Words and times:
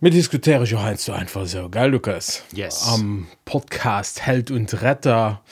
Mir 0.00 0.10
diskutiere 0.10 0.62
ich 0.62 0.76
ein 0.76 0.96
so 0.96 1.10
einfach 1.10 1.44
so 1.46 1.68
geil 1.68 1.90
Lukas? 1.90 2.44
Yes. 2.52 2.86
am 2.86 3.26
Podcast 3.44 4.24
Held 4.24 4.52
und 4.52 4.80
Retter. 4.80 5.42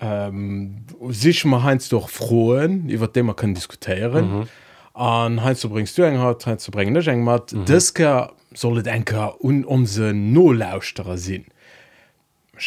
Ähm, 0.00 0.86
sich 1.10 1.44
mal 1.44 1.62
heinz 1.64 1.90
doch 1.90 2.08
frohen 2.08 2.88
über 2.88 3.08
dem 3.08 3.26
man 3.26 3.36
können 3.36 3.54
diskutieren. 3.54 4.48
An 4.94 5.44
heinz 5.44 5.60
du 5.60 5.68
bringst 5.68 5.98
du 5.98 6.02
eng 6.02 6.18
hat 6.18 6.46
heinz 6.46 6.64
zu 6.64 6.70
bringen 6.70 6.96
eng 6.96 7.24
mat. 7.24 7.54
Diske 7.68 8.30
sollet 8.54 8.86
enker 8.86 9.44
un 9.44 9.66
umse 9.66 10.14
nolauusterer 10.14 11.18
sinn 11.18 11.44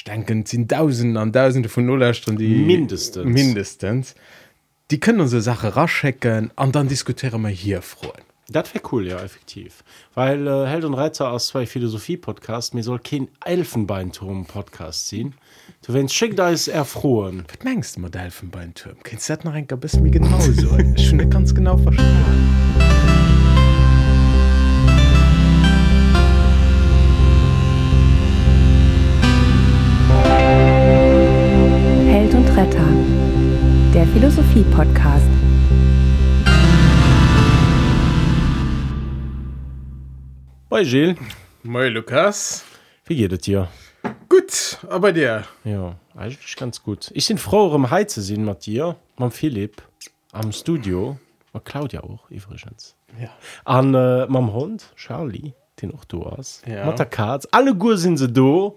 denken 0.05 0.45
sind 0.45 0.69
tausend 0.69 1.17
an 1.17 1.33
tausende 1.33 1.67
von 1.67 1.83
Nulllästern 1.83 2.37
die 2.37 2.63
Mindestens. 2.63 3.25
mindestens. 3.25 4.15
Die 4.91 4.99
können 4.99 5.21
unsere 5.21 5.41
Sache 5.41 5.75
raschecken 5.75 6.51
an 6.55 6.71
dann 6.71 6.87
diskutieren 6.87 7.41
wir 7.41 7.49
hier 7.49 7.81
freuen 7.81 8.30
Das 8.51 8.73
wäre 8.73 8.83
cool, 8.91 9.07
ja, 9.07 9.17
effektiv. 9.21 9.83
Weil 10.13 10.45
äh, 10.45 10.67
Held 10.67 10.83
und 10.83 10.93
Reiter 10.93 11.31
aus 11.31 11.47
zwei 11.47 11.65
Philosophie-Podcasts, 11.65 12.73
mir 12.73 12.83
soll 12.83 12.99
kein 12.99 13.29
Elfenbeinturm-Podcast 13.45 15.07
ziehen. 15.07 15.35
Du, 15.85 15.93
es 15.93 16.13
schick 16.13 16.35
da 16.35 16.49
ist, 16.49 16.67
erfroren. 16.67 17.45
Was 17.47 17.63
meinst 17.63 17.95
du 17.95 18.01
mit 18.01 18.15
Elfenbeinturm? 18.15 18.97
Kennst 19.03 19.29
du 19.29 19.35
das 19.35 19.45
noch 19.45 19.53
ein 19.53 19.65
bisschen 19.65 20.03
mir 20.03 20.11
genauso? 20.11 20.77
ich 20.77 21.07
schon 21.07 21.17
nicht 21.17 21.31
ganz 21.31 21.55
genau 21.55 21.77
verstanden. 21.77 22.11
Held 32.09 32.33
und 32.33 32.49
Retter. 32.57 32.87
Der 33.93 34.05
Philosophie-Podcast. 34.07 35.50
Bei 40.71 40.83
Gilles, 40.83 41.17
Moi, 41.63 41.89
Lukas. 41.89 42.63
wie 43.05 43.17
geht 43.17 43.33
es 43.33 43.39
dir? 43.41 43.67
Gut, 44.29 44.77
aber 44.89 45.11
dir. 45.11 45.43
Ja, 45.65 45.97
eigentlich 46.15 46.55
ganz 46.55 46.81
gut. 46.81 47.11
Ich 47.13 47.27
bin 47.27 47.37
froh, 47.37 47.75
im 47.75 47.91
Hai 47.91 48.05
zu 48.05 48.21
sehen 48.21 48.45
mit 48.45 48.65
dir, 48.65 48.95
mit 49.17 49.33
Philipp, 49.33 49.81
am 50.31 50.53
Studio, 50.53 51.19
mit 51.51 51.65
Claudia 51.65 51.99
auch, 52.03 52.29
übrigens. 52.29 52.95
Ja. 53.21 53.31
An 53.65 53.93
äh, 53.93 54.25
meinem 54.27 54.53
Hund, 54.53 54.93
Charlie, 54.95 55.51
den 55.81 55.93
auch 55.93 56.05
du 56.05 56.25
hast. 56.25 56.65
Ja. 56.65 56.85
Mit 56.85 56.97
der 56.99 57.05
Katz. 57.05 57.45
Alle 57.51 57.75
gut 57.75 57.97
sind 57.97 58.15
sie 58.15 58.31
da, 58.31 58.71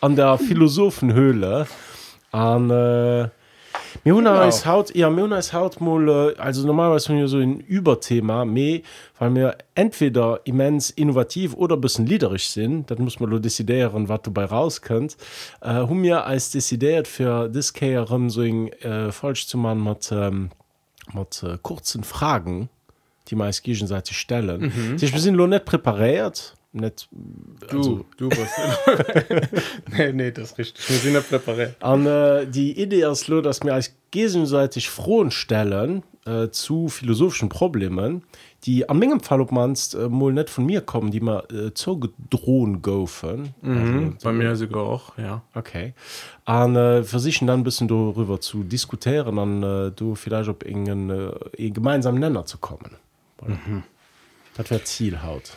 an 0.00 0.14
der 0.14 0.38
Philosophenhöhle. 0.46 1.66
An, 2.30 2.70
äh, 2.70 3.28
mir 4.04 4.14
genau. 4.14 4.42
Ist 4.46 4.66
haut 4.66 4.94
ja 4.94 5.10
mir 5.10 5.30
ist 5.36 5.52
haut 5.52 5.80
mal 5.80 6.08
äh, 6.08 6.38
also 6.38 6.66
normalerweise 6.66 7.08
haben 7.08 7.18
wir 7.18 7.28
so 7.28 7.38
ein 7.38 7.60
Überthema 7.60 8.44
me 8.44 8.82
weil 9.18 9.34
wir 9.34 9.56
entweder 9.74 10.40
immens 10.44 10.90
innovativ 10.90 11.54
oder 11.54 11.76
ein 11.76 11.80
bisschen 11.80 12.06
liederisch 12.06 12.48
sind 12.48 12.90
das 12.90 12.98
muss 12.98 13.20
man 13.20 13.30
nur 13.30 13.40
desideieren 13.40 14.08
was 14.08 14.22
dabei 14.22 14.44
rauskommt 14.44 15.16
äh, 15.60 15.68
haben 15.68 16.00
mir 16.00 16.24
als 16.24 16.50
desideiert 16.50 17.08
für 17.08 17.48
das 17.48 17.72
Kehrem 17.72 18.30
so 18.30 18.42
ein 18.42 18.72
äh, 18.82 19.12
falsch 19.12 19.46
zu 19.46 19.58
machen 19.58 19.84
mit, 19.84 20.10
ähm, 20.12 20.50
mit 21.12 21.42
äh, 21.42 21.58
kurzen 21.62 22.04
Fragen 22.04 22.68
die 23.28 23.36
man 23.36 23.46
als 23.46 23.62
gegenseitig 23.62 24.16
stellen 24.16 24.72
mhm. 24.74 25.00
wir 25.00 25.20
sind 25.20 25.36
nur 25.36 25.48
nicht 25.48 25.64
präpariert 25.64 26.54
nicht 26.72 27.08
Du, 27.70 28.04
du 28.16 28.28
bist. 28.28 28.52
nee, 29.96 30.12
nee, 30.12 30.30
das 30.30 30.52
ist 30.52 30.58
richtig. 30.58 30.88
Wir 30.88 30.96
sind 30.98 31.12
nicht 31.14 31.28
präpariert. 31.28 31.76
An 31.80 32.06
äh, 32.06 32.46
die 32.46 32.80
Idee 32.80 33.02
ist 33.10 33.28
lo, 33.28 33.40
dass 33.40 33.62
wir 33.62 33.74
als 33.74 33.94
gegenseitig 34.10 34.90
Frohen 34.90 35.30
stellen 35.30 36.02
äh, 36.24 36.48
zu 36.48 36.88
philosophischen 36.88 37.48
Problemen, 37.48 38.22
die 38.64 38.88
am 38.88 38.98
Mengegem 38.98 39.20
Fall 39.20 39.40
ob 39.40 39.52
manst 39.52 39.94
äh, 39.94 40.08
mal 40.08 40.32
nicht 40.32 40.50
von 40.50 40.66
mir 40.66 40.80
kommen, 40.80 41.10
die 41.10 41.20
man 41.20 41.42
äh, 41.50 41.74
zugedrohen 41.74 42.82
goen. 42.82 43.54
Mhm, 43.60 44.18
bei 44.22 44.32
mir 44.32 44.54
sogar 44.56 44.82
auch, 44.82 45.18
ja. 45.18 45.42
Okay. 45.54 45.94
An 46.44 46.76
äh, 46.76 47.02
versichern 47.02 47.48
dann 47.48 47.60
ein 47.60 47.64
bisschen 47.64 47.88
darüber 47.88 48.40
zu 48.40 48.62
diskutieren, 48.64 49.38
an 49.38 49.62
äh, 49.62 49.90
du 49.90 50.14
vielleicht 50.14 50.48
auf 50.48 50.64
irgendeinen 50.64 51.10
äh, 51.10 51.32
einen 51.58 51.74
gemeinsamen 51.74 52.20
Nenner 52.20 52.44
zu 52.44 52.58
kommen. 52.58 52.96
Mhm. 53.44 53.82
Das 54.56 54.70
wäre 54.70 54.84
Ziel 54.84 55.22
haut. 55.22 55.52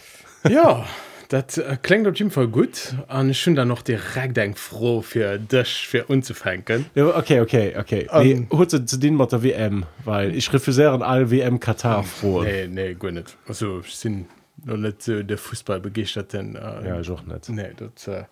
Ja, 0.49 0.85
das 1.29 1.57
äh, 1.57 1.77
klingt 1.81 2.07
auf 2.07 2.15
jeden 2.17 2.31
Fall 2.31 2.47
gut. 2.47 2.93
Und 3.07 3.29
ich 3.31 3.43
bin 3.45 3.55
dann 3.55 3.67
noch 3.67 3.81
direkt 3.81 4.37
denk 4.37 4.57
froh 4.57 5.01
für 5.01 5.37
dich, 5.39 5.87
für 5.87 6.05
unzufangen. 6.05 6.85
Ja, 6.95 7.17
okay, 7.17 7.41
okay, 7.41 7.75
okay. 7.77 8.07
Ähm, 8.11 8.47
nee, 8.49 8.57
heute 8.57 8.85
zu 8.85 8.97
den 8.97 9.17
mit 9.17 9.31
der 9.31 9.43
WM, 9.43 9.85
weil 10.03 10.35
ich 10.35 10.51
refusiere 10.53 10.91
an 10.91 11.01
alle 11.01 11.31
WM 11.31 11.59
Katar 11.59 12.03
froh. 12.03 12.43
Nee, 12.43 12.67
nee, 12.67 12.93
gut 12.93 13.13
nicht. 13.13 13.35
Also, 13.47 13.81
ich 13.85 13.99
bin 14.01 14.27
noch 14.63 14.77
nicht 14.77 15.01
so 15.01 15.21
der 15.23 15.37
Fußballbegeisterten. 15.37 16.55
Äh, 16.55 16.87
Ja, 16.87 16.99
ich 16.99 17.09
auch 17.09 17.23
nicht. 17.23 17.49
Nee, 17.49 17.69
das, 17.75 18.07
äh, 18.07 18.23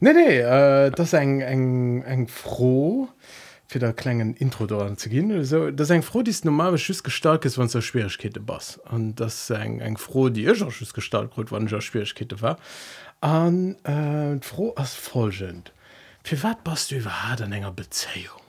nee, 0.00 0.12
nee, 0.12 0.38
äh, 0.38 0.90
das 0.90 1.08
ist 1.08 1.14
ein, 1.14 1.42
ein 2.06 2.26
froh 2.28 3.08
fir 3.66 3.80
der 3.80 3.92
klengen 3.92 4.34
Intro 4.34 4.66
daran 4.66 4.96
ze 4.96 5.08
gin. 5.08 5.44
So, 5.44 5.70
dats 5.70 5.90
eng 5.90 6.02
froh 6.02 6.22
dies 6.22 6.44
normale 6.44 6.78
Schüssgestalkes 6.78 7.58
wann 7.58 7.68
zer 7.68 7.82
Schwierkete 7.82 8.40
bass. 8.40 8.80
an 8.84 9.14
das 9.14 9.50
eng 9.50 9.80
eng 9.80 9.96
froh 9.96 10.28
die 10.28 10.46
Icher 10.46 10.70
Schüssgestalt 10.70 11.32
grot 11.32 11.50
wannnger 11.50 11.80
Schwierkete 11.80 12.40
war. 12.40 12.58
An 13.20 13.76
äh, 13.84 14.40
froh 14.42 14.72
ass 14.76 14.94
folgend. 14.94 15.72
Fi 16.22 16.42
wat 16.42 16.64
bast 16.64 16.90
du 16.90 16.96
iwwer 16.96 17.28
hat 17.28 17.42
an 17.42 17.52
enger 17.52 17.72
Bezeung? 17.72 18.42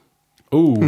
Oh 0.52 0.82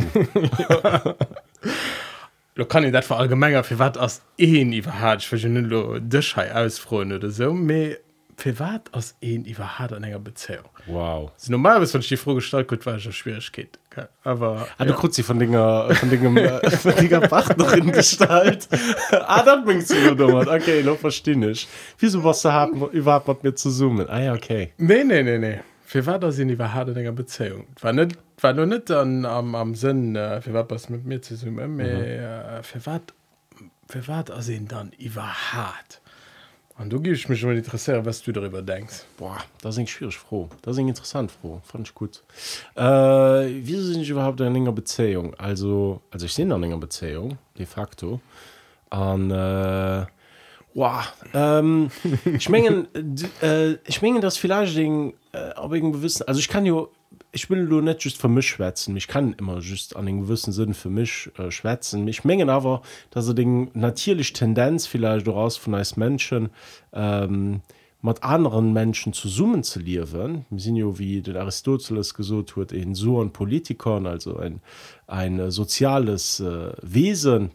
Lo 2.56 2.66
kann 2.66 2.84
i 2.84 2.92
dat 2.92 3.06
ver 3.06 3.18
allgemmenger 3.18 3.64
fir 3.64 3.80
wat 3.80 3.98
ass 3.98 4.22
een 4.38 4.74
iwwer 4.74 5.00
hat 5.00 5.22
Dëchhei 5.22 6.52
ausfroen 6.52 7.14
oder 7.14 7.32
so 7.32 7.54
méi 7.54 7.98
für 8.40 8.58
was 8.60 8.82
als 8.92 9.16
ein 9.22 9.44
überhaupt 9.46 9.92
in 9.92 10.04
einer 10.04 10.20
Beziehung? 10.20 10.66
wow. 10.88 11.32
Also 11.36 11.52
normalerweise, 11.52 11.94
wenn 11.94 12.02
ich 12.02 12.08
die 12.08 12.18
Frage 12.18 12.36
gestellt 12.36 12.72
habe, 12.72 12.86
war 12.86 12.96
es 12.96 13.16
Schwierigkeit. 13.16 13.78
gell? 13.94 14.08
Aber 14.24 14.68
Ah, 14.78 14.86
du 14.86 14.94
kriegst 14.94 15.16
sie 15.16 15.24
von 15.24 15.38
Dinger, 15.40 15.94
von 15.96 16.10
Dingen, 16.10 16.38
äh, 16.38 16.72
von 16.72 16.96
Dinger 16.96 17.22
Partnerin 17.22 17.92
Gestalt. 17.92 18.68
ah, 19.12 19.44
das 19.44 19.64
bringst 19.66 19.92
du 19.92 19.96
nur 19.96 20.16
damit. 20.16 20.48
Okay, 20.48 20.84
noch 20.84 20.98
verstehe 20.98 21.50
ich. 21.50 21.68
Wieso 21.98 22.24
was 22.24 22.42
du 22.42 22.52
haben, 22.52 22.90
überhaupt 22.92 23.28
mit 23.28 23.44
mir 23.44 23.56
zu 23.56 23.70
zoomen? 23.70 24.10
Ah, 24.10 24.22
ja, 24.22 24.34
okay. 24.34 24.72
nee, 24.78 25.04
nee, 25.04 25.22
nee, 25.24 25.38
nee. 25.38 25.60
Für 25.86 26.06
was 26.06 26.20
das 26.20 26.36
sind 26.36 26.50
überhaupt 26.50 26.90
in 26.90 26.98
einer 26.98 27.12
Beziehung? 27.12 27.66
War, 27.82 27.94
nicht, 27.94 28.18
war 28.40 28.54
nur 28.54 28.68
nicht 28.68 28.90
dann 28.90 29.26
am, 29.26 29.56
am 29.56 29.76
Sinn, 29.76 30.16
äh, 30.16 30.40
für 30.40 30.54
was 30.54 30.66
was 30.70 30.90
mit 30.90 31.04
mir 31.04 31.22
zu 31.22 31.36
suchen, 31.36 31.60
aber 31.60 31.82
äh, 31.82 32.64
für 32.64 32.86
was 32.86 33.02
für 33.90 34.08
was 34.08 34.26
das 34.26 34.50
dann 34.68 34.92
überhaupt? 35.00 36.02
Und 36.80 36.92
du 36.92 37.02
gibst 37.02 37.28
mich 37.28 37.42
schon 37.42 37.50
mal 37.50 37.58
interessieren, 37.58 38.06
was 38.06 38.22
du 38.22 38.32
darüber 38.32 38.62
denkst. 38.62 39.04
Boah, 39.18 39.38
das 39.62 39.78
ist 39.78 39.90
schwierig 39.90 40.18
froh. 40.18 40.48
Das 40.62 40.78
ist 40.78 40.80
interessant 40.80 41.30
froh. 41.30 41.60
Fand 41.66 41.90
ich 41.90 41.94
gut. 41.94 42.24
Äh, 42.76 42.82
wieso 42.82 43.84
sind 43.84 44.02
ich 44.02 44.10
überhaupt 44.10 44.40
in 44.40 44.56
einer 44.56 44.72
Beziehung? 44.72 45.36
Also, 45.36 46.02
also 46.10 46.26
ich 46.26 46.36
bin 46.38 46.50
in 46.50 46.64
einer 46.64 46.78
Beziehung, 46.78 47.38
de 47.58 47.66
facto. 47.66 48.22
Und, 48.92 49.30
äh, 49.30 50.06
wow, 50.74 51.14
ähm, 51.34 51.92
ich 52.26 52.48
meine, 52.48 52.88
äh, 53.42 53.74
ich 53.86 54.02
meine, 54.02 54.22
das 54.22 54.38
vielleicht 54.38 54.78
Ding, 54.78 55.16
äh, 55.34 55.52
auf 55.56 55.74
irgendeinem 55.74 56.00
gewissen, 56.00 56.30
also 56.30 56.40
ich 56.40 56.48
kann 56.48 56.66
ja, 56.66 56.86
ich 57.32 57.50
will 57.50 57.66
nur 57.66 57.82
nicht 57.82 58.04
just 58.04 58.18
für 58.20 58.28
mich 58.28 58.48
schwätzen. 58.48 58.98
Ich 58.98 59.08
kann 59.08 59.34
immer 59.34 59.60
just 59.60 59.96
an 59.96 60.08
einem 60.08 60.22
gewissen 60.22 60.52
Sinn 60.52 60.74
für 60.74 60.90
mich 60.90 61.30
äh, 61.38 61.52
schwätzen. 61.52 62.08
Ich 62.08 62.24
meine 62.24 62.52
aber, 62.52 62.82
dass 63.12 63.28
er 63.28 63.34
den 63.34 63.70
natürlich 63.74 64.34
Tendenz 64.34 64.88
vielleicht 64.88 65.28
daraus 65.28 65.58
von 65.58 65.76
als 65.76 65.96
Menschen, 65.96 66.50
ähm, 66.94 67.62
mit 68.02 68.24
anderen 68.24 68.72
Menschen 68.72 69.14
zu 69.14 69.28
summen 69.28 69.64
zu. 69.64 69.86
Wir 69.86 70.06
sind 70.06 70.76
ja, 70.76 70.98
wie 70.98 71.22
den 71.22 71.36
Aristoteles 71.36 72.14
gesagt 72.14 72.56
hat, 72.56 72.72
ein 72.72 72.96
so 72.96 73.22
ein 73.22 73.32
Politikon, 73.32 74.08
also 74.08 74.38
ein, 74.38 74.62
ein 75.08 75.52
soziales 75.52 76.40
äh, 76.40 76.72
Wesen, 76.82 77.52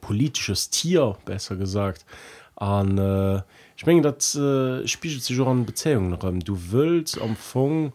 politisches 0.00 0.70
Tier, 0.70 1.16
besser 1.24 1.56
gesagt. 1.56 2.06
Und 2.54 2.98
äh, 2.98 3.42
ich 3.76 3.84
meine, 3.84 4.02
das 4.02 4.36
äh, 4.36 4.86
spiegelt 4.86 5.24
sich 5.24 5.40
auch 5.40 5.48
an 5.48 5.66
Beziehungen. 5.66 6.16
Du 6.44 6.56
willst 6.70 7.20
am 7.20 7.30
Anfang 7.30 7.92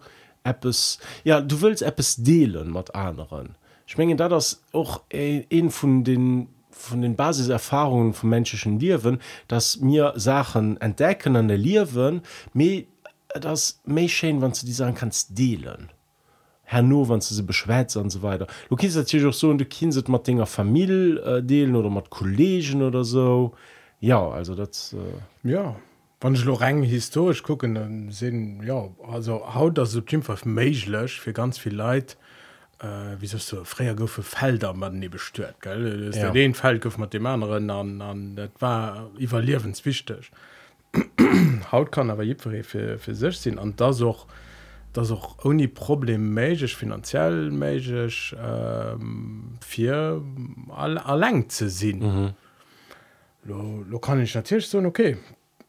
etwas, 0.48 1.00
ja, 1.24 1.42
du 1.42 1.62
willst 1.62 1.82
etwas 1.82 2.16
delen 2.18 2.72
mit 2.72 2.96
anderen. 2.96 3.56
Ich 3.86 3.98
meine, 3.98 4.16
das 4.16 4.54
ist 4.54 4.64
auch 4.74 5.02
äh, 5.10 5.46
ein 5.52 5.70
von 5.70 6.04
den 6.04 6.50
von 6.70 7.02
den 7.02 7.16
Basiserfahrungen 7.16 8.14
vom 8.14 8.30
menschlichen 8.30 8.80
Leben, 8.80 9.20
dass 9.48 9.80
mir 9.80 10.14
Sachen 10.16 10.80
entdecken 10.80 11.36
an 11.36 11.48
der 11.48 11.58
Leben, 11.58 12.22
mir 12.54 12.86
das 13.34 13.82
schön, 14.08 14.42
wenn 14.42 14.52
du 14.52 14.66
die 14.66 14.72
Sachen 14.72 14.96
kannst 14.96 15.38
delen. 15.38 15.90
Herr 16.64 16.84
wenn 16.84 17.20
du 17.20 17.22
sie 17.22 17.44
beschwätzt 17.44 17.96
und 17.96 18.10
so 18.10 18.22
weiter. 18.22 18.46
Du 18.70 18.76
kannst 18.76 18.98
natürlich 18.98 19.26
auch 19.26 19.34
so, 19.34 19.50
und 19.50 19.58
du 19.58 19.66
kannst 19.66 19.98
es 19.98 20.08
mit 20.08 20.28
deiner 20.28 20.46
Familie 20.46 21.20
äh, 21.22 21.42
delen 21.42 21.76
oder 21.76 21.90
mit 21.90 22.10
Kollegen 22.10 22.82
oder 22.84 23.04
so. 23.04 23.54
Ja, 24.02 24.30
also 24.30 24.54
das. 24.54 24.94
Äh, 24.94 25.50
Ja, 25.50 25.78
wenn 26.20 26.34
ich 26.34 26.62
rein 26.62 26.82
historisch 26.84 27.44
gucke, 27.44 27.72
dann 27.72 28.12
sehen, 28.12 28.64
ja, 28.64 28.90
also 29.08 29.54
haut 29.54 29.78
das 29.78 29.92
so 29.92 30.02
einfach 30.12 30.46
möglich 30.46 31.20
für 31.20 31.34
ganz 31.34 31.58
viel 31.58 31.76
Leute, 31.76 32.16
äh, 32.80 33.20
wie 33.20 33.28
sagst 33.28 33.52
du, 33.52 33.64
früher 33.64 33.96
go 33.96 34.08
für 34.08 34.24
Felder 34.24 34.74
man 34.74 35.00
nie 35.00 35.10
bestört, 35.10 35.62
gell? 35.62 36.08
Das 36.08 36.16
ist 36.16 36.22
Ja. 36.22 36.32
den 36.32 36.54
Feld 36.54 36.82
gouf 36.82 36.98
mit 36.98 37.14
dem 37.14 37.26
anderen 37.26 37.70
an, 37.70 38.02
an 38.02 38.36
das 38.36 38.50
war 38.60 39.12
überlebenswichtig. 39.18 40.32
haut 41.72 41.92
kann 41.92 42.10
aber 42.10 42.24
jefir 42.24 42.64
für, 42.64 42.98
für 42.98 43.16
sech 43.16 43.38
sinn 43.38 43.60
an 43.60 43.76
das 43.76 44.02
auch 44.02 44.26
das 44.94 45.12
auch 45.12 45.44
oni 45.44 45.68
problem 45.68 46.34
meigch 46.34 46.76
finanziell 46.76 47.52
meigch 47.52 48.36
ähm, 48.42 49.58
fir 49.62 50.22
all 50.70 50.98
erläng 50.98 51.50
ze 51.50 51.70
sinn 51.70 52.00
mhm. 52.00 52.34
lo, 53.44 53.84
lo 53.88 54.00
kann 54.00 54.22
ich 54.22 54.34
natürlich 54.34 54.68
so 54.68 54.80
okay 54.80 55.18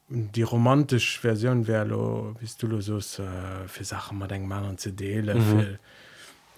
die 0.09 0.43
romantisch 0.43 1.21
version 1.21 1.67
wär 1.67 1.85
lo 1.85 2.35
wie 2.41 2.49
du 2.59 2.81
sos 2.81 3.19
äh, 3.19 3.69
fir 3.69 3.85
sachen 3.85 4.19
mat 4.19 4.33
eng 4.33 4.49
man 4.49 4.79
ze 4.79 4.93
deele 4.93 5.35
mhm. 5.35 5.79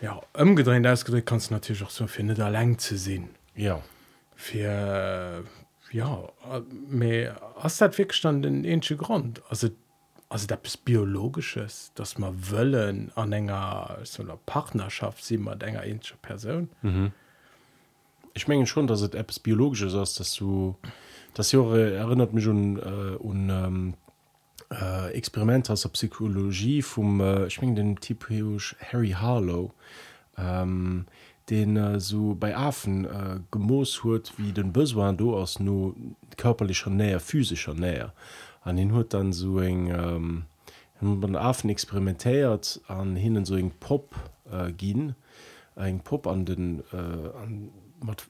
ja 0.01 0.21
ëmgedreht 0.35 0.87
ausgedrückt 0.87 1.27
kannst 1.27 1.51
natürlich 1.51 1.83
auch 1.83 1.91
so 1.91 2.07
findet 2.07 2.39
der 2.39 2.51
leng 2.51 2.79
ze 2.79 2.97
sinn 2.97 3.31
ja 3.57 3.83
fir 4.37 5.45
ja 5.91 6.29
me 6.89 7.35
as 7.57 7.79
dat 7.79 7.99
wegstand 7.99 8.45
den 8.45 8.65
ensche 8.65 8.97
grund 8.97 9.43
also 9.51 9.69
also 10.29 10.47
da 10.47 10.55
bis 10.55 10.77
biologisches 10.77 11.91
dass 11.97 12.19
man 12.19 12.35
wollen 12.51 13.11
an 13.17 13.33
enger 13.33 13.99
so 14.05 14.23
einer 14.23 14.39
partnerschaft 14.47 15.25
sie 15.25 15.39
man 15.39 15.61
enger 15.61 15.83
ensche 15.83 16.15
person 16.23 16.69
mhm. 16.83 17.11
ich 18.33 18.47
mengen 18.47 18.67
schon 18.67 18.87
dass 18.87 19.01
es 19.01 19.13
apps 19.15 19.41
biologisches 19.41 19.95
ist 19.95 20.21
dass 20.21 20.35
du 20.37 20.77
das 21.35 21.53
jahre 21.53 21.95
erinnert 21.95 22.33
mich 22.33 22.45
schon 22.45 22.79
äh, 22.79 23.17
und 23.17 23.51
ähm, 23.51 23.95
äh, 24.71 25.13
experiment 25.13 25.71
aus 25.71 25.83
der 25.83 25.91
psychologie 25.91 26.83
vom 26.83 27.21
äh, 27.21 27.47
ich 27.47 27.61
mein 27.61 27.75
den 27.75 27.97
typisch 27.97 28.77
harry 28.81 29.11
harlow 29.11 29.73
ähm, 30.39 31.07
den 31.49 31.77
äh, 31.77 32.01
so 32.01 32.37
bei 32.39 32.57
Affen 32.57 33.05
äh, 33.05 33.41
gemoos 33.51 34.05
huet 34.05 34.33
wie 34.37 34.53
den 34.53 34.73
Bëswan 34.73 35.17
do 35.17 35.41
ass 35.41 35.59
no 35.61 35.95
körperlicher 36.37 36.91
Näher 36.91 37.21
physischer 37.21 37.75
Näher 37.75 38.13
an 38.63 38.77
den 38.77 38.95
huet 38.95 39.13
dann 39.13 39.33
so 39.33 39.59
eng 39.59 39.89
ähm, 39.89 40.45
den 41.01 41.37
Affen 41.37 41.71
experimentéiert 41.71 42.81
an 42.89 43.17
hininnen 43.17 43.45
so 43.45 43.57
eng 43.57 43.73
Pop 43.81 44.15
äh, 44.51 44.73
ginn 44.73 45.15
eng 45.77 46.01
Pop 46.01 46.27
an 46.27 46.45
den 46.45 46.85
äh, 46.93 46.97
an 46.97 47.71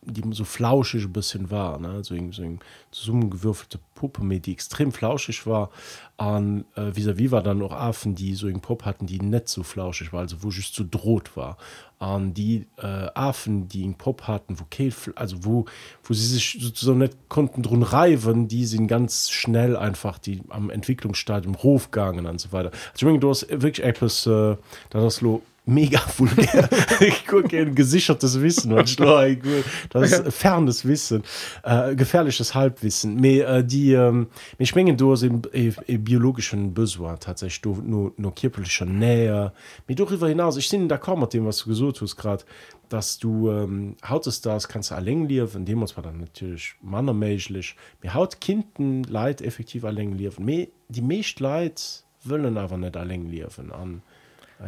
die 0.02 0.22
so 0.32 0.44
flauschig 0.44 1.12
bisschen 1.12 1.50
war 1.50 1.78
ne? 1.78 2.02
so, 2.02 2.16
so 2.32 2.58
zusammengewürfelte 2.90 3.78
Puppe 3.94 4.24
mit 4.24 4.46
die 4.46 4.52
extrem 4.52 4.92
flauschig 4.92 5.46
war. 5.46 5.70
An 6.16 6.64
äh, 6.74 6.90
wie 6.94 7.18
wie 7.18 7.30
war 7.30 7.42
dann 7.42 7.58
noch 7.58 7.72
Affen 7.72 8.14
die 8.14 8.34
so 8.34 8.48
in 8.48 8.60
Pop 8.60 8.84
hatten 8.84 9.06
die 9.06 9.20
nicht 9.20 9.48
so 9.48 9.62
flauschig 9.62 10.12
war 10.12 10.20
also 10.20 10.42
wo 10.42 10.48
ich 10.48 10.72
zu 10.72 10.84
droht 10.84 11.36
war. 11.36 11.56
An 11.98 12.34
die 12.34 12.66
äh, 12.78 13.08
Affen 13.14 13.68
die 13.68 13.84
in 13.84 13.94
Pop 13.94 14.22
hatten 14.22 14.58
wo 14.58 14.64
Käfel, 14.70 15.12
also 15.16 15.44
wo 15.44 15.66
wo 16.02 16.14
sie 16.14 16.26
sich 16.26 16.58
sozusagen 16.60 16.98
nicht 16.98 17.16
konnten 17.28 17.62
drin 17.62 17.82
reiben 17.82 18.48
die 18.48 18.64
sind 18.64 18.88
ganz 18.88 19.30
schnell 19.30 19.76
einfach 19.76 20.18
die 20.18 20.42
am 20.48 20.70
Entwicklungsstadium 20.70 21.62
Hofgangen 21.62 22.26
und 22.26 22.40
so 22.40 22.52
weiter. 22.52 22.70
Also, 22.92 23.16
du 23.18 23.28
hast 23.28 23.48
wirklich 23.50 23.84
etwas 23.84 24.26
äh, 24.26 24.56
das 24.90 25.22
mega 25.64 26.00
ich 27.00 27.26
gucke 27.26 27.70
gesichertes 27.72 28.40
Wissen 28.40 28.74
das 29.90 30.12
ist 30.12 30.32
fernes 30.32 30.84
Wissen 30.84 31.22
äh, 31.62 31.94
gefährliches 31.94 32.54
Halbwissen. 32.54 33.16
Me, 33.16 33.40
äh, 33.40 33.64
die 33.64 33.92
ähm, 33.92 34.28
schmengen 34.62 34.96
du 34.96 35.14
im 35.14 35.42
äh, 35.52 35.70
biologischen 35.98 36.74
Besoin 36.74 37.18
tatsächlich 37.18 37.60
du, 37.60 37.74
nur, 37.82 38.12
nur 38.16 38.34
kirpelischer 38.34 38.86
Nähe. 38.86 39.52
Mit 39.86 40.00
darüber 40.00 40.28
hinaus 40.28 40.56
ich 40.56 40.68
sind 40.68 40.88
da 40.88 40.98
kaum 40.98 41.26
dem 41.28 41.46
was 41.46 41.58
du 41.58 41.70
gesucht 41.70 42.00
hast 42.00 42.16
gerade 42.16 42.44
dass 42.88 43.18
du 43.18 43.50
ähm, 43.50 43.96
hautest 44.08 44.46
das 44.46 44.66
kannst 44.66 44.90
du 44.90 44.94
allein 44.96 45.28
liefern 45.28 45.64
dem 45.64 45.78
muss 45.78 45.96
man 45.96 46.04
dann 46.04 46.20
natürlich 46.20 46.74
mannermäßig. 46.82 47.76
Mir 48.02 48.14
haut 48.14 48.40
Kinden 48.40 49.04
leid 49.04 49.42
effektiv 49.42 49.84
allein 49.84 50.16
liefern 50.16 50.46
die 50.88 51.02
Mecht 51.02 51.40
leid 51.40 52.04
wollen 52.24 52.58
aber 52.58 52.76
nicht 52.76 52.96
allein 52.96 53.26
liefern 53.26 53.70
an 53.72 54.02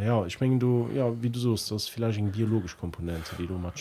ja 0.01 0.25
ich 0.27 0.41
mengen 0.41 0.59
du 0.59 0.89
ja 0.95 1.13
wie 1.23 1.31
du 1.31 1.39
sost 1.39 1.71
das 1.71 1.89
vielleicht 1.89 2.19
eng 2.19 2.33
biologisch 2.33 2.77
Komponente 2.77 3.37
die 3.39 3.47
du 3.47 3.55
mat 3.55 3.75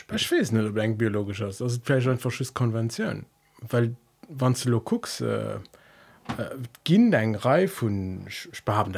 eng 0.77 0.97
biologisch 0.97 1.39
das 1.39 1.79
einfach 2.07 2.31
konvention. 2.53 3.25
Weil 3.61 3.95
wann 4.27 4.55
du 4.65 4.79
gucks 4.79 5.21
äh, 5.21 5.55
äh, 6.37 6.55
ginn 6.83 7.13
eng 7.13 7.35
Reif 7.35 7.81
vu 7.81 7.89
Spaben 8.27 8.93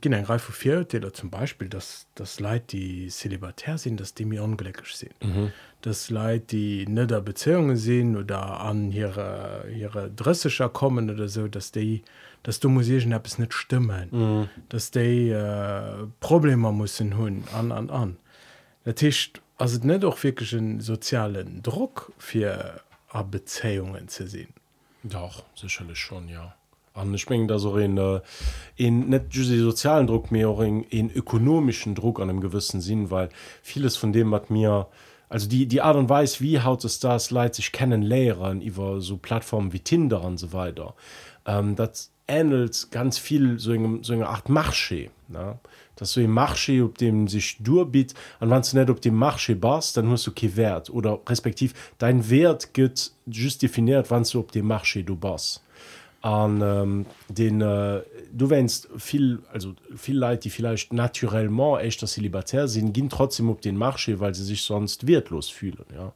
ginn 0.00 0.12
eng 0.12 0.24
Reif 0.24 0.42
vu 0.44 0.52
vier 0.52 0.86
oder 0.94 1.12
zum 1.12 1.30
Beispiel 1.30 1.68
dass 1.68 2.06
das 2.14 2.40
Leid 2.40 2.72
die 2.72 3.08
celibatär 3.08 3.78
sind 3.78 4.00
dass 4.00 4.14
die 4.14 4.24
mir 4.24 4.42
ungeleckig 4.42 4.94
sind. 4.94 5.14
Mhm. 5.22 5.52
das 5.82 6.10
Leid 6.10 6.52
die 6.52 6.86
netder 6.86 7.20
Beziehungen 7.20 7.76
sehen 7.76 8.16
oder 8.16 8.60
an 8.60 8.90
ihre 8.90 9.64
ihre 9.74 10.10
dressischer 10.10 10.68
kommen 10.68 11.10
oder 11.10 11.28
so 11.28 11.48
dass 11.48 11.72
die 11.72 12.02
dass 12.42 12.60
du 12.60 12.68
App 13.12 13.26
es 13.26 13.38
nicht 13.38 13.52
stimmen. 13.52 14.08
Mm. 14.10 14.48
dass 14.68 14.90
die 14.90 15.30
äh, 15.30 16.06
Probleme 16.20 16.72
muss 16.72 17.00
hun 17.00 17.44
an 17.54 17.72
an 17.72 17.90
an. 17.90 18.16
Der 18.84 18.94
Tisch 18.94 19.32
also 19.58 19.84
nicht 19.84 20.04
auch 20.04 20.22
wirklich 20.22 20.54
einen 20.54 20.80
sozialen 20.80 21.62
Druck 21.62 22.12
für 22.16 22.80
Beziehungen 23.30 24.08
zu 24.08 24.26
sehen. 24.26 24.54
Doch 25.02 25.44
sicherlich 25.54 25.98
schon 25.98 26.28
ja. 26.28 26.54
Ich 27.14 27.30
mein, 27.30 27.46
da 27.46 27.60
so 27.60 27.76
in, 27.76 27.96
äh, 27.96 28.20
in 28.74 29.08
net 29.08 29.32
sozialen 29.32 30.08
Druck 30.08 30.32
mehr 30.32 30.48
auch 30.48 30.60
in, 30.60 30.82
in 30.84 31.10
ökonomischen 31.10 31.94
Druck 31.94 32.18
an 32.18 32.28
einem 32.28 32.40
gewissen 32.40 32.80
Sinn 32.80 33.10
weil 33.10 33.28
vieles 33.62 33.96
von 33.96 34.12
dem 34.12 34.34
hat 34.34 34.50
mir 34.50 34.88
also 35.28 35.48
die 35.48 35.66
die 35.66 35.80
Art 35.80 35.96
und 35.96 36.08
Weise 36.08 36.40
wie 36.40 36.60
haut 36.60 36.84
es 36.84 36.98
das 36.98 37.30
leid 37.30 37.54
sich 37.54 37.70
kennen 37.70 38.02
lehren 38.02 38.60
über 38.60 39.00
so 39.00 39.16
Plattformen 39.16 39.72
wie 39.72 39.78
Tinder 39.78 40.24
und 40.24 40.38
so 40.38 40.52
weiter 40.52 40.94
ähm, 41.46 41.76
das 41.76 42.10
ähnelt 42.28 42.88
ganz 42.90 43.18
viel 43.18 43.58
so 43.58 43.72
in, 43.72 44.04
so 44.04 44.12
eine 44.12 44.28
Art 44.28 44.48
Marche 44.48 45.10
ne? 45.28 45.58
dass 45.96 46.12
so 46.12 46.20
ein 46.20 46.30
Marche 46.30 46.84
ob 46.84 46.98
dem 46.98 47.26
sich 47.26 47.56
durbietet 47.60 48.16
an 48.38 48.50
wann 48.50 48.62
du 48.62 48.78
nicht 48.78 48.90
ob 48.90 49.00
dem 49.00 49.16
Marche 49.16 49.56
bast 49.56 49.96
dann 49.96 50.06
musst 50.06 50.26
du 50.26 50.30
okay 50.30 50.54
Wert 50.54 50.90
oder 50.90 51.18
respektiv 51.26 51.74
dein 51.98 52.28
Wert 52.30 52.74
geht 52.74 53.12
just 53.26 53.62
definiert 53.62 54.10
wann 54.10 54.24
du 54.24 54.38
ob 54.38 54.52
dem 54.52 54.66
Marche 54.66 55.02
du 55.02 55.16
bas 55.16 55.62
an 56.20 56.60
ähm, 56.62 57.06
den 57.28 57.60
äh, 57.60 58.02
du 58.32 58.50
wennst 58.50 58.88
viel 58.96 59.40
also 59.52 59.74
viel 59.94 60.18
Leute 60.18 60.42
die 60.42 60.50
vielleicht 60.50 60.92
naturellement 60.92 61.80
echt 61.80 62.02
dass 62.02 62.14
sie 62.14 62.20
libertär 62.20 62.66
sind 62.66 62.92
gehen 62.92 63.08
trotzdem 63.08 63.50
ob 63.50 63.60
den 63.60 63.76
Marche 63.76 64.18
weil 64.18 64.34
sie 64.34 64.44
sich 64.44 64.62
sonst 64.62 65.06
wertlos 65.06 65.48
fühlen 65.48 65.86
ja. 65.94 66.12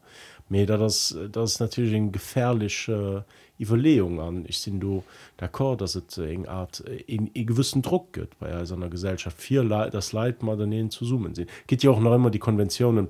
Mir 0.49 0.67
das 0.67 1.17
das 1.31 1.53
ist 1.53 1.61
natürlich 1.61 1.95
ein 1.95 2.13
gefährliche 2.13 3.25
äh, 3.27 3.63
Überlegung 3.63 4.21
an. 4.21 4.45
Ich 4.49 4.59
sind 4.59 4.81
du 4.81 5.05
d'accord 5.39 5.77
dass 5.77 5.95
es 5.95 6.19
eng 6.19 6.47
Art 6.47 6.81
in, 6.81 7.29
in 7.29 7.47
gewissen 7.47 7.81
Druck 7.81 8.13
gibt 8.13 8.39
bei 8.41 8.65
seiner 8.65 8.89
Gesellschaft. 8.89 9.41
Vier 9.41 9.63
Leid 9.63 9.95
das 9.95 10.13
Leid 10.13 10.43
mal 10.43 10.57
daneben 10.57 10.91
zu 10.91 11.05
summen 11.05 11.35
sind 11.37 11.49
geht 11.69 11.85
ja 11.85 11.91
auch 11.91 12.01
noch 12.01 12.15
immer 12.15 12.31
die 12.31 12.41
Konventionen 12.41 13.09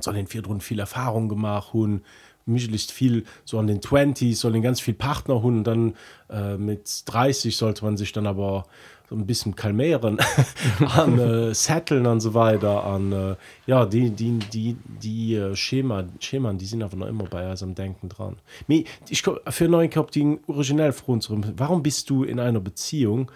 soll 0.00 0.14
den 0.14 0.26
vier 0.26 0.42
viel 0.60 0.80
Erfahrung 0.80 1.28
gemacht 1.28 1.72
hun 1.72 2.02
mischlicht 2.46 2.90
viel 2.90 3.24
so 3.44 3.58
an 3.58 3.66
den 3.66 3.80
20 3.80 4.36
soll 4.38 4.52
den 4.52 4.62
ganz 4.62 4.80
viel 4.80 4.94
Partner 4.94 5.42
hun 5.42 5.64
dann 5.64 5.94
äh, 6.30 6.56
mit 6.56 7.02
30 7.06 7.56
sollte 7.56 7.84
man 7.84 7.96
sich 7.96 8.12
dann 8.12 8.26
aber 8.26 8.66
so 9.08 9.16
ein 9.16 9.26
bisschen 9.26 9.54
kalmieren 9.54 10.18
an 10.96 11.18
äh, 11.18 11.54
Sätteln 11.54 12.06
und 12.06 12.20
so 12.20 12.34
weiter 12.34 12.84
an 12.84 13.12
äh, 13.12 13.36
ja 13.66 13.86
die 13.86 14.10
die 14.10 14.38
die 14.38 14.76
die 15.02 15.34
äh, 15.34 15.54
Schema 15.54 16.04
Schemen 16.20 16.58
die 16.58 16.66
sind 16.66 16.82
aber 16.82 16.96
noch 16.96 17.06
immer 17.06 17.24
bei 17.24 17.50
am 17.50 17.74
denken 17.74 18.08
dran. 18.08 18.36
Ich 19.08 19.22
für 19.22 19.68
neuen 19.68 19.90
Kap 19.90 20.10
die 20.10 20.38
originell 20.46 20.92
froh 20.92 21.18
warum 21.56 21.82
bist 21.82 22.08
du 22.10 22.24
in 22.24 22.40
einer 22.40 22.60
Beziehung 22.60 23.30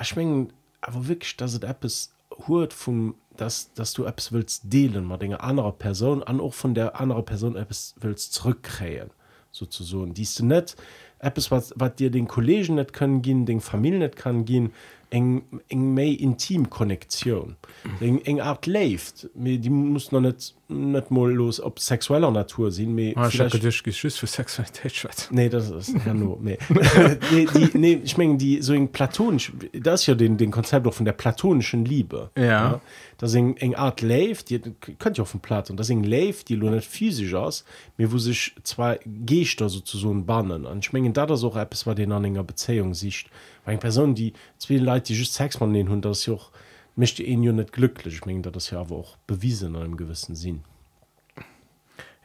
ich 0.00 0.14
mein, 0.14 0.52
aber 0.82 1.08
wirklich 1.08 1.36
dass 1.36 1.58
App 1.58 1.84
ist 1.84 2.12
hurt 2.46 2.72
vom 2.72 3.14
dass 3.40 3.72
dass 3.74 3.92
du 3.92 4.04
Apps 4.04 4.32
willst 4.32 4.62
delen 4.72 5.04
mal 5.04 5.16
Dinge 5.16 5.40
anderer 5.40 5.72
Person 5.72 6.22
an 6.22 6.40
auch 6.40 6.54
von 6.54 6.74
der 6.74 7.00
anderen 7.00 7.24
Person 7.24 7.56
Apps 7.56 7.94
willst 8.00 8.32
zurückkrähen 8.32 9.10
sozusagen. 9.50 10.14
Die 10.14 10.28
du 10.36 10.46
nicht? 10.46 10.76
Apps 11.18 11.50
was 11.50 11.72
was 11.76 11.94
dir 11.94 12.10
den 12.10 12.28
Kollegen 12.28 12.74
nicht 12.74 12.92
können 12.92 13.22
gehen 13.22 13.46
den 13.46 13.60
Familien 13.60 14.00
nicht 14.00 14.16
kann 14.16 14.44
gehen 14.44 14.72
eng 15.10 15.42
eng 15.68 15.94
méi 15.94 16.14
intim 16.14 16.68
Konneexioun 16.68 17.56
eng 18.00 18.20
eng 18.24 18.40
art 18.40 18.66
left 18.66 19.28
die 19.34 19.70
muss 19.70 20.10
noch 20.10 20.20
net 20.20 20.54
net 20.68 21.10
mo 21.10 21.26
los 21.26 21.60
op 21.60 21.78
sexueller 21.78 22.30
Natur 22.30 22.72
sinn 22.72 22.98
ah, 23.16 23.30
für 23.30 24.26
Sexualität 24.26 25.28
nee 25.30 25.48
das 25.48 25.70
ist 25.70 25.94
ja 26.04 26.12
nur 26.12 26.38
nee. 26.40 26.58
nee, 27.30 27.46
die, 27.54 27.78
nee 27.78 28.00
ich 28.02 28.16
menggen 28.16 28.38
die 28.38 28.62
so 28.62 28.74
eng 28.74 28.88
platonisch 28.88 29.52
das 29.72 30.06
ja 30.06 30.14
den 30.14 30.36
den 30.36 30.50
Konzept 30.50 30.92
von 30.92 31.04
der 31.04 31.12
platonischen 31.12 31.84
Liebe 31.84 32.30
ja, 32.36 32.44
ja 32.44 32.80
das 33.18 33.34
eng 33.34 33.74
art 33.74 34.02
left 34.02 34.50
die 34.50 34.60
könnt 34.98 35.18
ihr 35.18 35.22
auf 35.22 35.30
dem 35.30 35.40
Platt 35.40 35.70
und 35.70 35.78
das 35.78 35.90
eng 35.90 36.02
left 36.02 36.48
die 36.48 36.56
net 36.56 36.84
physisch 36.84 37.34
aus 37.34 37.64
mir 37.96 38.12
wo 38.12 38.18
sich 38.18 38.54
zwei 38.62 39.00
Geer 39.04 39.46
so 39.68 39.80
zu 39.80 39.98
so 39.98 40.12
bannen 40.14 40.66
an 40.66 40.82
schmengen 40.82 41.12
da 41.12 41.26
das 41.26 41.44
auch 41.44 41.56
App 41.56 41.72
es 41.74 41.86
war 41.86 41.94
den 41.94 42.12
an 42.12 42.24
enger 42.24 42.44
Bezeung 42.44 42.94
sicht 42.94 43.28
eng 43.64 43.78
Person 43.78 44.14
die 44.14 44.32
zwi 44.58 44.78
Leute 44.78 45.12
die 45.12 45.24
sex 45.24 45.60
man 45.60 45.72
den 45.72 45.88
hun 45.88 46.00
das 46.00 46.26
joch 46.26 46.50
mischte 46.96 47.22
en 47.22 47.42
jo 47.42 47.52
net 47.52 47.72
glücklich. 47.72 48.14
Ich 48.14 48.24
mein, 48.24 48.42
das 48.42 48.70
ja 48.70 48.80
aber 48.80 48.96
auch 48.96 49.16
bewiesen 49.26 49.74
in 49.74 49.82
einem 49.82 49.96
gewissen 49.96 50.34
Sinn. 50.34 50.64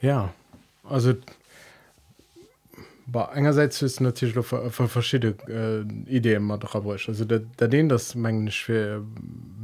Ja 0.02 0.34
also 0.84 1.14
aber 3.14 3.32
einerseits 3.34 3.82
ist 3.82 4.00
natürlich 4.00 4.36
für, 4.46 4.72
für 4.72 4.88
verschiedene 4.88 5.36
äh, 5.48 5.82
Ideen 6.10 6.44
mal 6.44 6.58
drauf 6.58 6.86
also 7.08 7.26
da, 7.26 7.40
da 7.58 7.68
den 7.68 7.90
das 7.90 8.16
für 8.52 9.06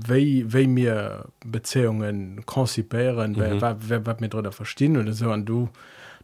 wie 0.05 0.51
wie 0.51 0.67
mir 0.67 1.29
Beziehungen 1.45 2.45
konzipieren 2.45 3.31
mhm. 3.31 3.61
wer, 3.61 3.77
mir 4.19 4.29
darüber 4.29 4.51
verstehen 4.51 4.97
oder 4.97 5.13
so 5.13 5.31
und 5.31 5.45
du 5.45 5.69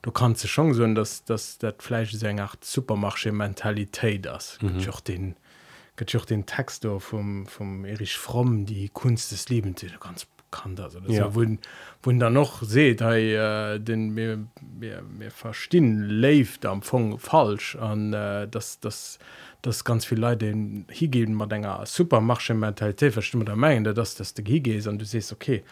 du 0.02 0.12
kannst 0.12 0.48
schon 0.50 0.74
so 0.74 0.86
dass 0.94 1.24
das 1.24 1.58
das 1.60 1.76
Fleisch 1.80 2.12
sehr 2.12 2.34
nach 2.34 2.56
supermarsche 2.62 3.32
Mentalität 3.32 4.26
das 4.26 4.58
mhm. 4.62 4.90
auch 4.90 5.00
den 5.00 5.36
auch 6.16 6.26
den 6.26 6.46
Text 6.46 6.86
vom 7.00 7.46
vom 7.46 7.86
Erich 7.86 8.18
fromm 8.18 8.66
die 8.66 8.90
Kunst 8.90 9.32
des 9.32 9.48
Lebens 9.48 9.86
ganz 10.02 10.28
kann 10.54 10.76
das 10.76 10.94
ja. 11.08 11.26
ja 11.26 11.36
wo, 11.36 11.44
wo 12.04 12.12
da 12.12 12.30
noch 12.30 12.62
seht 12.62 13.02
hey, 13.02 13.36
äh, 13.36 13.80
den 13.80 14.14
mir 14.14 14.40
mir, 14.80 15.02
mir 15.02 15.32
verstehen 15.32 16.08
lebt 16.08 16.66
am 16.66 16.82
Fong 16.82 17.18
falsch 17.18 17.76
an 17.76 18.14
äh, 18.14 18.48
das 18.48 18.80
das 18.80 19.20
das 19.62 19.84
ganz 19.84 20.06
viel 20.06 20.20
Leute 20.20 20.46
den 20.46 20.86
hier 20.92 21.08
geben 21.08 21.34
man 21.34 21.50
denkt 21.50 21.68
supermarsche 21.88 22.54
Mentalität 22.54 23.14
verstimmt 23.14 23.48
der 23.48 23.56
Menge 23.56 23.94
dass 23.94 24.16
das 24.16 24.34
der 24.34 24.46
geht 24.46 24.88
und 24.88 25.00
du 25.00 25.06
siehst 25.06 25.34
okay 25.34 25.64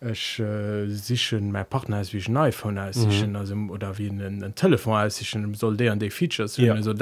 ich 0.00 0.38
äh, 0.38 0.86
sich 0.86 1.32
mein 1.32 1.66
Partner 1.66 2.00
ist 2.00 2.14
wie 2.14 2.24
ein 2.26 2.36
iPhone 2.36 2.74
mhm. 2.74 3.36
also 3.36 3.54
oder 3.54 3.98
wie 3.98 4.08
ein, 4.08 4.42
ein 4.42 4.54
telefon 4.54 5.10
soll 5.54 5.76
der 5.76 5.92
an 5.92 5.98
die 5.98 6.10
Features 6.10 6.56
ja, 6.56 6.80
so 6.80 6.94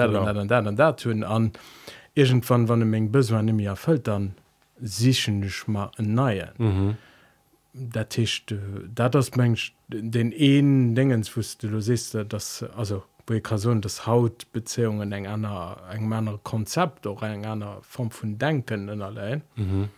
tun 0.97 1.23
an 1.25 1.53
irgendwann 2.15 2.69
wann 2.69 2.91
Menge 2.91 3.11
böse 3.11 3.41
mir 3.43 3.71
erfüllt 3.71 4.09
dann 4.09 4.35
sich 4.81 5.31
mal 5.67 5.91
neue 5.99 6.53
mhm 6.59 6.97
der 7.73 8.09
Tisch 8.09 8.45
da 8.95 9.09
das 9.09 9.37
mensch 9.37 9.75
den 9.89 10.33
ehen 10.33 10.95
dingensfuste 10.95 11.69
du 11.69 11.81
siehst 11.81 12.17
das 12.29 12.65
also 12.77 13.03
Person 13.27 13.83
das 13.83 14.07
Hautbeziehungen 14.07 15.13
eng 15.13 15.27
einer 15.27 15.77
eng 15.93 16.09
meiner 16.09 16.39
Konzept 16.39 17.07
oder 17.07 17.31
eng 17.31 17.45
einer 17.45 17.79
Form 17.83 18.11
von 18.11 18.39
denken 18.39 18.89
in 18.89 19.03
allein 19.03 19.43
mhm. 19.57 19.89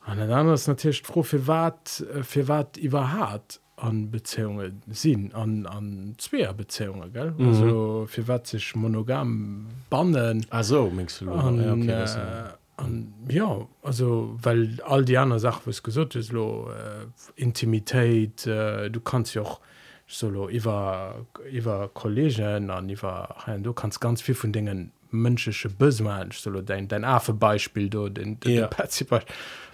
an 0.00 0.18
dann 0.18 0.46
natürlich 0.46 1.02
froh 1.02 1.22
für 1.22 1.46
wat 1.46 2.04
für 2.22 2.48
wat 2.48 2.76
über 2.76 3.12
hart 3.12 3.60
an 3.76 4.10
Beziehungen 4.10 4.82
sinn 4.88 5.32
an 5.32 5.66
an 5.66 6.14
zweer 6.18 6.52
Beziehungen 6.52 7.12
gell 7.12 7.32
mhm. 7.36 7.48
also 7.48 8.06
für 8.06 8.28
wat 8.28 8.46
sich 8.46 8.74
monogam 8.76 9.66
bannen 9.88 10.44
also 10.50 10.92
du, 11.20 11.32
an, 11.32 11.62
ja, 11.62 11.72
okay, 11.72 12.02
äh, 12.02 12.57
an 12.78 13.12
ja 13.28 13.66
also 13.82 14.36
weil 14.42 14.80
all 14.84 15.04
die 15.04 15.18
anderen 15.18 15.40
sachen 15.40 15.62
was 15.66 15.82
gesund 15.82 16.14
ist 16.14 16.32
lo 16.32 16.70
äh, 16.70 17.06
intimität 17.36 18.46
äh, 18.46 18.88
du 18.90 19.00
kannst 19.00 19.34
ja 19.34 19.42
auch 19.42 19.60
solo 20.06 20.48
wer 20.50 21.26
wer 21.50 21.90
kollegen 21.92 22.70
an 22.70 22.88
wer 22.88 23.36
ja, 23.46 23.58
du 23.58 23.72
kannst 23.72 24.00
ganz 24.00 24.22
viel 24.22 24.34
von 24.34 24.52
dingen 24.52 24.92
menschesche 25.10 25.68
bösemensch 25.68 26.38
solo 26.38 26.62
dein 26.62 26.88
dein 26.88 27.04
affe 27.04 27.32
beispiel 27.32 27.90
du 27.90 28.08
den, 28.08 28.38
den, 28.40 28.52
ja. 28.52 28.68
den 28.68 29.20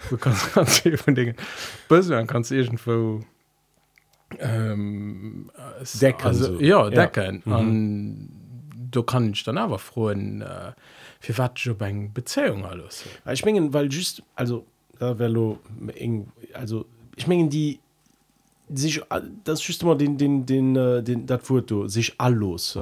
du 0.09 0.17
kannst 0.17 0.53
ganz 0.55 0.79
viel 0.79 0.97
von 0.97 1.15
dingen 1.15 1.35
böse 1.87 2.25
kannst 2.25 2.51
irgendwo 2.51 3.21
ähm, 4.39 5.51
decken 6.01 6.27
also, 6.27 6.55
so. 6.55 6.59
ja 6.59 6.89
decken. 6.89 7.43
Mhm. 7.45 8.29
du 8.91 9.03
kann 9.03 9.31
ich 9.31 9.43
dann 9.43 9.57
aber 9.57 9.77
frohen 9.77 10.41
äh, 10.41 10.71
für 11.25 11.37
wat 11.37 11.65
eng 11.81 12.11
Beziehung 12.13 12.65
alles 12.65 13.03
ich 13.31 13.45
mengen 13.45 13.73
weil 13.73 13.91
just 13.91 14.21
also 14.35 14.65
also 16.53 16.85
ich 17.15 17.27
mengen 17.27 17.49
die 17.49 17.79
sich 18.73 19.01
das 19.43 19.61
schü 19.61 19.73
immer 19.81 19.95
den 19.95 20.17
den 20.17 20.45
den 20.45 20.75
äh, 20.75 21.03
den 21.03 21.25
dat 21.25 21.43
Foto 21.43 21.87
sich 21.87 22.13
alles 22.17 22.77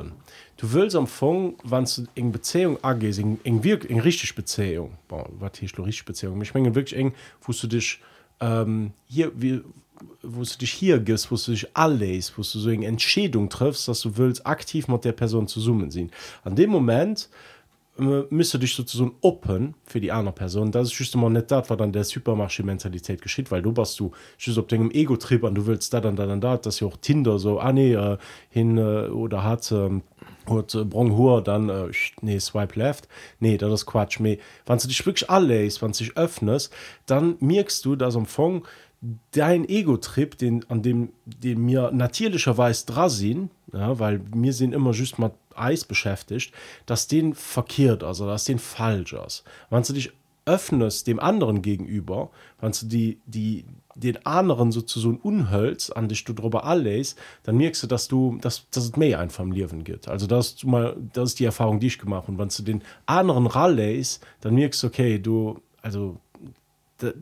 du 0.58 0.74
willst 0.74 0.96
am 0.96 1.08
Fong 1.08 1.56
wann 1.64 1.86
du 1.86 2.06
eng 2.16 2.32
Beziehung 2.32 2.78
agehst 2.82 3.20
eng 3.20 3.64
wirk 3.64 3.90
eng 3.90 4.00
richtig 4.00 4.36
Beziehung. 4.36 4.92
Wat 5.10 5.62
richtig 5.62 6.06
Beziehung? 6.06 6.42
Ich 6.42 6.54
mengen 6.54 6.76
wirklich 6.76 7.00
eng 7.00 7.14
wo 7.42 7.54
du 7.54 7.68
dich 7.68 8.00
ähm, 8.40 8.92
hier 9.06 9.32
wie 9.36 9.62
wo 10.22 10.44
du 10.44 10.58
dich 10.58 10.72
hier 10.72 11.00
gist 11.00 11.32
wo 11.32 11.36
du 11.36 11.52
dich 11.52 11.68
alles 11.74 12.38
wo 12.38 12.42
du 12.42 12.60
so 12.60 12.70
eng 12.70 12.84
Entschädung 12.84 13.50
triffst 13.50 13.88
dass 13.88 14.02
du 14.02 14.18
willst 14.18 14.46
aktiv 14.46 14.88
mit 14.88 15.04
der 15.04 15.14
Person 15.14 15.48
zu 15.48 15.60
sind. 15.92 16.12
An 16.44 16.56
dem 16.56 16.70
Moment 16.70 17.30
müsste 17.98 18.58
dich 18.58 18.76
so 18.76 19.12
open 19.22 19.76
für 19.86 20.00
die 20.00 20.12
andere 20.12 20.34
Person. 20.34 20.72
Das 20.72 20.88
ist 20.88 20.98
just 20.98 21.16
net 21.16 21.52
dat 21.52 21.70
war 21.70 21.78
dann 21.78 21.92
der 21.92 22.04
supermarsche 22.04 22.64
Mentalität 22.64 23.22
geschieht 23.22 23.52
weil 23.52 23.62
du 23.62 23.76
warst 23.78 24.00
du 24.00 24.12
op 24.58 24.68
dem 24.68 24.90
Egotrieb 24.90 25.44
an 25.44 25.54
du 25.54 25.68
willst 25.68 25.94
da 25.94 26.02
dann 26.02 26.16
dann 26.16 26.42
da 26.42 26.58
dass 26.58 26.80
ja 26.80 26.88
auch 26.88 26.98
Tinder 26.98 27.38
so 27.38 27.60
ah, 27.60 27.72
nee, 27.72 27.94
äh, 27.94 28.18
hin 28.50 28.78
äh, 28.78 29.08
oder 29.10 29.44
hat 29.44 29.72
ähm, 29.72 30.02
äh, 30.48 30.84
bronhoer 30.84 31.44
dann 31.44 31.70
äh, 31.70 31.92
nee 32.22 32.40
swipe 32.40 32.80
left. 32.80 33.08
Nee 33.40 33.58
da 33.58 33.70
das 33.70 33.86
quatsch. 33.86 34.20
Me 34.20 34.40
wann 34.66 34.80
du 34.80 34.88
dich 34.88 35.06
wirklich 35.06 35.30
alles 35.30 35.82
wann 35.84 35.94
sich 35.94 36.18
öffnest 36.18 36.74
dann 37.06 37.36
merkst 37.42 37.86
du 37.86 37.96
das 37.96 38.16
am 38.16 38.26
Fong 38.26 38.66
dein 39.32 39.70
Egotrip 39.70 40.36
den 40.40 40.66
an 40.68 40.82
dem 40.82 41.10
dem 41.26 41.66
mir 41.66 41.92
natürlicherweise 41.92 42.88
dra 42.88 43.10
sind 43.10 43.52
ja, 43.74 43.98
weil 43.98 44.22
mir 44.36 44.54
sind 44.54 44.74
immer 44.74 44.92
just 44.92 45.18
mal 45.18 45.32
Eis 45.58 45.86
beschäftigt 45.86 46.54
dass 46.86 47.08
den 47.08 47.34
verkehrt 47.34 48.04
also 48.04 48.28
dass 48.28 48.46
den 48.46 48.60
falsch 48.60 49.14
ist. 49.14 49.44
Wann 49.70 49.84
du 49.84 49.94
dich 49.94 50.12
öffnest 50.46 51.08
dem 51.08 51.20
anderen 51.20 51.62
gegenüber 51.62 52.30
wann 52.60 52.74
du 52.74 52.86
die 52.86 53.20
die 53.26 53.66
den 53.96 54.26
anderen 54.26 54.72
sozusagen 54.72 55.18
unhölz 55.18 55.90
an 55.92 56.10
dich 56.10 56.24
du 56.24 56.34
darüber 56.34 56.66
alles 56.66 57.16
dann 57.44 57.58
merkst 57.58 57.84
du 57.84 57.88
dass 57.88 58.08
du 58.08 58.38
das 58.42 58.66
das 58.72 58.96
mehr 58.96 59.20
ein 59.20 59.30
vom 59.30 59.52
Leben 59.52 59.84
geht. 59.84 60.08
Also 60.08 60.28
dass 60.28 60.56
du 60.56 60.68
mal 60.68 60.98
das 61.14 61.30
ist 61.30 61.40
die 61.40 61.46
Erfahrung 61.46 61.80
die 61.80 61.88
ich 61.88 62.00
gemacht 62.00 62.28
und 62.28 62.38
wann 62.38 62.50
du 62.50 62.64
den 62.64 62.84
anderen 63.06 63.48
ralles 63.48 64.20
dann 64.42 64.56
merkst 64.56 64.84
du 64.84 64.88
okay 64.88 65.20
du 65.20 65.62
also 65.82 66.18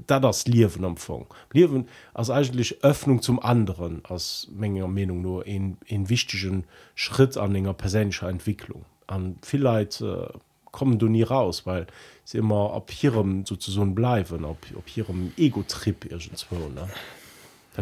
da 0.08 0.20
das 0.20 0.48
Liwen 0.48 0.84
empfang. 0.84 1.26
Liwen 1.54 1.88
als 2.14 2.30
eigentlich 2.30 2.84
Öffnung 2.84 3.22
zum 3.22 3.40
anderen 3.40 4.04
als 4.06 4.48
Menge 4.52 4.88
Meinung 4.88 5.22
nur 5.22 5.46
in, 5.46 5.78
in 5.86 6.10
wichtigen 6.10 6.66
Schritt 6.96 7.38
an 7.38 7.56
ennger 7.56 7.74
persönlicher 7.74 8.30
Entwicklung. 8.30 8.86
An 9.08 9.38
vielleicht 9.42 10.02
äh, 10.02 10.28
kommen 10.72 11.00
du 11.00 11.08
nie 11.08 11.24
raus, 11.24 11.66
weil 11.66 11.88
sie 12.24 12.38
immer 12.38 12.74
ab 12.74 12.92
ihrem 13.04 13.46
sozusagen 13.46 13.94
bleiben, 13.96 14.46
ob, 14.46 14.58
ob 14.76 14.98
ihrem 14.98 15.32
Ego-Trip 15.38 16.06
irgendwo. 16.06 16.70
Ne? 16.70 16.90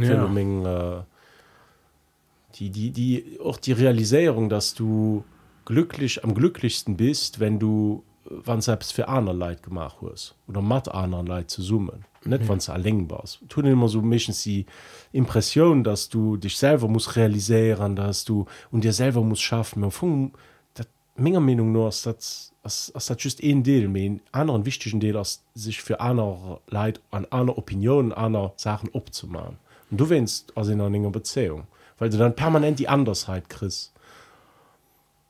Ja. 0.08 0.28
Menge, 0.28 1.06
äh, 1.06 2.56
die, 2.56 2.70
die, 2.70 2.92
die, 2.92 3.40
auch 3.44 3.58
die 3.58 3.74
Realisierung, 3.74 4.50
dass 4.50 4.74
du 4.74 5.24
glücklich 5.66 6.24
am 6.24 6.34
glücklichsten 6.34 6.98
bist, 6.98 7.40
wenn 7.40 7.60
du 7.60 8.04
wann 8.30 8.62
selbst 8.62 8.94
für 8.94 9.10
einer 9.10 9.34
Leid 9.34 9.64
gemacht 9.64 9.98
hast 10.02 10.36
oder 10.48 10.62
matt 10.62 10.94
anderen 10.94 11.28
Leid 11.28 11.50
zu 11.50 11.62
summen 11.62 12.06
nicht 12.24 12.44
mhm. 12.44 12.48
wann 12.50 12.60
erlengbar 12.60 13.24
tun 13.48 13.66
immer 13.66 13.88
so 13.88 14.02
mischen 14.02 14.34
sie 14.34 14.66
Impression 15.12 15.84
dass 15.84 16.10
du 16.10 16.38
dich 16.38 16.58
selber 16.58 16.88
muss 16.88 17.16
realisieren 17.16 17.96
dass 17.96 18.26
du 18.26 18.46
und 18.72 18.84
dir 18.84 18.94
selber 18.94 19.22
muss 19.24 19.42
schaffen. 19.42 19.84
Menge 21.20 21.42
Meinung 21.42 21.72
nur 21.72 21.90
das 21.90 22.54
just 23.18 23.44
een 23.44 23.64
Deel 23.64 23.88
mé 23.90 24.20
anderen 24.32 24.66
wichtigen 24.66 25.00
Deel 25.00 25.18
as 25.18 25.44
sich 25.54 25.82
für 25.82 26.00
einer 26.00 26.62
Leid 26.68 27.02
an 27.12 27.26
einer 27.32 27.58
Opinion 27.58 28.14
einer 28.14 28.54
Sachen 28.56 28.90
opmachen 28.94 29.58
und 29.92 30.00
du 30.00 30.10
wennst 30.10 30.56
aus 30.56 30.70
in 30.70 30.80
einer 30.80 31.10
Beziehung 31.10 31.68
weil 31.98 32.10
du 32.10 32.18
dann 32.18 32.36
permanent 32.36 32.80
die 32.80 32.88
Andersheit 32.88 33.50
christ 33.50 33.92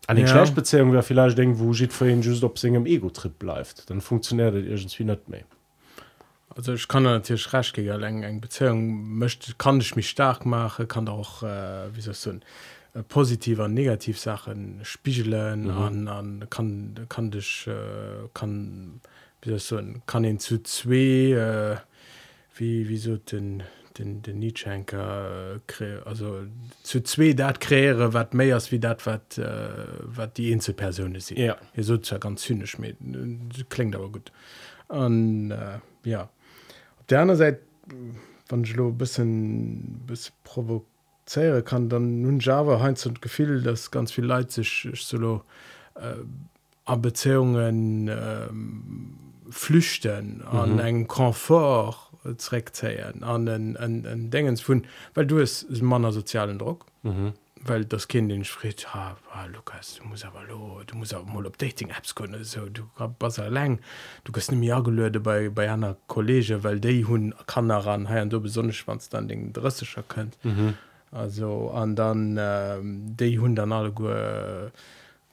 an 0.10 0.16
den 0.16 0.26
ja. 0.26 0.32
Schlechtbeziehung 0.32 0.92
wer 0.92 1.04
vielleicht 1.04 1.38
denkt 1.38 1.60
wo 1.60 1.72
sieht 1.72 1.94
für 1.94 2.10
ihn 2.10 2.24
just 2.24 2.44
ob 2.44 2.58
singem 2.58 2.88
Ego-Trip 2.88 3.38
bleibt 3.38 3.90
dann 3.92 4.02
funktioniert 4.02 4.56
irgendwie 4.56 5.04
nicht 5.04 5.30
mehr 5.30 5.44
also 6.56 6.74
ich 6.74 6.88
kann 6.88 7.04
natürlich 7.04 7.54
recht 7.54 7.78
eng 7.78 8.24
eng 8.24 8.42
Beziehung 8.42 9.18
möchte 9.20 9.54
kann 9.60 9.80
ich 9.80 9.96
mich 9.96 10.10
stark 10.10 10.48
machen 10.48 10.88
kann 10.88 11.08
auch 11.08 11.44
äh, 11.44 11.96
wie 11.96 12.02
so 12.02 12.12
äh, 12.32 13.04
positiver 13.04 13.68
negativsachen 13.68 14.80
spiegeln 14.82 15.66
mhm. 15.66 15.70
an, 15.70 16.08
an 16.08 16.48
kann 16.50 17.06
kann 17.08 17.30
dich 17.30 17.68
äh, 17.68 18.28
kann 18.34 19.02
wie 19.44 19.60
so 19.60 19.80
kann 20.08 20.24
ihn 20.24 20.40
zu 20.40 20.64
zwei 20.64 20.96
äh, 20.96 21.78
wie 22.56 22.90
wieso 22.90 23.18
den 23.18 23.62
den 24.00 24.22
den 24.22 24.40
Nieschenker 24.40 25.62
also 26.06 26.44
zu 26.84 27.02
zwee 27.04 27.34
dat 27.34 27.60
kräere 27.60 28.14
wat 28.14 28.34
méiers 28.34 28.72
wie 28.72 28.80
dat 28.80 29.06
wat 29.06 29.38
äh, 29.38 29.46
wat 30.04 30.38
die 30.38 30.52
inze 30.52 30.74
Perune 30.74 31.20
si 31.20 31.36
ja. 31.40 31.58
hier 31.74 31.84
so 31.84 31.96
ja 31.96 32.18
ganz 32.18 32.42
zynisch 32.42 32.80
mit 32.80 32.98
klingt 33.70 33.96
aber 33.96 34.10
gut 34.10 34.32
an 34.88 35.52
äh, 35.52 35.80
ja 36.04 36.30
op 37.00 37.08
der 37.08 37.22
anderen 37.22 37.38
Seite 37.38 37.60
wann 38.50 38.66
vanlo 38.66 38.92
bisschen 38.92 40.02
bis 40.08 40.32
provozeiere 40.44 41.62
kann 41.62 41.90
dann 41.90 42.22
nun 42.22 42.40
Java 42.40 42.80
heinz 42.80 43.06
und 43.06 43.22
gefiel 43.22 43.62
das 43.62 43.92
ganz 43.92 44.12
viel 44.12 44.26
leid 44.26 44.52
sich 44.52 44.90
solo 44.96 45.44
äh, 45.96 46.24
an 46.86 47.02
Beziehungen 47.02 48.08
äh, 48.08 48.48
flüchten 49.52 50.42
an 50.44 50.74
mhm. 50.74 50.80
eng 50.80 51.08
komfort 51.08 52.09
zurückzeieren 52.38 53.24
an 53.24 53.48
en 53.48 54.30
degens 54.32 54.68
vun 54.68 54.86
weil 55.14 55.26
du 55.26 55.40
es 55.40 55.66
manner 55.82 56.12
sozialen 56.12 56.60
Druck 56.60 56.86
mhm. 57.04 57.34
weil 57.62 57.86
das 57.86 58.08
kind 58.08 58.32
den 58.32 58.44
Schritt 58.44 58.94
ha 58.94 59.18
ah, 59.32 59.46
Lukas 59.46 59.96
du 59.96 60.08
muss 60.08 60.26
aber 60.26 60.44
lo 60.44 60.82
du 60.86 60.96
muss 60.96 61.12
mal 61.12 61.46
op 61.46 61.58
dating 61.58 61.90
Apps 61.90 62.16
können 62.16 62.44
so 62.44 62.68
du 62.68 62.84
besser 63.20 63.50
lang 63.50 63.80
du 64.24 64.32
kannst 64.32 64.52
nem 64.52 64.64
Jahr 64.64 64.84
gelöde 64.84 65.20
bei 65.20 65.50
bei 65.50 65.72
einer 65.72 65.96
Kollege 66.08 66.64
weil 66.64 66.80
de 66.80 67.06
hun 67.06 67.34
kann 67.48 67.72
ran 67.72 68.10
ha 68.10 68.26
du 68.26 68.42
besonders 68.42 68.76
spannst 68.76 69.14
dann 69.14 69.28
den 69.28 69.54
dressischer 69.54 70.04
könnt 70.04 70.38
mhm. 70.44 70.74
also 71.12 71.72
an 71.72 71.96
dann 71.96 72.38
ähm, 72.40 73.16
de 73.16 73.38
hun 73.38 73.56
dann 73.56 73.72
alle 73.72 73.92
go 73.92 74.10
äh, 74.10 74.72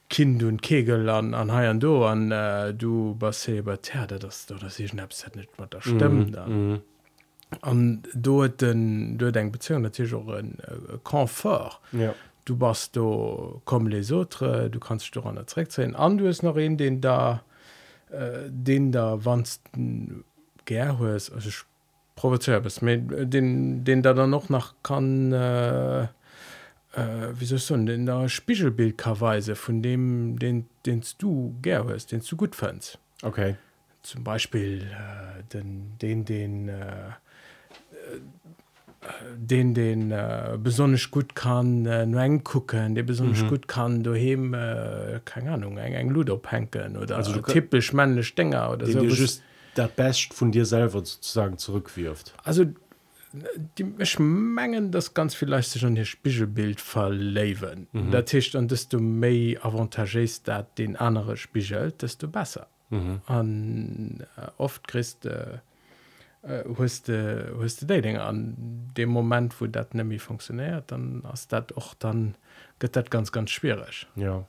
kind 0.08 0.42
und 0.42 0.62
kegel 0.62 1.08
an 1.08 1.34
an 1.34 1.50
haern 1.50 1.80
do 1.80 2.04
an 2.06 2.30
äh, 2.30 2.72
du 2.72 3.14
bas 3.14 3.48
über 3.48 3.80
terde 3.80 4.18
das 4.18 4.46
du 4.46 4.54
das 4.54 4.78
ich 4.78 4.94
net 4.94 5.10
nicht 5.34 5.48
wat 5.58 5.74
da 5.74 5.80
stimmt 5.80 6.36
dann. 6.36 6.74
mm. 6.74 6.80
an 7.62 8.02
do 8.14 8.46
den 8.46 9.18
du 9.18 9.32
denk 9.32 9.52
beziehung 9.52 9.82
natürlich 9.82 10.14
auch 10.14 10.28
ein 10.28 10.58
äh, 10.60 10.98
komfort 11.02 11.80
ja. 11.92 12.14
Du 12.44 12.56
bas 12.56 12.92
du 12.92 13.60
kom 13.64 13.88
les 13.88 14.12
autres 14.12 14.70
du 14.70 14.78
kannst 14.78 15.14
du 15.16 15.20
an 15.22 15.34
derreck 15.34 15.72
sein 15.72 15.96
an 15.96 16.18
du 16.18 16.26
ist 16.26 16.42
noch 16.42 16.56
in 16.56 16.76
den 16.76 17.00
da 17.00 17.42
äh, 18.10 18.48
den 18.48 18.92
da 18.92 19.24
wannsten 19.24 20.24
gerhues 20.64 21.32
also 21.32 21.50
provoziert 22.14 22.62
bist 22.62 22.82
mit 22.82 23.32
den 23.34 23.84
den 23.84 24.02
da 24.02 24.14
dann 24.14 24.30
noch 24.30 24.48
nach 24.48 24.74
kann 24.84 25.32
äh, 25.32 26.06
äh, 26.96 27.38
wie 27.38 27.44
so 27.44 27.74
in 27.74 28.06
der 28.06 28.28
spiegelbildkarweise 28.28 29.54
von 29.54 29.82
dem 29.82 30.38
den 30.38 30.66
denst 30.84 31.22
du 31.22 31.54
ger 31.62 31.86
hast 31.88 32.12
den 32.12 32.22
du 32.28 32.36
gut 32.36 32.54
fandst. 32.56 32.98
Okay. 33.22 33.56
Zum 34.02 34.24
beispiel 34.24 34.82
äh, 34.82 35.42
den 35.52 35.92
den 36.00 36.24
den 36.24 36.68
äh, 36.68 37.12
den 39.36 39.74
den 39.74 40.10
äh, 40.10 40.58
besonders 40.58 41.10
gut 41.10 41.34
kann 41.34 41.86
äh, 41.86 42.06
nur 42.06 42.20
eng 42.20 42.42
gucken 42.44 42.94
der 42.94 43.02
besonders 43.02 43.42
mhm. 43.42 43.48
gut 43.48 43.68
kann 43.68 44.02
du 44.02 44.14
hem 44.14 44.54
äh, 44.54 45.20
keine 45.24 45.52
ahnung 45.52 45.78
eng 45.78 45.92
eng 45.92 46.10
luderpenken 46.10 46.96
oder 46.96 47.16
also 47.16 47.40
typisch 47.40 47.92
männlich 47.92 48.34
Dinger 48.34 48.72
oder 48.72 48.86
so 48.86 49.00
just 49.02 49.42
der 49.76 49.88
best 49.88 50.32
von 50.32 50.50
dir 50.52 50.64
selber 50.64 51.04
sozusagen 51.04 51.58
zurückwirft. 51.58 52.34
Also 52.44 52.64
die 53.32 53.84
mengen 54.18 54.90
das 54.92 55.14
ganz 55.14 55.34
vielleicht 55.34 55.70
sich 55.70 55.84
an 55.84 55.96
ihr 55.96 56.04
spiegelbild 56.04 56.80
verleben 56.80 57.88
mhm. 57.92 58.10
der 58.10 58.24
Tisch 58.24 58.54
und 58.54 58.70
desto 58.70 59.00
me 59.00 59.56
avantage 59.60 60.26
dat 60.44 60.78
den 60.78 60.96
andere 60.96 61.36
spiegelt 61.36 62.02
desto 62.02 62.28
besser. 62.28 62.68
Mhm. 62.90 63.20
an 63.26 64.26
äh, 64.36 64.46
oft 64.58 64.86
christ 64.86 65.26
äh, 65.26 65.58
höchste 66.76 67.86
dating 67.86 68.16
an 68.16 68.54
dem 68.96 69.08
moment 69.08 69.60
wo 69.60 69.66
dat 69.66 69.94
nämlich 69.94 70.22
funktioniert 70.22 70.92
dann 70.92 71.22
hast 71.24 71.52
dat 71.52 71.76
auch 71.76 71.94
dann 71.94 72.36
geht 72.78 72.94
dat 72.94 73.10
ganz 73.10 73.32
ganz 73.32 73.50
schwierig. 73.50 74.06
Ja. 74.14 74.44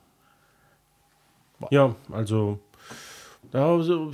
Boah. 1.58 1.68
ja 1.72 1.96
also 2.12 2.60
da 3.50 3.72
also, 3.72 4.12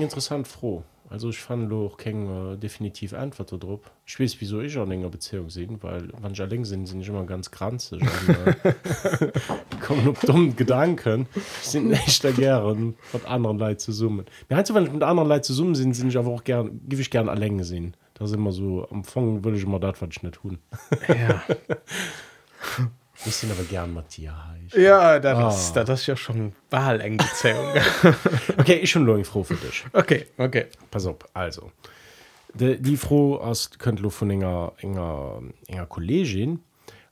interessant 0.00 0.48
froh 0.48 0.82
also 1.08 1.30
ich 1.30 1.38
fand 1.38 1.70
doch 1.70 1.96
kein 1.96 2.54
äh, 2.54 2.56
definitiv 2.56 3.14
antwort 3.14 3.62
drauf 3.62 3.80
ich 4.04 4.18
weiß 4.18 4.36
wieso 4.40 4.60
ich 4.60 4.76
auch 4.76 4.86
länger 4.86 5.08
beziehung 5.08 5.50
sehen 5.50 5.78
weil 5.82 6.08
manche 6.20 6.44
links 6.44 6.68
sind 6.68 6.86
sind 6.86 6.98
nicht 6.98 7.08
immer 7.08 7.24
ganz 7.24 7.50
kranzig 7.50 8.02
äh, 8.02 9.32
kommen 9.86 10.16
dumm 10.22 10.56
gedanken. 10.56 11.26
Sind 11.62 11.88
nicht 11.88 12.24
da 12.24 12.30
gern 12.30 12.94
von 13.02 13.24
anderen 13.24 13.58
leid 13.58 13.80
zu 13.80 13.92
summen. 13.92 14.26
Mir 14.48 14.56
halt 14.56 14.72
wenn 14.74 14.84
ich 14.84 14.92
mit 14.92 15.02
anderen 15.02 15.28
leid 15.28 15.44
zu 15.44 15.54
summen 15.54 15.74
sind 15.74 15.94
sind 15.94 16.08
ich 16.08 16.18
aber 16.18 16.30
auch 16.30 16.44
gern 16.44 16.80
gebe 16.88 17.02
ich 17.02 17.10
gerne 17.10 17.34
länge 17.34 17.64
sehen. 17.64 17.94
Da 18.14 18.26
sind 18.26 18.38
immer 18.38 18.52
so 18.52 18.86
am 18.90 18.98
Anfang 18.98 19.44
würde 19.44 19.58
ich 19.58 19.64
immer 19.64 19.80
das 19.80 20.00
was 20.00 20.08
ich 20.10 20.22
nicht 20.22 20.34
tun. 20.34 20.58
Ja 21.08 21.42
Ich 23.24 23.34
sind 23.34 23.50
aber 23.50 23.64
gern 23.64 23.92
Matthias. 23.94 24.36
Ja, 24.74 25.18
das, 25.18 25.38
oh. 25.38 25.48
ist, 25.48 25.72
das 25.72 26.00
ist 26.00 26.06
ja 26.06 26.16
schon 26.16 26.52
Wahl 26.70 27.00
eng 27.00 27.18
Okay, 28.58 28.80
ich 28.82 28.90
schon 28.90 29.24
froh 29.24 29.42
für 29.42 29.54
dich. 29.54 29.84
Okay, 29.92 30.26
okay. 30.36 30.66
Pass 30.90 31.06
auf, 31.06 31.16
also. 31.32 31.72
Die, 32.54 32.80
die 32.80 32.96
froh 32.96 33.36
aus 33.36 33.70
könnt 33.78 34.00
du 34.00 34.10
von 34.10 34.30
enger 34.30 34.72
enger 34.78 35.42
enger 35.66 35.86
Kollegin 35.86 36.60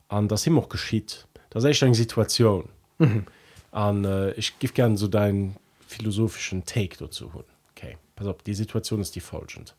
an 0.07 0.27
das 0.27 0.47
immer 0.47 0.67
geschieht. 0.67 1.27
Das 1.49 1.63
ist 1.63 1.69
echt 1.69 1.83
eine 1.83 1.95
Situation. 1.95 2.69
Mhm. 2.97 3.25
Und, 3.71 4.05
äh, 4.05 4.31
ich 4.33 4.57
gebe 4.59 4.73
gerne 4.73 4.97
so 4.97 5.07
deinen 5.07 5.55
philosophischen 5.87 6.65
Take 6.65 6.97
dazu. 6.97 7.31
Okay, 7.71 7.97
pass 8.15 8.27
auf, 8.27 8.41
die 8.43 8.53
Situation 8.53 9.01
ist 9.01 9.15
die 9.15 9.19
folgende. 9.19 9.71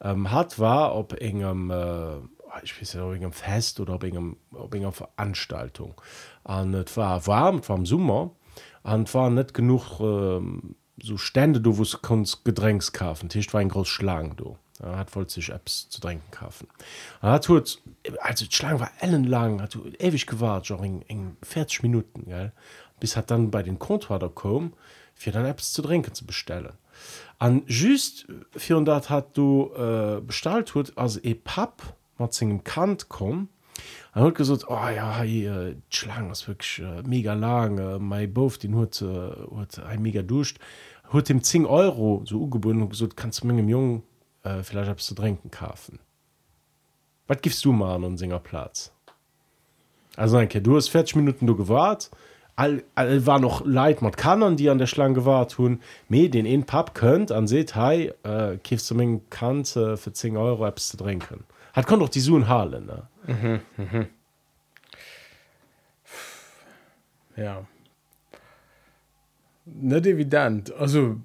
Ähm, 0.00 0.30
hat 0.30 0.58
war 0.58 0.94
ob 0.94 1.20
engem 1.20 1.70
äh, 1.70 2.16
ich 2.62 2.80
weiß 2.80 2.94
ja, 2.94 3.12
engem 3.12 3.32
fest 3.32 3.80
oder 3.80 3.94
ob 3.94 4.04
engem 4.04 4.36
ob 4.52 4.74
enger 4.74 4.92
Veranstaltung. 4.92 6.00
An 6.44 6.74
et 6.74 6.96
war 6.96 7.26
warm 7.26 7.66
war 7.68 7.86
Summer 7.86 8.30
an 8.82 9.12
war 9.12 9.30
net 9.30 9.54
genug 9.54 10.00
ähm, 10.00 10.76
so 11.02 11.16
stände 11.16 11.60
du 11.60 11.78
wo 11.78 11.84
kunst 12.02 12.44
gedrängs 12.44 12.92
kaufen. 12.92 13.28
Tisch 13.28 13.52
war 13.52 13.60
ein 13.60 13.68
groß 13.68 13.88
schlagen 13.88 14.36
du. 14.36 14.56
Er 14.80 14.98
hat 14.98 15.10
voll 15.10 15.28
sich 15.28 15.50
apps 15.50 15.88
zu 15.88 16.00
trinken 16.00 16.30
kaufen. 16.30 16.68
Er 17.22 17.32
hat 17.32 17.44
tut 17.44 17.80
also 18.20 18.44
schlang 18.50 18.80
war 18.80 18.90
ellenlang 19.00 19.62
hat 19.62 19.74
du 19.74 19.84
ewig 19.98 20.26
gewahrt 20.26 20.70
eng 20.70 21.02
eng 21.08 21.36
40 21.42 21.82
minuten 21.82 22.26
gell? 22.26 22.52
Bis 23.00 23.16
hat 23.16 23.30
dann 23.30 23.50
bei 23.50 23.62
den 23.62 23.78
Kontoer 23.78 24.34
kom 24.34 24.74
fir 25.14 25.32
dann 25.32 25.46
apps 25.46 25.72
zu 25.72 25.82
trinken 25.82 26.14
zu 26.14 26.26
bestellen. 26.26 26.74
An 27.38 27.62
just 27.66 28.26
400 28.56 29.10
hat 29.10 29.36
du 29.36 29.72
äh, 29.76 30.20
bestalt 30.20 30.74
huet 30.74 30.92
as 30.96 31.16
e 31.22 31.34
pap 31.34 31.82
mat 32.18 32.34
zinggem 32.34 32.64
Kant 32.64 33.08
kom 33.08 33.48
huet 34.14 34.34
gesot 34.36 34.64
oh, 34.68 34.88
ja 34.94 35.24
äh, 35.24 35.76
schlang 35.90 36.30
was 36.30 36.46
wirklich 36.46 36.80
äh, 36.80 37.02
mega 37.02 37.34
lang 37.34 37.78
äh, 37.78 37.98
mei 37.98 38.26
bof 38.26 38.58
den 38.58 38.74
huet 38.74 39.02
äh, 39.02 39.82
ein 39.82 40.02
mega 40.02 40.22
ducht 40.22 40.58
huet 41.12 41.28
dem 41.28 41.42
10 41.42 41.66
euro 41.66 42.22
so 42.24 42.38
ugebunden 42.38 42.88
gesot 42.88 43.16
kannst 43.16 43.42
du 43.42 43.46
mengegem 43.46 43.68
jungen 43.68 44.02
äh, 44.44 44.62
vielleicht 44.62 44.90
abst 44.90 45.10
du 45.10 45.14
trinken 45.14 45.50
kaufen. 45.50 45.98
Wat 47.26 47.42
gibst 47.42 47.64
du 47.64 47.72
mal 47.72 48.04
an 48.04 48.18
singer 48.18 48.38
platz? 48.38 48.92
Also 50.16 50.38
okay, 50.38 50.60
du 50.60 50.76
hast 50.76 50.88
40 50.88 51.16
minuten 51.16 51.46
gewahrt. 51.46 52.10
All, 52.56 52.84
all 52.94 53.26
war 53.26 53.40
noch 53.40 53.64
leid 53.64 54.00
mat 54.00 54.16
kann 54.16 54.56
die 54.56 54.70
an 54.70 54.78
der 54.78 54.86
schlang 54.86 55.14
gewahrt 55.14 55.58
hun 55.58 55.80
me 56.08 56.30
den 56.30 56.46
in 56.46 56.62
pap 56.62 56.94
könnt 56.94 57.32
an 57.32 57.48
se 57.48 57.64
hey 57.74 58.12
äh, 58.22 58.58
kist 58.58 58.88
du 58.88 58.94
mengen 58.94 59.28
kante 59.28 59.96
für 59.96 60.12
10 60.12 60.36
euro 60.36 60.64
abst 60.64 60.90
zu 60.90 60.96
trinken 60.96 61.42
hat 61.74 61.86
kann 61.86 62.00
doch 62.00 62.08
die 62.08 62.20
Suen 62.20 62.48
halen 62.48 62.86
ne? 62.86 63.08
mhm, 63.26 63.60
mhm. 63.76 64.06
ja 67.36 67.66
net 69.66 70.06
evident 70.06 70.72
also 70.72 71.20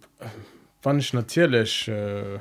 wann 0.83 0.99
ich 0.99 1.13
natürlich 1.13 1.87
äh, 1.87 2.39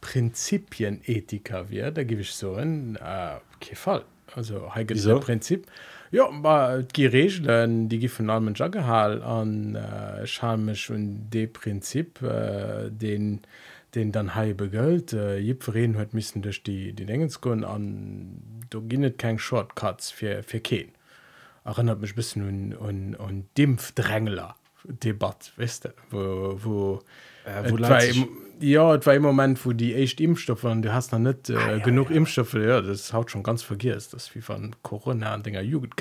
Prinzipien 0.00 1.00
Ethiker 1.04 1.68
wie 1.70 1.80
da 1.80 2.04
gebe 2.04 2.20
ich 2.22 2.32
so 2.32 2.54
ein 2.54 2.96
äh, 2.96 3.74
Fall 3.74 4.04
also 4.34 4.70
so? 4.94 5.20
Prinzip 5.20 5.66
ja 6.10 6.82
die 6.82 7.06
Regeln 7.06 7.88
die 7.88 7.98
gi 7.98 8.08
von 8.08 8.30
allem 8.30 8.54
Jagehall 8.54 9.22
an 9.22 9.74
äh, 9.74 10.26
schamech 10.26 10.90
und 10.90 11.30
de 11.30 11.48
Prinzip 11.48 12.22
äh, 12.22 12.90
den 12.90 13.40
die 13.40 13.48
den 13.94 14.12
dann 14.12 14.34
hai 14.34 14.52
begëlt 14.52 15.12
äh, 15.12 15.38
jipverreen 15.38 15.96
huet 15.96 16.14
missen 16.14 16.42
duch 16.42 16.60
die 16.66 16.92
die 16.92 17.08
engenskun 17.08 17.64
an 17.64 17.86
du 18.70 18.82
ginnet 18.82 19.18
kein 19.18 19.38
shortcuts 19.38 20.10
fir 20.10 20.42
fir 20.42 20.60
keen. 20.60 20.92
Erinnert 21.64 22.00
michch 22.00 22.14
bis 22.14 22.36
nun 22.36 22.74
und 22.74 23.14
und 23.14 23.46
dimpfdrängler 23.56 24.56
debat 24.84 25.52
wisste 25.56 25.94
wo 26.10 26.58
wo 26.62 27.00
äh, 27.48 27.70
wo 27.70 27.76
ja 28.60 28.94
et 28.94 29.06
war 29.06 29.14
im 29.14 29.22
moment 29.22 29.64
wo 29.64 29.72
die 29.72 29.94
echt 29.94 30.20
impfstoffe 30.20 30.64
an 30.64 30.82
du 30.82 30.92
hast 30.92 31.12
noch 31.12 31.18
net 31.18 31.48
äh, 31.48 31.56
ah, 31.56 31.70
ja, 31.72 31.78
genug 31.78 32.10
ja. 32.10 32.16
impfstoffe 32.16 32.54
ja 32.54 32.80
das 32.80 33.12
haut 33.12 33.30
schon 33.30 33.42
ganz 33.42 33.62
vergisst 33.62 34.14
das 34.14 34.34
wie 34.34 34.42
van 34.46 34.74
corona 34.82 35.34
an 35.34 35.42
dinger 35.42 35.60
jugend 35.60 35.94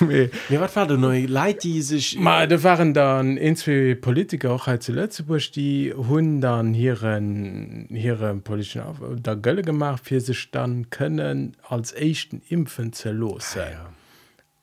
mir 0.00 0.30
wat 0.60 0.76
war 0.76 0.86
neu 0.96 1.24
leid 1.26 1.64
die 1.64 1.82
sich 1.82 2.18
mal 2.18 2.48
da 2.48 2.62
waren 2.62 2.94
dann 2.94 3.36
inzwe 3.36 3.96
politiker 3.96 4.52
auch 4.52 4.66
halt 4.66 4.82
zu 4.82 4.92
Lützeburg 4.92 5.52
die 5.52 5.94
hun 5.94 6.40
dann 6.40 6.74
hierieren 6.74 7.86
hierieren 7.90 8.42
politischen 8.42 8.82
auf 8.82 8.96
der 9.00 9.36
gölle 9.36 9.62
gemacht 9.62 10.04
fir 10.04 10.20
sich 10.20 10.50
dann 10.50 10.90
können 10.90 11.56
als 11.68 11.94
echten 11.94 12.42
impfen 12.48 12.92
ze 12.92 13.10
los 13.10 13.52
sein 13.52 13.68
ah, 13.68 13.84
ja. 13.84 14.01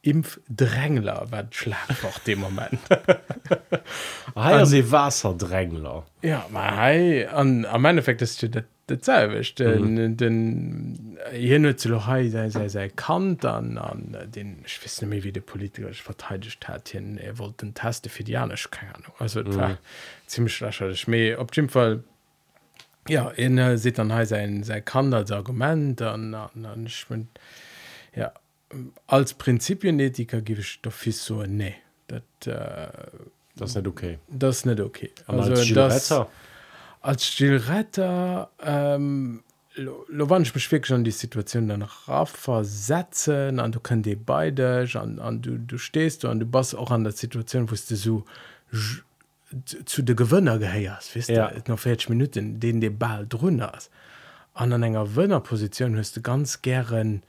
Impfdrängler 0.01 1.27
wat 1.29 1.53
schlagfach 1.53 2.19
dem 2.19 2.39
moment. 2.39 2.79
Ah, 4.35 4.65
se 4.65 4.91
Wasserdrängler. 4.91 6.05
Ja 6.21 6.45
hei, 6.53 7.29
an 7.29 7.65
am 7.65 7.85
Endeffekt 7.85 8.21
ist 8.21 8.41
datselwicht 8.89 9.59
den 9.59 10.17
den 10.17 11.17
hin 11.31 11.75
se 11.77 12.49
se 12.49 12.69
se 12.69 12.89
kant 12.89 13.45
an 13.45 13.77
an 13.77 14.17
den 14.35 14.63
schwi 14.65 15.05
mé 15.05 15.23
wie 15.23 15.31
de 15.31 15.41
politisch 15.41 16.01
verteidigt 16.01 16.67
hat 16.67 16.89
hin 16.89 17.17
er 17.17 17.37
wollt 17.37 17.61
den 17.61 17.73
taste 17.73 18.09
fidianisch 18.09 18.69
keine 18.71 18.95
ahnung. 18.95 19.13
Also 19.19 19.43
mhm. 19.43 19.77
ziemlich 20.27 20.59
lächerlich. 20.59 21.07
Me 21.07 21.37
op 21.37 21.51
dem 21.51 21.69
fall 21.69 22.03
ja 23.07 23.29
in 23.29 23.77
se 23.77 23.93
an 23.97 24.15
he 24.15 24.25
se 24.25 24.63
se 24.63 24.81
kann 24.81 25.13
als 25.13 25.31
argument 25.31 26.01
an 26.01 26.33
an 26.33 26.65
an 26.65 26.87
schwind 26.87 27.27
ja 28.15 28.31
als 29.07 29.33
Prinzipienethiker 29.33 30.41
gebe 30.41 30.61
ich 30.61 30.79
fi 30.89 31.11
so 31.11 31.43
nee 31.43 31.75
dat 32.07 32.23
äh, 32.47 32.87
das 33.55 33.71
ist 33.71 33.75
nicht 33.75 33.87
okay 33.87 34.19
das 34.27 34.57
ist 34.57 34.65
nicht 34.65 34.79
okay 34.79 35.11
Und 35.27 35.39
also 35.39 35.51
als 35.51 35.59
das 35.59 35.67
Gilretter? 36.09 36.29
als 37.01 37.25
Stillretter 37.25 38.49
ähm, 38.61 39.43
wann 40.09 40.41
ich 40.43 40.53
mich 40.53 40.71
wirklich 40.71 40.93
an 40.93 41.03
die 41.03 41.11
Situation 41.11 41.67
dann 41.67 41.81
rauf 41.81 42.29
versetzen 42.29 43.59
an 43.59 43.71
du 43.71 43.79
kannst 43.79 44.05
die 44.05 44.15
beide 44.15 44.87
an, 44.93 45.19
an 45.19 45.41
du 45.41 45.57
du 45.57 45.77
stehst 45.77 46.25
und 46.25 46.39
du 46.41 46.45
bist 46.45 46.75
auch 46.75 46.91
an 46.91 47.03
der 47.03 47.13
Situation 47.13 47.69
wo 47.71 47.75
du 47.75 47.95
so 47.95 48.23
zu- 49.65 49.83
zu 49.85 50.01
de 50.03 50.15
Gewinner 50.15 50.59
geheiers 50.59 51.09
wisst 51.15 51.29
Ja. 51.29 51.51
ja. 51.51 51.61
noch 51.67 51.79
40 51.79 52.09
Minuten 52.09 52.59
den 52.59 52.81
de 52.81 52.89
Ball 52.89 53.27
hast 53.61 53.89
an 54.53 54.73
an 54.73 54.83
enger 54.83 55.07
Wënnerposition 55.15 55.97
hast 55.97 56.17
du 56.17 56.21
ganz 56.21 56.61
gern 56.61 57.23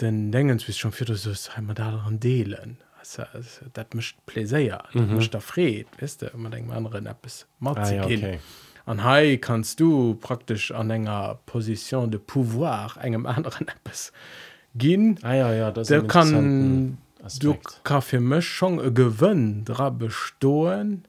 den 0.00 0.32
denken 0.32 0.60
wie 0.66 0.72
schon 0.72 0.92
für 0.92 1.06
heim 1.06 1.74
da 1.74 2.04
an 2.06 2.20
Deelen 2.20 2.78
dat 3.74 3.94
mischt 3.94 4.16
pläéier 4.26 4.82
mischt 4.92 5.34
wisst 5.34 5.86
wisste 5.98 6.30
man 6.34 6.52
denkt 6.52 6.72
anderen 6.72 7.06
App 7.06 7.26
es 7.26 7.46
mat 7.58 7.78
an 8.86 9.02
Hai 9.02 9.38
kannst 9.38 9.80
du 9.80 10.14
praktisch 10.14 10.72
an 10.72 10.90
enger 10.90 11.38
Position 11.46 12.10
de 12.10 12.18
pouvoir 12.18 12.96
engem 13.02 13.26
anderen 13.26 13.68
Apps 13.68 14.12
gin 14.76 15.18
ah, 15.22 15.34
ja, 15.34 15.52
ja, 15.52 15.70
der 15.70 16.02
kann 16.06 16.98
Aspekt. 17.22 17.44
du 17.44 17.56
kaffir 17.84 18.20
Mchung 18.20 18.80
e 18.80 18.90
gewënn 18.90 19.64
dra 19.64 19.88
bestoen 19.90 21.04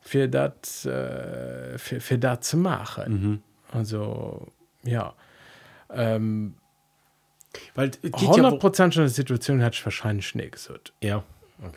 fir 0.00 0.28
dat 0.28 0.66
äh, 0.86 1.78
fir 1.78 2.18
dat 2.18 2.44
ze 2.44 2.56
machen. 2.56 3.12
Mhm. 3.12 3.42
also 3.72 4.52
ja. 4.82 5.14
Ähm, 5.90 6.54
weil 7.74 7.88
es 7.90 8.00
geht 8.02 8.20
ja, 8.22 8.28
100 8.30 8.52
wo- 8.52 8.58
Prozent 8.58 8.94
schon 8.94 9.08
Situation 9.08 9.60
hätte 9.60 9.74
ich 9.76 9.84
wahrscheinlich 9.84 10.26
schnee 10.26 10.48
gesot 10.48 10.92
ja. 11.02 11.22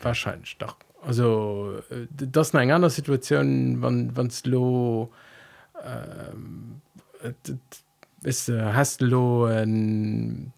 Wahrscheinlich 0.02 0.56
doch. 0.58 0.76
Also 1.02 1.80
äh, 1.90 2.06
das 2.10 2.48
ist 2.48 2.54
eine 2.56 2.74
andere 2.74 2.90
Situation 2.90 3.80
wann 3.82 4.16
wanns 4.16 4.44
lo 4.46 5.10
ähm, 5.84 6.80
äh, 7.22 7.32
d- 7.46 7.56
ist 8.22 8.48
äh, 8.48 8.72
hast 8.72 9.00
du 9.00 9.06
lo 9.06 9.44
ein 9.44 10.52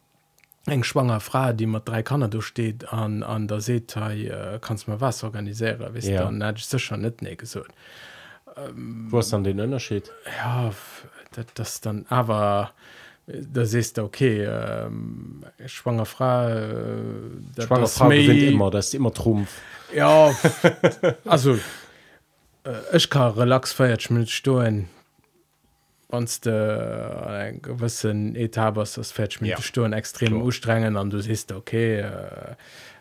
eng 0.67 0.83
schwanger 0.85 1.21
Frau 1.21 1.53
die 1.53 1.67
mat 1.67 1.89
drei 1.89 2.03
Kanner 2.03 2.29
durchsteht 2.29 2.91
an 2.93 3.23
an 3.23 3.49
der 3.49 3.61
Seetei 3.61 4.27
äh, 4.27 4.59
kannst 4.61 4.89
mal 4.89 5.01
was 5.01 5.25
organisieren 5.25 5.93
wis 5.95 6.07
Ja. 6.07 6.23
dann 6.25 6.43
hätte 6.43 6.59
ich 6.61 6.69
das 6.69 6.81
schon 6.83 7.01
net 7.03 7.21
ne 7.23 7.37
gesot 7.37 7.69
wo 8.75 9.21
ist 9.21 9.33
dann 9.33 9.45
den 9.45 9.61
Unterschied? 9.61 10.11
Ja 10.39 10.73
dat, 11.33 11.47
das 11.55 11.81
dann 11.81 12.07
aber 12.09 12.73
äh, 12.73 13.08
da 13.53 13.65
siehst 13.65 13.99
du 13.99 14.03
okay 14.03 14.45
ähm, 14.45 15.45
schwanger 15.67 16.07
Frau 16.07 16.49
äh, 16.49 17.63
schwanger 17.63 17.83
das 17.83 17.99
Frau 17.99 18.09
gewinnt 18.09 18.43
immer 18.43 18.71
das 18.71 18.89
ist 18.89 18.95
immer 18.95 19.13
Trumpf 19.13 19.51
Ja 19.95 20.35
also 21.25 21.55
äh, 22.65 22.97
ich 22.97 23.11
kann 23.11 23.33
relax 23.33 23.73
feiert 23.73 24.11
mit 24.11 24.31
Stoen 24.31 24.89
wanns 26.11 26.41
de 26.41 26.53
äh, 26.55 27.49
en 27.51 27.61
gewissen 27.63 28.35
Etabers 28.35 28.95
das 28.95 29.13
fährt 29.13 29.41
mit 29.41 29.51
Ja. 29.51 29.93
extrem 29.93 30.29
Klar. 30.33 30.45
ustrengen 30.45 30.97
an 30.97 31.11
du 31.11 31.21
siehst 31.21 31.53
okay 31.53 32.01
äh, 32.01 32.55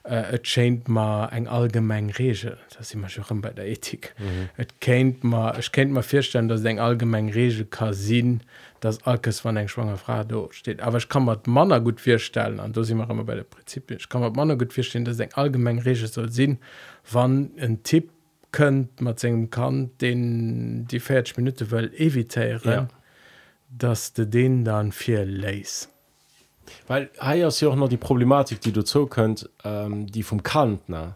et 0.09 0.43
chéint 0.43 0.87
ma 0.87 1.27
eng 1.31 1.47
allgemeng 1.47 2.11
Regel 2.11 2.57
das 2.77 2.93
immer 2.93 3.09
schon 3.09 3.41
bei 3.41 3.49
der 3.49 3.67
Ethik. 3.67 4.15
Mhm. 4.17 4.49
Et 4.57 4.79
kenint 4.79 5.23
ich 5.59 5.71
kennt 5.71 5.91
ma 5.91 6.01
firstellen, 6.01 6.47
dats 6.47 6.63
eng 6.63 6.79
allgemeng 6.79 7.29
Regel 7.29 7.65
kasin 7.65 8.41
das 8.79 9.03
Alkes 9.05 9.43
van 9.43 9.57
eng 9.57 9.67
schwanger 9.67 9.97
Frau 9.97 10.23
do 10.23 10.49
steht. 10.51 10.81
Aber 10.81 10.97
ich 10.97 11.09
kann 11.09 11.25
mat 11.25 11.47
Manner 11.47 11.81
gut 11.81 11.99
firstellen 11.99 12.59
an 12.59 12.73
dos 12.73 12.89
immer 12.89 13.09
immer 13.09 13.23
bei 13.23 13.35
der 13.35 13.43
Prinzip. 13.43 13.91
Ich 13.91 14.07
kann 14.07 14.21
mat 14.21 14.35
Manner 14.35 14.55
gut 14.55 14.73
firstellen, 14.73 15.05
dats 15.05 15.19
eng 15.19 15.33
allgemeng 15.33 15.79
Regel 15.79 16.07
soll 16.07 16.31
sinn, 16.31 16.59
wann 17.11 17.51
en 17.57 17.83
Tipp 17.83 18.11
könntnt 18.51 19.01
mat 19.01 19.19
segem 19.19 19.49
kann 19.49 19.91
den 19.99 20.87
die 20.87 20.99
40 20.99 21.37
Minute 21.37 21.69
well 21.71 21.91
eviitéieren, 21.97 22.71
ja. 22.71 22.87
dats 23.69 24.13
de 24.13 24.25
den 24.25 24.63
dann 24.63 24.91
fir 24.91 25.25
leis. 25.25 25.89
Weil 26.87 27.09
hier 27.21 27.47
ist 27.47 27.61
ja 27.61 27.69
auch 27.69 27.75
noch 27.75 27.89
die 27.89 27.97
Problematik 27.97 28.61
die 28.61 28.71
du 28.71 28.83
zo 28.83 29.05
könnt 29.07 29.49
ähm, 29.63 30.07
die 30.07 30.23
vom 30.23 30.43
Kant 30.43 30.89
ne? 30.89 31.15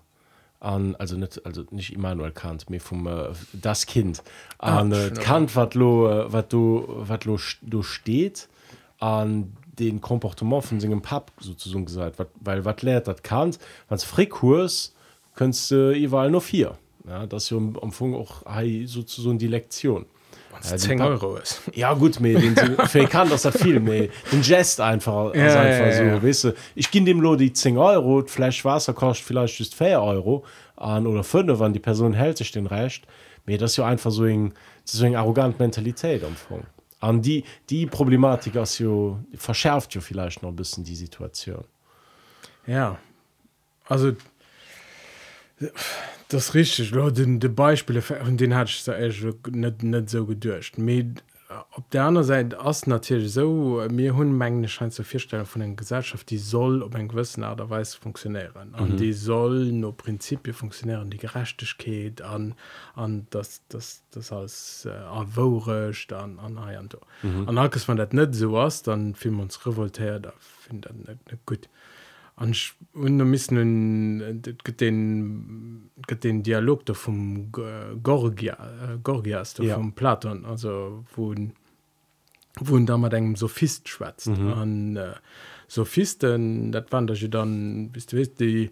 An 0.59 0.95
also 0.97 1.17
nicht 1.17 1.43
also 1.43 1.63
nicht 1.71 1.91
Immanuel 1.91 2.31
Kant 2.31 2.69
mir 2.69 2.79
vom 2.79 3.07
äh, 3.07 3.29
das 3.51 3.87
Kind. 3.87 4.21
An 4.59 4.93
Ah, 4.93 4.95
äh, 4.95 5.01
schon, 5.01 5.11
okay. 5.17 5.23
Kant 5.23 5.55
wat 5.55 5.73
lo 5.73 6.07
äh, 6.07 6.31
wat 6.31 6.53
du 6.53 6.85
wat 6.87 7.25
lo 7.25 7.39
du 7.63 7.81
steht 7.81 8.47
an 8.99 9.53
den 9.79 10.01
Komportement 10.01 10.63
von 10.63 10.79
singem 10.79 11.01
Pap 11.01 11.31
sozusagen 11.39 11.85
gesagt. 11.85 12.19
Wat, 12.19 12.27
weil 12.39 12.63
wat 12.63 12.83
lehrt 12.83 13.07
dat 13.07 13.23
Kant? 13.23 13.57
Wanns 13.89 14.03
Frikurs 14.03 14.93
könntest 15.33 15.71
du 15.71 15.93
überall 15.93 16.29
nur 16.29 16.41
vier. 16.41 16.77
Ja 17.07 17.25
das 17.25 17.45
ist 17.45 17.49
ja 17.49 17.57
am 17.57 17.75
am 17.77 17.85
Anfang 17.85 18.13
auch 18.13 18.45
hey, 18.45 18.85
sozusagen 18.85 19.39
die 19.39 19.47
Lektion 19.47 20.05
Ja, 20.69 20.71
die 20.71 20.77
10 20.77 20.97
Pap- 20.99 21.07
Euro 21.09 21.35
ist. 21.37 21.61
Ja 21.73 21.93
gut 21.93 22.19
me 22.19 22.33
den 22.33 22.55
kann 23.09 23.29
das 23.29 23.45
hat 23.45 23.57
viel 23.57 23.79
mehr 23.79 24.09
den 24.31 24.41
Jest 24.41 24.79
einfach, 24.81 25.33
Ja, 25.33 25.41
ja, 25.41 25.53
ja, 25.53 25.59
einfach 25.61 25.85
ja, 25.87 25.93
so 25.97 26.03
ja. 26.03 26.23
weißt 26.23 26.43
du, 26.45 26.53
ich 26.75 26.91
gebe 26.91 27.05
dem 27.05 27.21
Lo 27.21 27.35
die 27.35 27.51
10 27.53 27.77
Euro 27.77 28.23
Flasch 28.27 28.63
Wasser 28.65 28.93
kostet 28.93 29.25
vielleicht 29.27 29.57
just 29.59 29.75
4 29.75 30.01
Euro 30.01 30.43
an 30.75 31.07
oder 31.07 31.23
5 31.23 31.59
wann 31.59 31.73
die 31.73 31.79
Person 31.79 32.13
hält 32.13 32.37
sich 32.37 32.51
den 32.51 32.67
recht 32.67 33.05
mir 33.45 33.57
das 33.57 33.71
ist 33.71 33.77
ja 33.77 33.85
einfach 33.87 34.11
so 34.11 34.23
ein, 34.23 34.53
so 34.85 35.03
ein 35.05 35.15
arrogant 35.15 35.57
Mentalität 35.59 36.23
am 36.23 36.29
Anfang. 36.31 36.63
An 36.99 37.21
die 37.23 37.43
die 37.71 37.87
Problematik 37.87 38.53
ist 38.55 38.77
ja, 38.77 39.17
verschärft 39.35 39.95
ja 39.95 40.01
vielleicht 40.01 40.43
noch 40.43 40.49
ein 40.49 40.55
bisschen 40.55 40.83
die 40.83 40.95
Situation. 40.95 41.63
Ja, 42.67 42.99
also 43.87 44.11
das 46.29 46.53
richtig. 46.53 46.91
Ja, 46.91 47.09
den 47.09 47.39
de 47.39 47.49
Beispiele 47.49 48.01
von 48.01 48.37
den 48.37 48.55
hat 48.55 48.69
ich 48.69 48.87
echt 48.87 49.23
net 49.51 49.83
net 49.83 50.09
so 50.09 50.25
gedurcht. 50.25 50.77
Mit 50.77 51.23
op 51.71 51.89
der 51.91 52.03
anderen 52.03 52.25
Seite 52.25 52.59
ass 52.59 52.87
natürlich 52.87 53.33
so 53.33 53.83
mir 53.89 54.15
hun 54.15 54.37
Mengen 54.37 54.67
scheint 54.67 54.93
zur 54.93 55.05
vierstellen 55.05 55.45
von 55.45 55.61
den 55.61 55.75
Gesellschaft 55.75 56.29
die 56.29 56.37
soll 56.37 56.81
op 56.81 56.95
en 56.95 57.07
gewissen 57.07 57.43
Art 57.43 57.61
und 57.61 57.69
Weise 57.69 57.97
funktionieren. 57.97 58.73
An 58.73 58.91
mhm. 58.91 58.97
die 58.97 59.13
soll 59.13 59.71
no 59.71 59.91
Prinzipie 59.91 60.53
funktionieren 60.53 61.09
die 61.09 61.17
Gerechtigkeit 61.17 62.21
an 62.21 62.55
an 62.95 63.27
das 63.29 63.61
das 63.69 64.03
das 64.11 64.31
als 64.31 64.85
äh, 64.85 64.89
erworecht 64.89 66.13
an 66.13 66.39
an 66.39 66.57
an 66.57 66.89
mhm. 67.21 67.47
an 67.47 67.55
man 67.55 67.97
dat 67.97 68.13
net 68.13 68.35
so 68.35 68.53
was 68.53 68.83
dann 68.83 69.15
film 69.15 69.39
uns 69.39 69.65
revoltiert 69.65 70.25
da 70.25 70.33
find 70.39 70.85
dat 70.85 70.95
net 70.95 71.19
net 71.29 71.39
gut 71.45 71.69
und 72.35 73.17
da 73.17 73.25
müssen 73.25 74.41
den 74.79 75.89
den 76.23 76.43
Dialog 76.43 76.85
da 76.85 76.93
vom 76.93 77.51
Gorgia 77.51 78.53
äh, 78.53 78.97
Gorgias 79.03 79.53
da 79.53 79.63
Ja. 79.63 79.75
vom 79.75 79.93
Platon 79.93 80.45
also 80.45 81.03
wo 81.15 81.35
wo 82.59 82.79
da 82.79 82.97
mat 82.97 83.13
engem 83.13 83.35
Sophist 83.35 83.87
schwätzt 83.89 84.27
mhm. 84.27 84.53
an 84.53 84.95
äh, 84.95 85.13
Sophisten 85.67 86.71
dat 86.71 86.91
waren 86.91 87.07
da 87.07 87.13
dann 87.13 87.91
bist 87.91 88.11
du 88.11 88.17
wisst 88.17 88.39
die 88.39 88.71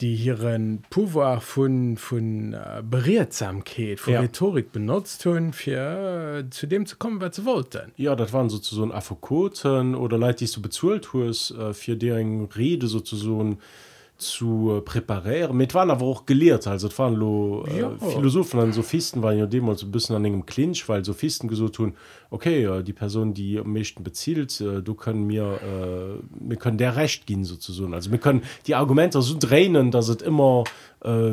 die 0.00 0.14
hierieren 0.14 0.82
pouvoir 0.90 1.40
vun 1.40 1.96
vun 1.96 2.52
äh, 2.52 2.82
Beredsamkeit 2.82 3.98
von 3.98 4.12
Ja. 4.12 4.20
Rhetorik 4.20 4.70
benutzt 4.72 5.24
hun 5.24 5.52
fir 5.52 6.42
äh, 6.44 6.50
zu 6.50 6.66
dem 6.66 6.84
zu 6.86 6.96
kommen 6.96 7.20
was 7.20 7.36
sie 7.36 7.44
wollten 7.46 7.92
Ja, 7.96 8.14
das 8.14 8.32
waren 8.32 8.50
sozusagen 8.50 8.92
Affokoten 8.92 9.94
oder 9.94 10.18
Leute, 10.18 10.44
die 10.44 10.52
du 10.52 10.60
bezahlt 10.60 11.08
hast, 11.14 11.52
äh, 11.52 11.72
für 11.72 11.96
deren 11.96 12.44
Rede 12.46 12.86
sozusagen 12.88 13.58
zu 14.18 14.76
äh, 14.76 14.80
präparieren. 14.80 15.56
Mit 15.56 15.74
waren 15.74 15.90
aber 15.90 16.06
auch 16.06 16.24
gelehrt, 16.24 16.66
also 16.66 16.88
das 16.88 16.98
waren 16.98 17.14
lo, 17.14 17.66
äh, 17.66 17.80
Ja. 17.80 17.90
Philosophen 17.98 18.60
und 18.60 18.72
Sophisten 18.72 19.22
waren 19.22 19.38
ja 19.38 19.46
damals 19.46 19.82
ein 19.82 19.90
bisschen 19.90 20.16
an 20.16 20.24
einem 20.24 20.46
Clinch, 20.46 20.88
weil 20.88 21.04
Sophisten 21.04 21.48
gesagt 21.48 21.78
haben, 21.78 21.94
okay, 22.30 22.64
äh, 22.64 22.82
die 22.82 22.92
Person, 22.92 23.34
die 23.34 23.58
am 23.58 23.72
meisten 23.72 24.02
bezielt, 24.02 24.60
äh, 24.60 24.82
du 24.82 24.94
können 24.94 25.26
mir, 25.26 25.60
äh, 25.62 26.22
wir 26.48 26.56
können 26.56 26.78
der 26.78 26.96
Recht 26.96 27.26
gehen 27.26 27.44
sozusagen. 27.44 27.94
Also 27.94 28.10
wir 28.10 28.18
können 28.18 28.42
die 28.66 28.74
Argumente 28.74 29.20
so 29.22 29.36
drehen, 29.38 29.90
dass 29.90 30.08
es 30.08 30.22
immer 30.22 30.64
äh, 31.04 31.32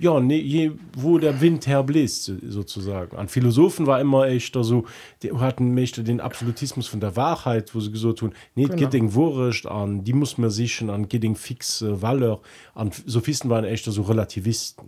ja, 0.00 0.20
ne, 0.20 0.40
je, 0.40 0.72
wo 0.96 1.18
der 1.18 1.40
Wind 1.40 1.66
herbläst, 1.66 2.24
so- 2.24 2.34
sozusagen. 2.48 3.16
An 3.16 3.28
Philosophen 3.28 3.86
war 3.86 4.00
immer 4.00 4.26
echt 4.28 4.54
so, 4.58 4.84
die 5.22 5.32
hatten 5.32 5.74
möchte 5.74 6.02
den 6.04 6.20
Absolutismus 6.20 6.86
von 6.86 7.00
der 7.00 7.16
Wahrheit, 7.16 7.74
wo 7.74 7.80
sie 7.80 7.90
gesagt 7.92 8.20
tun, 8.20 8.32
nicht 8.54 8.70
Genau. 8.70 8.80
Gidding 8.82 9.14
Wurrecht, 9.14 9.66
an 9.66 10.04
die 10.04 10.12
muss 10.12 10.38
man 10.38 10.50
sichern, 10.50 10.90
an 10.90 11.08
Gidding 11.08 11.34
fix 11.36 11.82
äh, 11.82 12.00
Valeur. 12.00 12.40
An 12.74 12.90
Sophisten 13.06 13.50
waren 13.50 13.64
echt 13.64 13.84
so 13.84 14.02
Relativisten. 14.02 14.86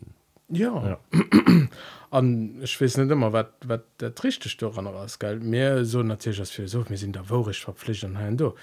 ja, 0.56 0.88
ja. 0.88 0.98
an 2.14 2.62
weiß 2.62 2.96
nicht 2.98 3.10
immer 3.10 3.32
wat 3.32 3.52
wat 3.66 3.84
der 4.00 4.14
trichte 4.14 4.48
sto 4.48 4.70
an 4.70 4.86
ass 4.86 5.18
geld 5.18 5.42
Meer 5.42 5.84
so 5.84 6.02
natürlich 6.02 6.40
als 6.40 6.50
Philosoph 6.50 6.88
mir 6.88 6.96
sind 6.96 7.16
da 7.16 7.28
worisch 7.28 7.64
verpflichtet 7.64 8.16
an 8.16 8.36
do 8.36 8.54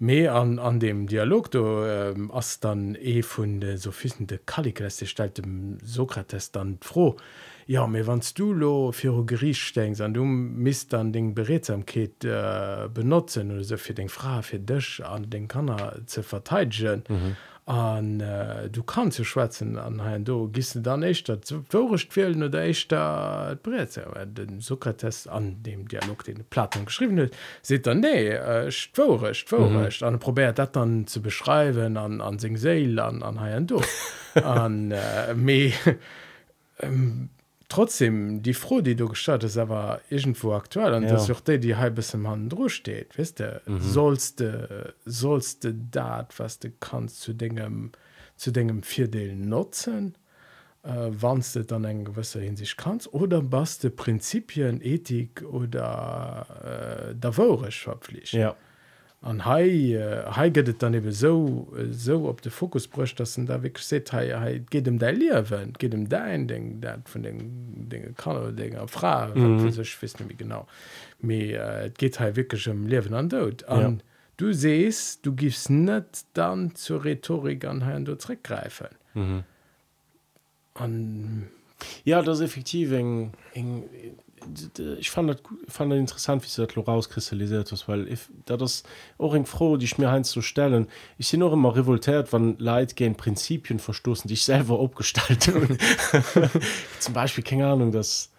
mé 0.00 0.28
an 0.28 0.58
an 0.58 0.80
dem 0.80 1.06
Dialog 1.06 1.50
du 1.50 1.84
ähm, 1.86 2.30
as 2.32 2.60
dann 2.60 2.94
e 2.94 3.22
vun 3.22 3.60
de 3.60 3.76
sophisten 3.76 4.26
de 4.26 4.38
Kalikreste 4.46 5.06
stel 5.06 5.30
dem 5.30 5.78
Sokrates 5.84 6.50
dann 6.50 6.78
froh 6.80 7.16
ja 7.66 7.86
mir 7.86 8.06
wannst 8.06 8.38
du 8.38 8.52
lo 8.52 8.92
fir 8.92 9.22
Griech 9.26 9.72
denkst 9.74 10.00
an 10.00 10.14
du 10.14 10.24
mist 10.24 10.92
dann 10.94 11.12
den 11.12 11.34
beredsamkeit 11.34 12.24
äh, 12.24 12.88
benutzen 12.88 13.52
oder 13.52 13.64
so 13.64 13.76
fir 13.76 13.94
den 13.94 14.08
Fra 14.08 14.40
fir 14.40 14.60
dich 14.60 15.04
an 15.04 15.28
den 15.28 15.46
Kanner 15.46 16.00
ze 16.06 16.22
verteidgen 16.22 17.02
an 17.08 17.16
mhm. 17.16 17.36
An 17.66 18.20
äh, 18.20 18.68
du 18.68 18.82
kannst 18.82 19.16
zu 19.16 19.24
schwätzen 19.24 19.78
an 19.78 20.02
hein 20.04 20.24
du 20.24 20.48
gist 20.48 20.78
dann 20.82 21.02
echt 21.02 21.30
dat 21.30 21.54
vorrecht 21.70 22.12
fehlen 22.12 22.42
oder 22.42 22.62
echt 22.62 22.92
da 22.92 23.56
bre 23.62 23.86
den 24.26 24.60
Sokrates 24.60 25.26
an 25.26 25.62
dem 25.62 25.88
Dialog 25.88 26.24
den 26.24 26.44
Platon 26.44 26.84
geschrieben 26.84 27.18
hat 27.18 27.30
se 27.62 27.80
dann 27.80 28.00
nee 28.00 28.36
vorrecht 28.92 29.46
äh, 29.46 29.48
vorrecht 29.48 30.02
mhm. 30.02 30.08
an 30.08 30.18
probiert 30.18 30.58
dat 30.58 30.76
dann 30.76 31.06
zu 31.06 31.22
beschreiben 31.22 31.96
an 31.96 32.20
an 32.20 32.38
sing 32.38 32.58
seel 32.58 32.98
an 33.00 33.22
an 33.22 33.40
ha 33.40 33.60
du 33.60 33.80
an 34.34 34.90
äh, 34.90 35.32
me 35.34 35.72
ähm, 36.80 37.30
trotzdem 37.74 38.40
die 38.42 38.54
froh 38.54 38.80
die 38.80 38.94
du 38.94 39.08
gestartet 39.08 39.50
ist 39.50 39.58
aber 39.58 40.00
irgendwo 40.08 40.52
aktuell 40.52 40.94
und 40.94 41.04
ja. 41.04 41.12
das 41.12 41.28
auch 41.30 41.40
die 41.40 41.58
die 41.58 41.74
halbe 41.74 42.02
Mann 42.16 42.48
steht 42.68 43.18
wisst 43.18 43.40
du 43.40 43.60
mhm. 43.66 43.80
sollst 43.80 44.38
du 44.38 44.94
sollst 45.04 45.64
du 45.64 45.74
dat 45.74 46.38
was 46.38 46.60
du 46.60 46.70
kannst 46.78 47.20
zu 47.20 47.32
Dingen 47.32 47.90
zu 48.36 48.52
Dingen 48.52 48.84
vierdelen 48.84 49.48
nutzen 49.48 50.16
äh, 50.84 51.08
wann 51.10 51.42
du 51.52 51.64
dann 51.64 51.84
en 51.84 52.04
gewisser 52.04 52.40
Hinsicht 52.40 52.76
kannst 52.76 53.12
oder 53.12 53.42
was 53.50 53.80
du 53.80 53.90
Prinzipien 53.90 54.80
Ethik 54.80 55.42
oder 55.42 56.46
äh, 57.10 57.14
davorisch 57.16 57.82
verpflicht 57.82 58.34
ja 58.34 58.54
an 59.24 59.44
Hai 59.46 59.96
äh, 59.96 60.50
gëtt 60.52 60.82
dann 60.82 60.94
iwwe 60.98 61.12
so 61.16 61.66
so 61.90 62.28
op 62.28 62.42
de 62.42 62.50
Fokus 62.52 62.86
brucht, 62.86 63.18
dat 63.20 63.32
da 63.48 63.62
w 63.62 63.70
se 63.78 64.00
geht 64.70 64.86
dem 64.86 64.98
der 64.98 65.12
Liwen, 65.12 65.72
geht 65.78 65.94
dem 65.94 66.08
dein 66.08 66.46
Ding 66.46 66.80
dat 66.82 67.08
von 67.08 67.22
den 67.22 67.88
Dinge 67.88 68.12
kann 68.12 68.54
Dinger 68.54 68.86
Fra 68.86 69.32
sech 69.70 70.02
wis 70.02 70.14
wie 70.28 70.34
genau. 70.34 70.66
Me 71.20 71.52
äh, 71.52 71.90
geht 71.96 72.20
ha 72.20 72.36
wkegem 72.36 72.86
lewen 72.86 73.14
an 73.14 73.30
dot 73.30 73.64
an. 73.64 73.80
Ja. 73.80 74.04
Du 74.36 74.52
sest 74.52 75.24
du 75.24 75.34
gifst 75.34 75.70
net 75.70 76.24
dann 76.34 76.74
zur 76.74 77.04
Rhetorik 77.04 77.64
an 77.64 77.86
ha 77.86 77.98
du 77.98 78.18
zurückgreifen. 78.18 78.88
Mhm. 79.14 79.44
An 80.74 81.48
ja 82.04 82.20
das 82.20 82.42
effektiv 82.42 82.92
eng 82.92 83.32
eng 83.54 83.84
ich 84.98 85.10
fand 85.10 85.30
das, 85.30 85.38
fand 85.68 85.92
das 85.92 85.98
interessant 85.98 86.42
wie 86.42 86.62
das 86.62 86.76
rauskristallisiert 86.86 87.72
ist 87.72 87.88
weil 87.88 88.08
ich, 88.08 88.20
da 88.44 88.56
das 88.56 88.82
auch 89.18 89.34
froh 89.46 89.76
die 89.76 89.84
ich 89.86 89.98
mir 89.98 90.10
ein 90.10 90.24
zu 90.24 90.42
stellen. 90.42 90.88
Ich 91.18 91.28
sehe 91.28 91.40
noch 91.40 91.52
immer 91.52 91.74
revoltiert 91.74 92.32
wann 92.32 92.58
Leid 92.58 92.96
gehen 92.96 93.16
Prinzipien 93.16 93.78
verstoßen 93.78 94.28
die 94.28 94.34
ich 94.34 94.44
selber 94.44 94.80
abgestalten 94.82 95.78
zum 97.00 97.14
Beispiel 97.14 97.44
keine 97.44 97.66
Ahnung 97.66 97.92
dass 97.92 98.33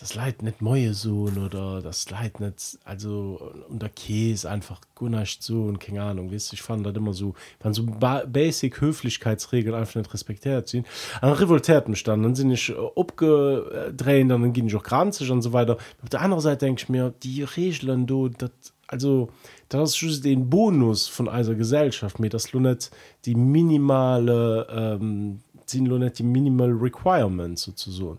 das 0.00 0.14
Leid 0.14 0.42
nicht 0.42 0.62
neue 0.62 0.94
Sohn 0.94 1.38
oder 1.38 1.82
das 1.82 2.08
Leid 2.10 2.40
nicht 2.40 2.78
also 2.84 3.52
unter 3.68 3.88
Käse 3.88 4.48
einfach 4.48 4.80
gunnacht 4.94 5.42
so 5.42 5.64
und 5.64 5.80
keine 5.80 6.02
Ahnung 6.02 6.30
wisst 6.30 6.52
ich 6.52 6.62
fand 6.62 6.86
das 6.86 6.94
immer 6.94 7.12
so 7.12 7.34
wann 7.60 7.74
so 7.74 7.84
ba 7.84 8.24
basic 8.24 8.80
Höflichkeitsregeln 8.80 9.74
einfach 9.74 9.96
nicht 9.96 10.14
respektiert 10.14 10.68
sind. 10.68 10.86
An 11.20 11.32
revoltierten 11.32 11.96
stand 11.96 12.24
dann 12.24 12.34
sind 12.34 12.50
ich 12.50 12.72
abgedreht 12.96 14.30
dann 14.30 14.52
ging 14.52 14.66
ich 14.66 14.76
auch 14.76 14.82
granzig 14.82 15.30
und 15.30 15.42
so 15.42 15.52
weiter. 15.52 15.76
Auf 16.02 16.08
der 16.10 16.20
anderen 16.20 16.42
Seite 16.42 16.66
denke 16.66 16.82
ich 16.82 16.88
mir 16.88 17.12
die 17.22 17.42
Regeln 17.42 18.06
du 18.06 18.28
das 18.28 18.50
also 18.86 19.28
das 19.68 20.00
ist 20.02 20.24
den 20.24 20.48
Bonus 20.48 21.08
von 21.08 21.28
einer 21.28 21.54
Gesellschaft 21.54 22.20
mir 22.20 22.30
das 22.30 22.54
nicht 22.54 22.90
die 23.24 23.34
minimale 23.34 24.66
ähm, 24.70 25.40
sind 25.66 25.88
nicht 25.88 26.18
die 26.18 26.22
minimal 26.22 26.70
requirements 26.70 27.62
sozusagen 27.62 28.18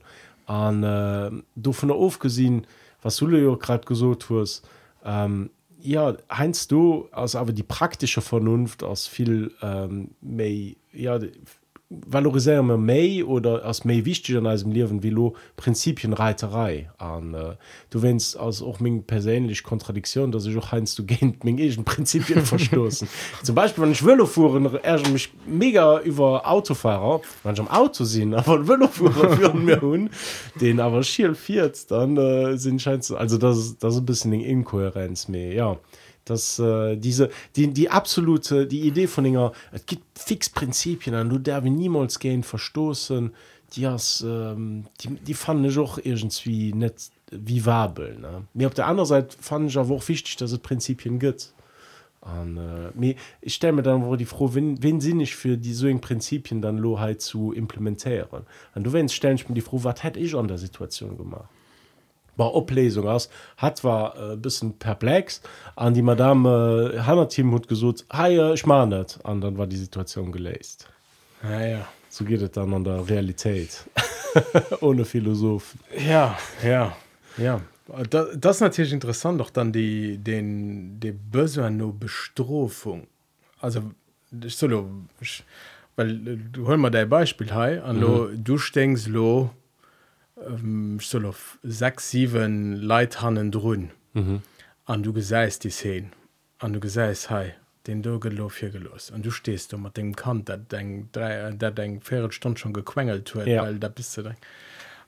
an 0.49 0.83
äh, 0.83 1.31
du 1.55 1.73
von 1.73 1.89
der 1.89 1.97
ofgesinn 1.97 2.65
was 3.01 3.17
du 3.17 3.29
ja 3.29 3.55
grad 3.55 3.85
gesot 3.85 4.29
hus 4.29 4.61
ähm, 5.05 5.51
ja 5.79 6.15
heinst 6.31 6.71
du 6.71 7.07
aus 7.11 7.35
aber 7.35 7.53
die 7.53 7.63
praktische 7.63 8.21
vernunft 8.21 8.83
aus 8.83 9.07
viel 9.07 9.51
ähm, 9.61 10.11
méi 10.21 10.77
ja 10.91 11.19
valoriseiere 11.89 12.77
méi 12.77 13.23
oder 13.23 13.65
ass 13.65 13.83
méi 13.83 14.05
wichtig 14.05 14.37
an 14.37 14.45
als 14.45 14.63
Liwen 14.63 15.01
wie 15.01 15.31
Prinzipienreiterei 15.55 16.89
an 16.99 17.33
äh, 17.33 17.55
du 17.89 18.03
wennst 18.03 18.37
als 18.37 18.61
och 18.61 18.79
még 18.79 19.07
perélech 19.07 19.63
Kontradiktion, 19.63 20.31
dat 20.31 20.43
se 20.43 20.51
joch 20.51 20.71
heinst 20.71 20.99
du 20.99 21.03
gent 21.03 21.43
még 21.43 21.59
egen 21.59 21.83
Prinzipien 21.83 22.45
verstoßen. 22.45 23.07
Zum 23.43 23.55
Beispiel 23.55 23.83
wann 23.83 23.91
ich 23.91 24.05
wëlle 24.05 24.27
fuhren 24.27 24.69
er 24.83 24.99
mich 25.09 25.31
mega 25.47 25.99
iwwer 26.05 26.47
Autofahrer 26.47 27.21
man 27.43 27.59
am 27.59 27.67
Auto 27.67 28.03
sinn 28.03 28.33
aber 28.39 28.67
wëlle 28.67 29.53
mir 29.53 29.81
hunn 29.81 30.11
den 30.61 30.79
awer 30.79 31.01
schiel 31.01 31.33
fiiert 31.33 31.89
dann 31.89 32.17
äh, 32.17 32.55
sinn 32.57 32.79
scheint 32.79 33.09
also 33.11 33.39
das, 33.39 33.77
das 33.79 33.97
ein 33.97 34.05
bisschen 34.05 34.33
eng 34.33 34.41
Inkohärenz 34.41 35.27
mé 35.27 35.53
ja 35.53 35.77
dass 36.29 36.59
äh, 36.59 36.95
diese 36.95 37.29
die 37.55 37.73
die 37.73 37.89
absolute 37.89 38.67
die 38.67 38.81
idee 38.81 39.07
von 39.07 39.23
dinger 39.23 39.51
es 39.71 39.85
gibt 39.85 40.03
fixprinzipien 40.17 41.15
an 41.15 41.29
du 41.29 41.43
wir 41.43 41.61
niemals 41.71 42.19
gehen 42.19 42.43
verstoßen 42.43 43.33
die 43.75 43.87
hast 43.87 44.23
ähm, 44.27 44.85
die 45.01 45.09
die 45.15 45.33
fand 45.33 45.65
ich 45.65 45.77
auch 45.77 45.97
irgendwie 45.97 46.73
net 46.73 47.11
wie 47.31 47.65
wabel 47.65 48.17
ne? 48.19 48.47
Mir 48.53 48.67
auf 48.67 48.73
der 48.73 48.87
anderen 48.87 49.07
seite 49.07 49.37
fand 49.39 49.69
ich 49.69 49.77
aber 49.77 49.95
auch 49.95 50.07
wichtig 50.07 50.37
dass 50.37 50.51
es 50.51 50.59
prinzipien 50.59 51.19
gibt. 51.19 51.53
An 52.21 52.57
äh, 52.57 52.91
mir 52.99 53.15
ich 53.41 53.55
stelle 53.55 53.73
mir 53.73 53.83
dann 53.83 54.05
wo 54.05 54.15
die 54.15 54.25
froh 54.25 54.49
wenn 54.53 54.81
wenn 54.83 54.99
sie 54.99 55.13
nicht 55.13 55.35
für 55.35 55.57
die 55.57 55.73
so 55.73 55.87
prinzipien 55.99 56.61
dann 56.61 56.77
loheit 56.77 57.21
zu 57.21 57.53
implementieren? 57.53 58.45
An 58.73 58.83
du 58.83 58.91
wennst 58.93 59.15
stellen 59.15 59.35
ich 59.35 59.47
mir 59.47 59.55
die 59.55 59.61
froh 59.61 59.83
was 59.83 60.03
hätte 60.03 60.19
ich 60.19 60.35
an 60.35 60.47
der 60.47 60.57
situation 60.57 61.17
gemacht 61.17 61.49
war 62.39 62.55
Oplesung 62.55 63.07
ass 63.07 63.29
hat 63.57 63.83
war 63.83 64.31
äh, 64.31 64.35
bisssen 64.35 64.77
perplex 64.79 65.41
an 65.75 65.93
die 65.93 66.01
Madame 66.01 66.93
äh, 66.95 66.99
Hanna 67.01 67.25
Team 67.25 67.51
hut 67.51 67.67
gesot 67.67 68.05
Haiier 68.11 68.53
ich 68.53 68.65
ma 68.65 68.85
net 68.85 69.19
an 69.23 69.41
dann 69.41 69.57
war 69.57 69.67
die 69.67 69.77
Situation 69.77 70.31
geléist. 70.31 70.87
Ja, 71.43 71.65
ja. 71.65 71.87
So 72.09 72.25
geht 72.25 72.41
het 72.41 72.57
dann 72.57 72.73
an 72.73 72.83
der 72.83 73.07
Realität 73.07 73.85
ohne 74.81 75.05
Philosoph. 75.05 75.75
Ja 75.95 76.37
ja 76.63 76.95
ja. 77.37 77.61
Da, 78.09 78.27
das 78.35 78.59
natürlich 78.59 78.93
interessant 78.93 79.39
doch 79.39 79.49
dann 79.49 79.71
die 79.71 80.17
den 80.17 80.99
de 80.99 81.11
böse 81.11 81.69
no 81.69 81.91
bestrofung 81.91 83.07
also 83.61 83.81
solo 84.47 84.89
weil 85.95 86.37
du 86.51 86.67
hol 86.67 86.77
mal 86.77 86.91
dein 86.91 87.09
beispiel 87.09 87.47
he 87.47 87.79
an 87.79 87.99
mhm. 87.99 88.43
du 88.43 88.57
stenkst 88.57 89.07
lo 89.07 89.49
ähm, 90.47 90.99
soll 90.99 91.25
auf 91.25 91.59
sechs 91.63 92.11
sieben 92.11 92.75
Leithannen 92.75 93.51
drohen 93.51 93.91
mhm. 94.13 94.41
an 94.85 95.03
du 95.03 95.13
geseist 95.13 95.63
die 95.63 95.69
sehen 95.69 96.11
an 96.59 96.73
du 96.73 96.79
geseist 96.79 97.29
hey 97.29 97.53
den 97.87 98.01
Dogelo 98.01 98.51
hier 98.51 98.69
gelos 98.69 99.11
und 99.11 99.25
du 99.25 99.31
stehst 99.31 99.71
du 99.73 99.77
mit 99.77 99.97
dem 99.97 100.15
Kant 100.15 100.49
der 100.49 100.57
denk 100.57 101.11
drei 101.13 101.51
der 101.51 102.31
schon 102.31 102.73
gequengelt 102.73 103.33
wird 103.35 103.47
ja. 103.47 103.63
weil 103.63 103.79
da 103.79 103.87
bist 103.87 104.17
du 104.17 104.35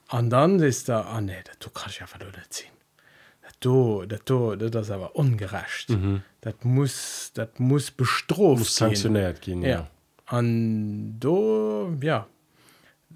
an 0.07 0.29
dann 0.29 0.59
ist 0.59 0.89
da 0.89 1.01
ah 1.01 1.21
nee 1.21 1.43
du 1.59 1.69
kannst 1.69 1.99
ja 1.99 2.07
verloren 2.07 2.43
ziehen. 2.49 2.71
Do 3.61 4.05
dat 4.05 4.27
do 4.27 4.55
dat 4.55 4.73
das 4.73 4.89
aber 4.89 5.15
ungerecht. 5.15 5.89
Mhm. 5.89 6.23
dat 6.41 6.65
muss 6.65 7.31
dat 7.33 7.59
muss 7.59 7.91
bestroft 7.91 8.65
sanktioniert 8.65 9.41
gehen. 9.41 9.61
ja. 9.61 9.87
An 10.25 11.19
do 11.19 11.95
ja 12.01 12.27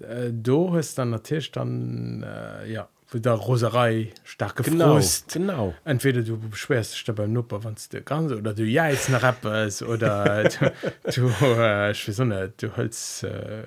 äh, 0.00 0.32
do 0.32 0.74
hast 0.74 0.96
dann 0.98 1.10
natürlich 1.10 1.52
dann 1.52 2.22
äh, 2.22 2.72
ja 2.72 2.88
für 3.06 3.20
der 3.20 3.34
Roserei 3.34 4.12
stark 4.24 4.56
gefrost 4.56 5.32
genau, 5.32 5.68
genau. 5.68 5.74
Entweder 5.84 6.22
du 6.22 6.38
beschwerst 6.38 7.14
beim 7.14 7.32
Nupper 7.32 7.62
wann 7.62 7.76
du 7.90 8.02
ganz 8.02 8.32
oder 8.32 8.52
du 8.52 8.64
ja 8.64 8.88
jetzt 8.88 9.08
eine 9.08 9.22
Rappers 9.22 9.82
oder 9.82 10.44
du, 10.44 10.72
du, 11.14 11.28
äh, 11.28 11.94
so 11.94 12.24
nicht, 12.24 12.62
du 12.62 12.76
holst 12.76 13.24
äh, 13.24 13.62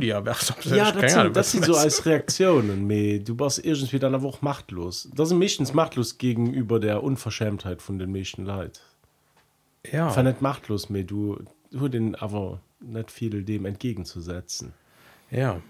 ja, 0.00 0.20
das, 0.22 1.12
sind, 1.12 1.36
das 1.36 1.52
sind 1.52 1.64
so 1.66 1.74
als 1.74 2.06
Reaktionen 2.06 2.88
du 3.24 3.34
bist 3.34 3.64
irgendwie 3.64 3.98
dann 3.98 4.14
auch 4.14 4.40
machtlos. 4.40 5.10
Das 5.14 5.28
sind 5.28 5.38
meistens 5.38 5.74
machtlos 5.74 6.16
gegenüber 6.16 6.80
der 6.80 7.02
Unverschämtheit 7.02 7.82
von 7.82 7.98
den 7.98 8.10
Menschen 8.10 8.46
leid. 8.46 8.80
Ja. 9.90 10.22
Nicht 10.22 10.40
machtlos 10.40 10.88
mehr 10.88 11.04
du 11.04 11.44
du 11.70 11.88
den 11.88 12.14
aber 12.14 12.60
nicht 12.80 13.10
viel 13.10 13.42
dem 13.42 13.66
entgegenzusetzen 13.66 14.72
ja 15.32 15.60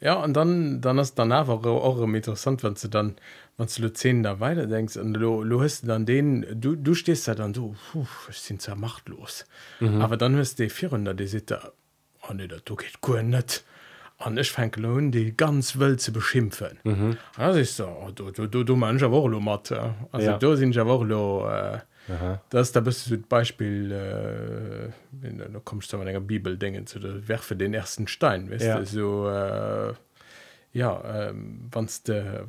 ja 0.00 0.14
und 0.14 0.34
dann 0.34 0.80
dann 0.80 0.98
ist 0.98 1.14
dann 1.14 1.32
einfach 1.32 1.64
auch 1.64 2.02
interessant 2.02 2.62
wenn 2.62 2.74
du 2.74 2.88
dann 2.88 3.16
wenn 3.56 3.66
du 3.66 3.92
zehn 3.92 4.22
da 4.22 4.40
weiter 4.40 4.66
denkst 4.66 4.96
und 4.96 5.14
du, 5.14 5.44
du 5.44 5.62
hast 5.62 5.88
dann 5.88 6.04
den 6.04 6.46
du 6.60 6.76
du 6.76 6.94
stehst 6.94 7.26
ja 7.28 7.34
dann 7.34 7.52
du 7.52 7.74
puh, 7.92 8.06
ich 8.28 8.38
sind 8.38 8.66
ja 8.66 8.74
machtlos 8.74 9.46
mhm. 9.80 10.02
aber 10.02 10.16
dann 10.16 10.34
hörst 10.34 10.58
die 10.58 10.68
400 10.68 11.18
die 11.18 11.26
sieht 11.26 11.50
da 11.50 11.72
oh 12.28 12.34
nee, 12.34 12.48
du 12.48 12.76
geht 12.76 12.98
cool 13.06 13.22
nicht 13.22 13.64
an 14.18 14.36
ich 14.36 14.50
fange 14.50 14.76
lohn 14.76 15.12
die 15.12 15.36
ganz 15.36 15.78
Welt 15.78 16.00
zu 16.00 16.12
beschimpfen 16.12 16.78
mhm. 16.84 17.16
das 17.36 17.56
ist 17.56 17.76
so 17.76 18.10
du 18.14 18.30
du 18.32 18.46
du, 18.46 18.64
du 18.64 18.76
mancher 18.76 19.10
Woche 19.10 19.40
matt 19.40 19.72
also 20.12 20.30
ja. 20.30 20.38
du 20.38 20.56
sind 20.56 20.74
ja 20.74 20.86
Woche 20.86 21.82
äh, 21.84 21.95
Aha. 22.08 22.40
Das 22.50 22.72
da 22.72 22.80
bist 22.80 23.10
du 23.10 23.18
Beispiel 23.18 23.90
äh, 23.92 24.92
wenn, 25.12 25.38
da 25.38 25.60
kommst 25.64 25.92
du 25.92 25.98
an 25.98 26.06
einer 26.06 26.20
Bibel 26.20 26.56
denken 26.56 26.86
zu 26.86 26.98
der 26.98 27.26
werfe 27.28 27.56
den 27.56 27.74
ersten 27.74 28.06
Stein 28.08 28.50
weißt 28.50 28.64
Ja. 28.64 28.78
du, 28.78 28.86
so 28.86 29.28
äh, 29.28 29.94
ja 30.72 31.28
ähm, 31.28 31.68
wann 31.72 31.88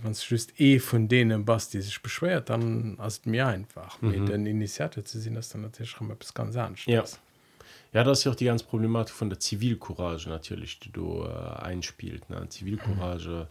wann 0.04 0.13
just 0.13 0.60
eh 0.60 0.80
von 0.80 1.08
denen 1.08 1.48
was 1.48 1.70
die 1.70 1.82
sich 1.82 2.02
beschwert 2.02 2.50
dann 2.50 2.98
hast 3.00 3.26
mir 3.26 3.48
einfach 3.48 4.02
mhm. 4.02 4.10
mit 4.12 4.30
den 4.30 4.46
Initiator 4.46 5.04
zu 5.04 5.20
sehen 5.20 5.36
das 5.36 5.50
dann 5.50 5.62
natürlich 5.62 5.91
schon 5.91 6.12
etwas 6.12 6.34
ganz 6.34 6.56
anders 6.56 6.86
Ja. 6.86 7.04
Ja, 7.93 8.04
das 8.04 8.20
ist 8.20 8.26
ja 8.26 8.32
auch 8.32 8.36
die 8.36 8.46
ganze 8.46 8.65
Problematik 8.65 9.15
von 9.15 9.30
der 9.30 9.39
Zivilcourage 9.39 10.30
natürlich, 10.30 10.78
die 10.80 10.91
du 10.91 11.24
äh, 11.24 11.62
einspielt. 11.63 12.30
Ne? 12.30 12.48
Zivilcourage, 12.50 13.48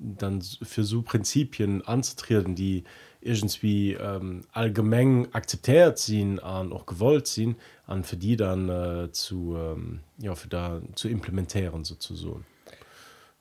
dann 0.00 0.40
für 0.40 0.84
so 0.84 1.02
Prinzipien 1.02 1.86
anzutreten, 1.86 2.54
die 2.54 2.84
irgendwie 3.20 3.92
ähm, 3.92 4.42
allgemein 4.52 5.32
akzeptiert 5.34 5.98
sind 5.98 6.38
und 6.38 6.72
auch 6.72 6.86
gewollt 6.86 7.26
sind, 7.26 7.56
und 7.86 8.06
für 8.06 8.16
die 8.16 8.36
dann 8.36 8.68
äh, 8.68 9.12
zu, 9.12 9.56
ähm, 9.58 10.00
ja, 10.18 10.34
für 10.34 10.48
da, 10.48 10.80
zu 10.94 11.08
implementieren 11.08 11.84
sozusagen. 11.84 12.46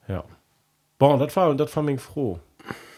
Ja. 0.07 0.25
Bon, 0.97 1.19
das 1.19 1.35
war, 1.35 1.55
das 1.55 1.73
war 1.75 1.83
mich 1.83 2.01
froh. 2.01 2.39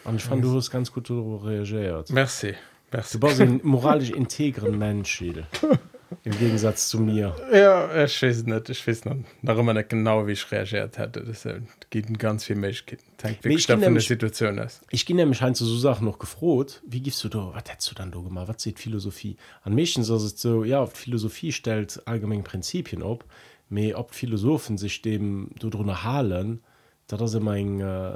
Und 0.05 0.15
ich 0.15 0.23
fand, 0.23 0.43
du 0.43 0.55
hast 0.55 0.71
ganz 0.71 0.91
gut 0.91 1.09
darüber 1.09 1.45
reagiert. 1.45 2.09
merci, 2.09 2.55
merci. 2.91 3.19
Du 3.19 3.27
bist 3.27 3.41
ein 3.41 3.59
moralisch 3.63 4.09
integren 4.09 4.77
Mensch, 4.77 5.11
Schiedel. 5.11 5.45
Im 6.23 6.37
Gegensatz 6.37 6.89
zu 6.89 6.99
mir. 6.99 7.35
Ja, 7.53 8.03
ich 8.03 8.21
weiß 8.21 8.43
nicht, 8.43 8.69
ich 8.69 8.87
weiß 8.87 9.05
noch, 9.05 9.15
noch 9.41 9.57
immer 9.57 9.73
nicht 9.73 9.89
genau, 9.89 10.27
wie 10.27 10.33
ich 10.33 10.51
reagiert 10.51 10.97
hätte. 10.97 11.23
Das 11.23 11.45
äh, 11.45 11.61
geht 11.89 12.07
in 12.07 12.17
ganz 12.17 12.45
viel. 12.45 12.55
Hängt 12.61 13.45
Nee, 13.45 13.55
ich 13.55 13.65
der 13.67 13.77
nämlich- 13.77 14.07
Situation 14.07 14.57
ist. 14.57 14.81
Ich 14.91 15.05
gehe 15.05 15.15
nämlich 15.15 15.41
halt 15.41 15.55
zu 15.55 15.65
so 15.65 15.77
Sachen 15.77 16.05
noch 16.05 16.19
gefroht. 16.19 16.81
Wie 16.85 16.99
gibst 17.01 17.23
du 17.23 17.29
da, 17.29 17.51
was 17.53 17.63
hättest 17.69 17.91
du 17.91 17.95
dann 17.95 18.11
da 18.11 18.19
gemacht? 18.19 18.47
Was 18.47 18.61
sieht 18.61 18.79
Philosophie? 18.79 19.37
An 19.63 19.73
Mädchen 19.73 20.03
ist 20.03 20.09
es 20.09 20.41
so, 20.41 20.63
ja, 20.63 20.85
Philosophie 20.85 21.51
stellt 21.51 22.01
allgemein 22.05 22.43
Prinzipien 22.43 23.03
ab, 23.03 23.23
aber 23.69 23.99
ob 23.99 24.13
Philosophen 24.13 24.77
sich 24.77 25.01
dem 25.01 25.49
darunter 25.59 26.03
halen, 26.03 26.61
das 27.07 27.21
ist 27.21 27.33
immer 27.35 27.51
ein, 27.51 27.79
äh, 27.79 28.13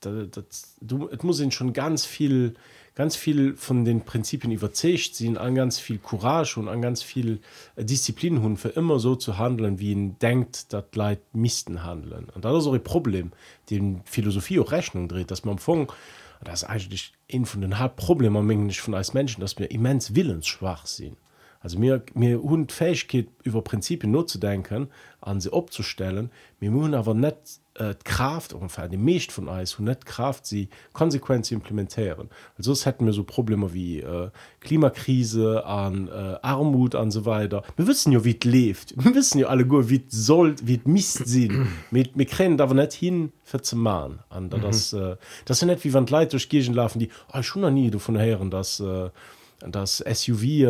das, 0.00 0.30
das, 0.30 0.76
du, 0.80 1.08
es 1.08 1.22
muss 1.22 1.40
ihnen 1.40 1.50
schon 1.52 1.72
ganz 1.72 2.04
viel, 2.06 2.54
ganz 2.96 3.14
viel 3.14 3.54
von 3.54 3.84
den 3.84 4.00
Prinzipien 4.00 4.52
überzeugt 4.52 5.14
sein, 5.14 5.36
an 5.36 5.54
ganz 5.54 5.78
viel 5.78 5.98
Courage 5.98 6.58
und 6.58 6.68
an 6.68 6.82
ganz 6.82 7.02
viel 7.02 7.40
äh, 7.76 7.84
Disziplin 7.84 8.42
haben, 8.42 8.56
für 8.56 8.70
immer 8.70 8.98
so 8.98 9.14
zu 9.14 9.38
handeln, 9.38 9.78
wie 9.78 9.92
ihn 9.92 10.18
denkt, 10.18 10.72
dass 10.72 10.84
Leute 10.94 11.22
missten 11.32 11.84
handeln. 11.84 12.28
Und 12.34 12.44
das 12.44 12.56
ist 12.56 12.66
auch 12.66 12.72
ein 12.72 12.82
Problem, 12.82 13.30
dem 13.70 14.00
Philosophie 14.06 14.58
auch 14.58 14.72
Rechnung 14.72 15.08
dreht, 15.08 15.30
dass 15.30 15.44
man 15.44 15.52
Anfang, 15.52 15.92
das 16.42 16.62
ist 16.62 16.68
eigentlich 16.68 17.12
ein 17.32 17.44
von 17.44 17.60
den 17.60 17.78
Hauptproblemen 17.78 18.50
eigentlich 18.50 18.80
von 18.80 18.94
als 18.94 19.14
Menschen, 19.14 19.42
dass 19.42 19.58
wir 19.58 19.70
immens 19.70 20.14
willensschwach 20.14 20.86
sind. 20.86 21.18
Also 21.60 21.78
mir 21.78 22.02
mir 22.14 22.40
hun 22.42 22.68
Fähigkeit 22.68 23.28
über 23.42 23.60
Prinzipien 23.60 24.12
nur 24.12 24.26
zu 24.26 24.38
denken, 24.38 24.88
an 25.20 25.40
sie 25.40 25.52
abzustellen, 25.52 26.30
mir 26.60 26.70
müssen 26.70 26.94
aber 26.94 27.12
nicht 27.12 27.60
äh, 27.78 27.94
Kraft 28.04 28.52
ungefähr 28.52 28.88
die 28.88 28.96
Mecht 28.96 29.32
von 29.32 29.48
Eis 29.48 29.74
und 29.78 29.84
nicht 29.84 30.06
Kraft 30.06 30.46
sie 30.46 30.68
konsequent 30.92 31.46
zu 31.46 31.54
implementieren. 31.54 32.30
Also 32.56 32.72
es 32.72 32.86
hätten 32.86 33.06
wir 33.06 33.12
so 33.12 33.24
Probleme 33.24 33.72
wie 33.72 34.00
äh, 34.00 34.30
Klimakrise, 34.60 35.64
an 35.64 36.08
äh, 36.08 36.38
Armut 36.42 36.94
und 36.94 37.10
so 37.10 37.24
weiter. 37.24 37.62
Wir 37.76 37.86
wissen 37.86 38.12
ja, 38.12 38.24
wie 38.24 38.36
es 38.38 38.44
lebt. 38.44 38.94
Wir 38.96 39.14
wissen 39.14 39.38
ja 39.38 39.48
alle 39.48 39.66
gut, 39.66 39.88
wie 39.88 40.04
es 40.06 40.26
soll, 40.26 40.56
wie 40.62 40.76
es 40.76 40.84
Mist 40.84 41.26
sind. 41.26 41.68
wir, 41.90 42.06
wir 42.14 42.26
kriegen 42.26 42.60
aber 42.60 42.74
nicht 42.74 42.92
hin 42.92 43.32
für 43.44 43.60
zu 43.62 43.76
machen. 43.76 44.20
Und 44.30 44.52
das, 44.52 44.92
äh, 44.92 45.16
das 45.44 45.58
ist 45.58 45.60
ja 45.62 45.66
nicht 45.68 45.84
wie 45.84 45.94
wenn 45.94 46.06
Leute 46.06 46.30
durch 46.32 46.48
Gegend 46.48 46.76
laufen, 46.76 46.98
die, 46.98 47.10
oh, 47.32 47.38
ich 47.38 47.46
schon 47.46 47.62
noch 47.62 47.70
nie 47.70 47.90
davon 47.90 48.18
hören, 48.18 48.50
dass 48.50 48.80
äh, 48.80 49.10
dass 49.60 49.98
SUV 49.98 50.42
äh, 50.44 50.66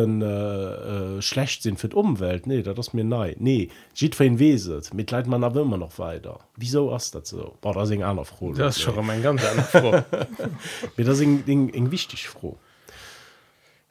äh, 1.17 1.21
schlecht 1.21 1.63
sind 1.63 1.79
für 1.79 1.89
die 1.89 1.95
Umwelt. 1.95 2.47
Nee, 2.47 2.61
das 2.61 2.77
ist 2.77 2.93
mir 2.93 3.03
nein. 3.03 3.35
Nee, 3.39 3.69
ihn 3.99 4.39
weset. 4.39 4.93
Mit 4.93 5.11
Leid 5.11 5.27
man 5.27 5.43
aber 5.43 5.61
immer 5.61 5.77
noch 5.77 5.99
weiter. 5.99 6.39
Wieso 6.55 6.95
ist 6.95 7.13
das 7.13 7.29
so? 7.29 7.57
Boah, 7.61 7.73
das 7.73 7.89
ist 7.89 7.95
ein 7.95 8.03
anderer 8.03 8.25
froh. 8.25 8.53
Das 8.53 8.77
ist 8.77 8.83
schon 8.83 9.05
mal 9.05 9.13
ein 9.13 9.23
ganz. 9.23 9.41
Mir 9.73 11.05
das 11.05 11.19
ist 11.19 11.21
ein, 11.21 11.43
ein, 11.47 11.73
ein 11.73 11.91
wichtig 11.91 12.27
froh. 12.27 12.57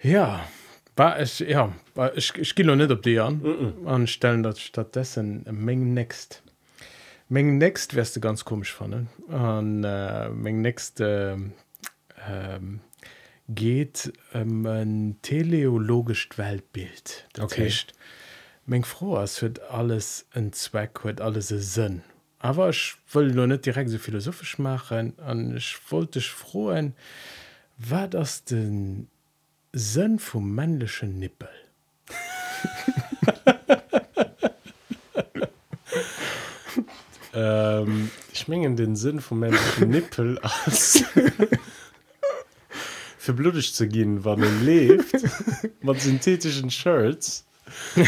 Ja, 0.02 0.46
war 0.96 1.20
ich, 1.20 1.40
ja, 1.40 1.72
war 1.94 2.16
ich, 2.16 2.34
ich 2.36 2.54
gehe 2.54 2.64
noch 2.64 2.76
nicht 2.76 2.90
auf 2.90 3.00
die 3.02 3.18
an 3.18 3.36
mm 3.36 3.86
und 3.86 4.08
stellen 4.08 4.42
das 4.42 4.60
stattdessen 4.60 5.44
eine 5.46 5.56
Menge 5.56 5.84
Next. 5.84 6.42
Menge 7.28 7.52
Next 7.52 7.94
wärst 7.94 8.16
du 8.16 8.20
ganz 8.20 8.44
komisch 8.44 8.72
fanden. 8.72 9.08
Und 9.28 9.84
äh, 9.84 10.28
Menge 10.30 10.60
Next 10.60 11.00
ähm, 11.00 11.52
ähm, 12.28 12.80
geht 13.48 14.12
um 14.32 14.66
ein 14.66 15.16
teleologisches 15.22 16.36
Weltbild. 16.38 17.26
Das 17.32 17.44
Okay. 17.46 17.64
heißt, 17.66 17.92
Meng 18.66 18.84
froh, 18.84 19.16
es 19.18 19.40
wird 19.42 19.60
alles 19.70 20.26
ein 20.32 20.52
Zweck, 20.52 21.04
wird 21.04 21.20
alles 21.20 21.52
ein 21.52 21.60
Sinn. 21.60 22.02
Aber 22.40 22.68
ich 22.70 22.96
will 23.12 23.32
nur 23.32 23.46
nicht 23.46 23.64
direkt 23.64 23.90
so 23.90 23.98
philosophisch 23.98 24.58
machen 24.58 25.12
und 25.12 25.56
ich 25.56 25.78
wollte 25.90 26.18
dich 26.18 26.30
freuen, 26.30 26.94
war 27.78 28.08
das 28.08 28.44
denn 28.44 29.08
Sinn 29.72 30.18
vom 30.18 30.54
männlichen 30.54 31.18
Nippel? 31.18 31.48
Ähm, 37.34 38.10
ich 38.32 38.48
meine 38.48 38.74
den 38.76 38.96
Sinn 38.96 39.20
vom 39.20 39.40
menschlichen 39.40 39.90
Nippel 39.90 40.38
als 40.38 41.04
für 43.26 43.34
blutig 43.34 43.74
zu 43.74 43.86
gehen, 43.88 44.24
wann 44.24 44.40
man 44.40 44.64
lebt, 44.64 45.12
mit 45.82 46.00
synthetischen 46.00 46.70
Shirts. 46.70 47.44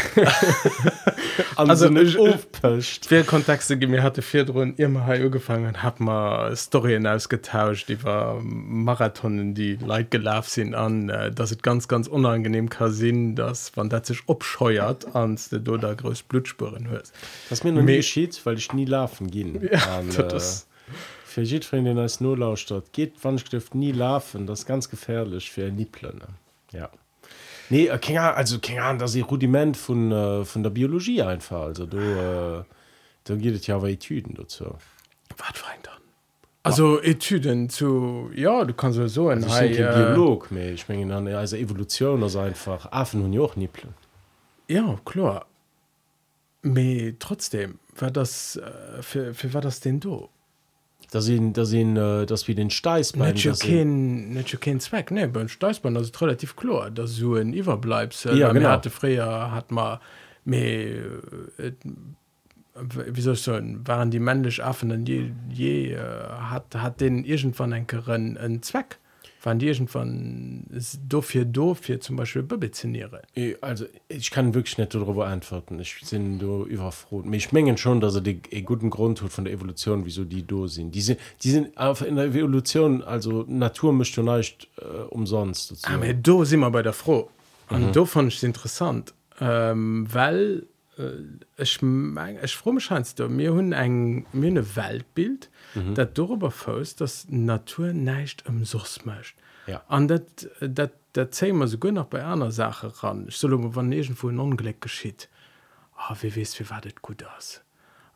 Also, 1.55 1.71
also 1.71 1.89
nicht 1.89 2.15
ich- 2.15 2.17
aufpasst. 2.19 3.05
Viele 3.07 3.23
Kontexte 3.25 3.73
gegeben. 3.75 3.91
Mir 3.91 4.03
hatte 4.03 4.21
vier 4.21 4.45
drin 4.45 4.75
immer 4.77 5.05
hier 5.05 5.25
angefangen, 5.25 5.83
hat 5.83 5.99
mal 5.99 6.55
Storyen 6.55 7.05
ausgetauscht, 7.05 7.89
die 7.89 8.01
war 8.03 8.39
Marathonen, 8.41 9.53
die 9.55 9.75
Leute 9.75 10.05
gelaufen 10.09 10.49
sind 10.49 10.75
an, 10.75 11.09
äh, 11.09 11.31
dass 11.31 11.51
es 11.51 11.57
ganz, 11.61 11.87
ganz 11.89 12.07
unangenehm 12.07 12.69
kann 12.69 12.93
sein, 12.93 13.35
dass, 13.35 13.75
wenn 13.75 13.89
das 13.89 14.07
sich 14.07 14.21
abscheuert, 14.27 15.13
ans 15.15 15.49
du 15.49 15.77
da 15.77 15.93
groß 15.93 16.23
Blutspuren 16.23 16.87
hörst. 16.89 17.13
Das 17.49 17.59
ist 17.59 17.63
mir 17.65 17.71
noch 17.73 17.81
nie 17.81 17.85
Me- 17.87 17.97
geschieht, 17.97 18.39
weil 18.45 18.57
ich 18.57 18.71
nie 18.71 18.85
laufen 18.85 19.29
gehen. 19.29 19.67
Ja, 19.69 20.01
das- 20.29 20.61
äh, 20.61 20.65
für 20.65 20.68
jeden 21.37 21.63
Freund, 21.63 21.87
den 21.87 21.97
als 21.97 22.19
nur 22.19 22.37
lauscht, 22.37 22.73
geht, 22.91 23.23
dürft 23.51 23.75
nie 23.75 23.91
laufen, 23.91 24.47
das 24.47 24.59
ist 24.59 24.65
ganz 24.65 24.89
gefährlich 24.89 25.51
für 25.51 25.71
Nippel. 25.71 26.13
Ne? 26.13 26.27
Ja. 26.71 26.89
Nee, 27.69 27.87
äh, 27.87 27.97
keine 27.99 28.21
Ahnung, 28.21 28.37
also 28.37 28.59
keine 28.59 28.83
Ahnung, 28.83 28.99
das 28.99 29.15
Rudiment 29.29 29.77
von, 29.77 30.11
äh, 30.11 30.45
von 30.45 30.63
der 30.63 30.69
Biologie 30.71 31.21
einfach. 31.21 31.61
Also 31.61 31.85
da, 31.85 32.59
äh, 32.59 32.63
da 33.23 33.35
geht 33.35 33.55
es 33.55 33.67
ja 33.67 33.75
aber 33.75 33.89
Etüden 33.89 34.35
dazu. 34.35 34.65
Was 35.37 35.63
war 35.63 35.71
denn 35.73 35.83
dann? 35.83 35.93
Also, 36.61 36.99
Etüden 37.01 37.69
zu, 37.69 38.29
ja, 38.35 38.65
du 38.65 38.73
kannst 38.73 38.99
so 39.13 39.29
ein 39.29 39.43
Also 39.43 39.63
ich 39.63 39.77
bin 39.77 39.85
kein 39.85 40.13
Biolog, 40.13 40.51
mehr. 40.51 40.73
ich 40.73 40.89
meine, 40.89 41.07
dann, 41.07 41.27
also 41.29 41.55
Evolution 41.55 42.21
ist 42.23 42.35
einfach, 42.35 42.91
Affen 42.91 43.23
und 43.23 43.33
ja 43.33 43.41
auch 43.41 43.55
Nippel. 43.55 43.89
Ja, 44.67 44.99
klar. 45.05 45.45
Aber 46.61 47.13
trotzdem, 47.17 47.79
war 47.95 48.11
das, 48.11 48.57
äh, 48.57 49.01
für, 49.01 49.33
für 49.33 49.53
war 49.53 49.61
das 49.61 49.79
denn 49.79 49.99
du? 49.99 50.27
Da 51.11 51.21
sind, 51.21 51.57
da 51.57 51.65
sind, 51.65 51.97
äh, 51.97 52.25
dass 52.25 52.47
wir 52.47 52.53
den 52.53 52.69
Steißbein, 52.69 53.33
Nicht 53.33 53.45
ja 53.45 53.53
kein, 53.53 54.33
ja 54.33 54.79
Zweck, 54.79 55.09
ne, 55.11 55.27
beim 55.27 55.47
Steißbein 55.47 55.95
das 55.95 56.03
ist 56.03 56.21
relativ 56.21 56.55
klar, 56.55 56.91
dass 56.91 57.17
du 57.17 57.35
ein 57.35 57.51
Überbleibsel, 57.53 58.37
Ja, 58.37 58.47
Weil 58.47 58.55
genau. 58.55 58.69
hatte 58.69 58.89
früher, 58.91 59.51
hat 59.51 59.71
man, 59.71 59.99
mehr, 60.45 60.61
äh, 61.57 61.71
wie 63.07 63.21
soll 63.21 63.33
ich 63.33 63.41
sagen, 63.41 63.81
waren 63.85 64.11
die 64.11 64.19
männlichen 64.19 64.63
Affen, 64.63 65.05
je, 65.05 65.31
je 65.49 65.93
äh, 65.93 65.99
hat, 65.99 66.75
hat 66.75 67.01
den 67.01 67.23
irgendwann 67.23 67.73
einen 67.73 68.61
Zweck, 68.61 68.99
waren 69.41 69.57
die 69.59 69.67
irgendwann 69.67 70.65
dafür, 71.07 71.45
dafür 71.45 71.99
zum 72.01 72.15
Beispiel 72.17 72.43
Babeziniere. 72.43 73.21
Eh, 73.35 73.55
Also 73.61 73.85
ich 74.07 74.31
kann 74.31 74.53
wirklich 74.53 74.77
nicht 74.77 74.93
darüber 74.93 75.27
antworten. 75.27 75.79
Ich 75.79 75.95
bin 76.09 76.39
da 76.39 76.63
überfroht. 76.65 77.25
Ich 77.31 77.51
mengen 77.51 77.77
schon, 77.77 78.01
dass 78.01 78.15
er 78.15 78.21
den 78.21 78.41
einen 78.51 78.65
guten 78.65 78.89
Grund 78.89 79.21
hat 79.21 79.31
von 79.31 79.45
der 79.45 79.53
Evolution, 79.53 80.05
wieso 80.05 80.25
die 80.25 80.45
da 80.45 80.67
sind. 80.67 80.93
Die 80.93 81.01
sind, 81.01 81.19
die 81.43 81.51
sind 81.51 81.77
auf- 81.77 82.01
in 82.01 82.15
der 82.17 82.25
Evolution, 82.25 83.01
also 83.03 83.45
Natur 83.47 83.93
ja 84.17 84.37
nicht 84.37 84.67
äh, 84.77 84.83
umsonst. 85.09 85.87
Aber 85.87 86.13
da 86.13 86.45
sind 86.45 86.59
wir 86.59 86.71
bei 86.71 86.81
der 86.81 86.93
Frau. 86.93 87.29
Und 87.69 87.95
da 87.95 88.03
fand 88.05 88.29
ich 88.29 88.37
es 88.37 88.43
interessant, 88.43 89.13
ähm, 89.39 90.07
weil 90.11 90.65
ich 91.57 91.81
mein, 91.81 92.39
ich 92.43 92.55
fromm 92.55 92.79
scheinst 92.79 93.19
du 93.19 93.29
mir 93.29 93.53
hunn 93.53 93.71
eng 93.71 94.25
mir 94.33 94.51
ne 94.51 94.75
Weltbild 94.75 95.49
mhm. 95.75 95.95
dat 95.95 96.17
darüber 96.17 96.51
faust 96.51 97.01
dass 97.01 97.27
Natur 97.29 97.93
neicht 97.93 98.43
im 98.47 98.65
Suchs 98.65 99.05
mcht 99.05 99.35
ja. 99.67 99.83
an 99.87 100.07
dat 100.07 100.47
dat 100.59 100.91
dat 101.13 101.33
zemer 101.33 101.67
so 101.67 101.77
gönn 101.77 101.95
nach 101.95 102.05
bei 102.05 102.25
einer 102.25 102.51
Sache 102.51 102.91
ran 103.03 103.27
ich 103.27 103.37
soll 103.37 103.75
wannegen 103.75 104.15
vu 104.15 104.27
unglück 104.27 104.81
geschieht 104.81 105.29
ah, 105.95 106.11
oh, 106.11 106.15
wie 106.21 106.35
wes 106.35 106.59
wie 106.59 106.69
wartet 106.69 107.01
gut 107.01 107.23
aus 107.23 107.61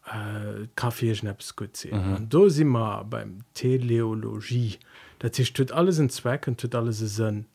äh, 0.07 0.67
Kaffeeschnaps 0.75 1.55
gut 1.55 1.77
se 1.77 1.95
mhm. 1.95 2.29
do 2.29 2.49
si 2.49 2.63
immer 2.63 3.05
beim 3.05 3.43
Teleologie 3.53 4.77
dat 5.19 5.35
sich 5.35 5.53
tut 5.53 5.71
alles 5.71 5.99
in 5.99 6.09
Zweck 6.09 6.47
und 6.47 6.59
tut 6.59 6.75
alles 6.75 6.97
se 6.97 7.07
sinn 7.07 7.45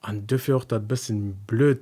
an 0.00 0.16
mhm. 0.16 0.26
dürfe 0.26 0.56
auch 0.56 0.64
dat 0.64 0.88
bisschen 0.88 1.34
blöd 1.46 1.80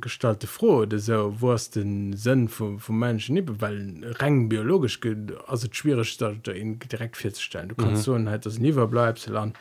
gestalte 0.00 0.46
froh 0.46 0.86
so 0.96 1.34
wo 1.40 1.52
es 1.52 1.70
den 1.70 2.14
Sinn 2.16 2.48
vom, 2.48 2.78
vom 2.78 2.98
Menschen 2.98 3.34
nie 3.34 3.44
weil 3.46 4.14
rein 4.18 4.48
biologisch 4.48 5.00
ge- 5.00 5.36
also 5.46 5.68
schwierig 5.70 6.18
ihn 6.20 6.78
direkt 6.78 7.16
festzustellen 7.16 7.68
du 7.68 7.74
kannst 7.74 8.06
mhm. 8.08 8.24
so 8.24 8.30
halt 8.30 8.46
das 8.46 8.58
nie 8.58 8.72
bleibst 8.72 9.30
an 9.30 9.52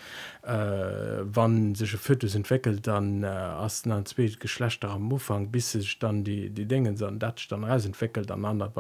äh, 0.44 1.22
wann 1.24 1.76
sich 1.76 1.94
ein 1.94 2.00
Fötus 2.00 2.36
entwickelt 2.36 2.88
dann 2.88 3.24
äh, 3.24 3.28
hast 3.28 3.86
du 3.86 3.90
dann 3.90 4.06
zwei 4.06 4.32
Geschlechter 4.40 4.90
am 4.90 5.12
Anfang 5.12 5.52
bis 5.52 5.72
sich 5.72 6.00
dann 6.00 6.24
die 6.24 6.50
die 6.50 6.66
Dinge 6.66 6.94
dann 6.94 7.20
dat 7.20 7.52
dann 7.52 7.64
raus 7.64 7.86
entwickelt 7.86 8.32
aneinander. 8.32 8.72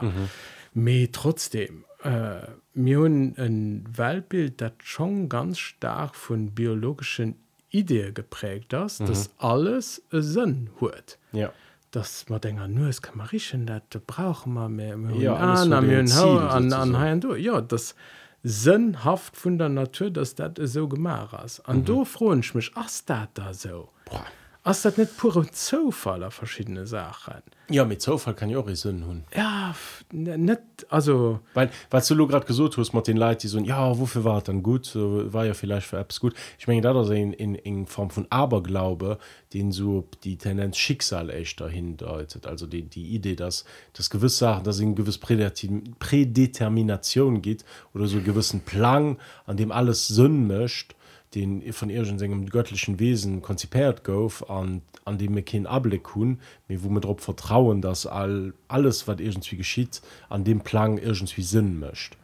Mhm. 0.00 0.28
Me 0.74 1.08
trotzdem 1.12 1.84
äh, 2.02 2.46
mir 2.74 3.00
ein 3.04 3.84
Weltbild 3.94 4.60
dat 4.60 4.74
schon 4.82 5.28
ganz 5.28 5.58
stark 5.58 6.16
von 6.16 6.50
biologischen 6.50 7.36
Idee 7.72 8.12
geprägt 8.12 8.72
ist, 8.72 9.00
mhm. 9.00 9.06
dass 9.06 9.30
alles 9.38 10.02
Sinn 10.10 10.70
hat. 10.80 11.18
ja 11.32 11.52
Dass 11.90 12.28
man 12.28 12.40
denkt, 12.40 12.68
nur 12.68 12.88
es 12.88 13.02
kann 13.02 13.18
man 13.18 13.26
riechen, 13.26 13.66
das 13.66 13.82
brauchen 14.06 14.54
wir 14.54 14.68
mehr. 14.68 14.96
Wir 14.96 15.16
Ja, 15.16 15.34
an, 15.34 15.74
haben 15.74 16.06
Ziel 16.06 16.22
an, 16.22 16.72
an, 16.72 16.94
an, 16.94 17.22
an, 17.24 17.40
ja, 17.40 17.60
das 17.60 17.94
sinnhaft 18.42 19.36
von 19.36 19.58
der 19.58 19.68
Natur, 19.68 20.10
dass 20.10 20.34
das 20.34 20.52
so 20.64 20.88
gemacht 20.88 21.44
ist. 21.44 21.60
Und 21.60 21.88
mhm. 21.88 21.96
da 21.96 22.04
freue 22.04 22.38
ich 22.40 22.54
mich, 22.54 22.72
ist 22.76 23.08
das 23.08 23.28
da 23.34 23.54
so? 23.54 23.90
Boah. 24.04 24.26
Ist 24.64 24.84
das 24.84 24.96
nicht 24.96 25.16
pure 25.16 25.50
Zufall 25.50 26.22
auf 26.22 26.34
verschiedene 26.34 26.86
Sachen? 26.86 27.42
ja 27.68 27.84
mit 27.84 28.02
Zufall 28.02 28.34
kann 28.34 28.50
ich 28.50 28.56
auch 28.56 28.68
Sinn 28.70 29.06
hun. 29.06 29.24
Ja, 29.34 29.74
nicht, 30.12 30.60
also, 30.88 31.40
weil 31.54 31.70
was 31.90 32.06
du 32.06 32.26
gerade 32.26 32.46
gesucht 32.46 32.76
hast 32.76 32.92
mit 32.92 33.06
den 33.06 33.16
Leuten 33.16 33.40
die 33.40 33.48
so 33.48 33.58
ja 33.58 33.98
wofür 33.98 34.24
war 34.24 34.38
es 34.38 34.44
dann 34.44 34.62
gut? 34.62 34.84
So, 34.84 35.32
war 35.32 35.46
ja 35.46 35.54
vielleicht 35.54 35.86
für 35.86 35.98
Apps 35.98 36.20
gut. 36.20 36.34
Ich 36.58 36.66
meine 36.66 36.82
da 36.82 37.02
in, 37.12 37.32
in, 37.32 37.54
in 37.54 37.86
Form 37.86 38.10
von 38.10 38.26
Aberglaube 38.30 39.18
den 39.52 39.72
so 39.72 40.06
die 40.22 40.36
Tendenz 40.36 40.76
Schicksal 40.76 41.30
echt 41.30 41.60
dahin 41.60 41.96
deutet 41.96 42.46
also 42.46 42.66
die, 42.66 42.82
die 42.82 43.14
Idee 43.14 43.36
dass 43.36 43.64
das 43.94 44.10
gewisse 44.10 44.38
Sachen 44.38 44.64
dass 44.64 44.78
in 44.78 44.94
gewiss 44.94 45.18
Prädetermin- 45.18 45.94
Prädetermination 45.98 47.42
geht 47.42 47.64
oder 47.94 48.06
so 48.06 48.16
einen 48.16 48.24
gewissen 48.24 48.60
Plan 48.60 49.16
an 49.46 49.56
dem 49.56 49.72
alles 49.72 50.08
Sinn 50.08 50.46
mischt 50.46 50.94
den 51.34 51.72
von 51.72 51.90
irgendeinem 51.90 52.46
göttlichen 52.46 52.98
Wesen 52.98 53.42
konzipiert 53.42 54.04
gouf 54.04 54.48
an 54.50 54.82
an 55.04 55.18
dem 55.18 55.34
wir 55.34 55.42
keinen 55.42 55.66
Abblick 55.66 56.14
hun 56.14 56.40
mir 56.68 56.82
wo 56.82 56.88
wir 56.90 57.00
darauf 57.00 57.20
vertrauen 57.20 57.80
dass 57.80 58.06
all 58.06 58.52
alles 58.68 59.08
was 59.08 59.20
irgendwie 59.20 59.56
geschieht 59.56 60.02
an 60.28 60.44
dem 60.44 60.60
Plan 60.60 60.98
irgendwie 60.98 61.42
Sinn 61.42 61.78
mischt. 61.78 62.16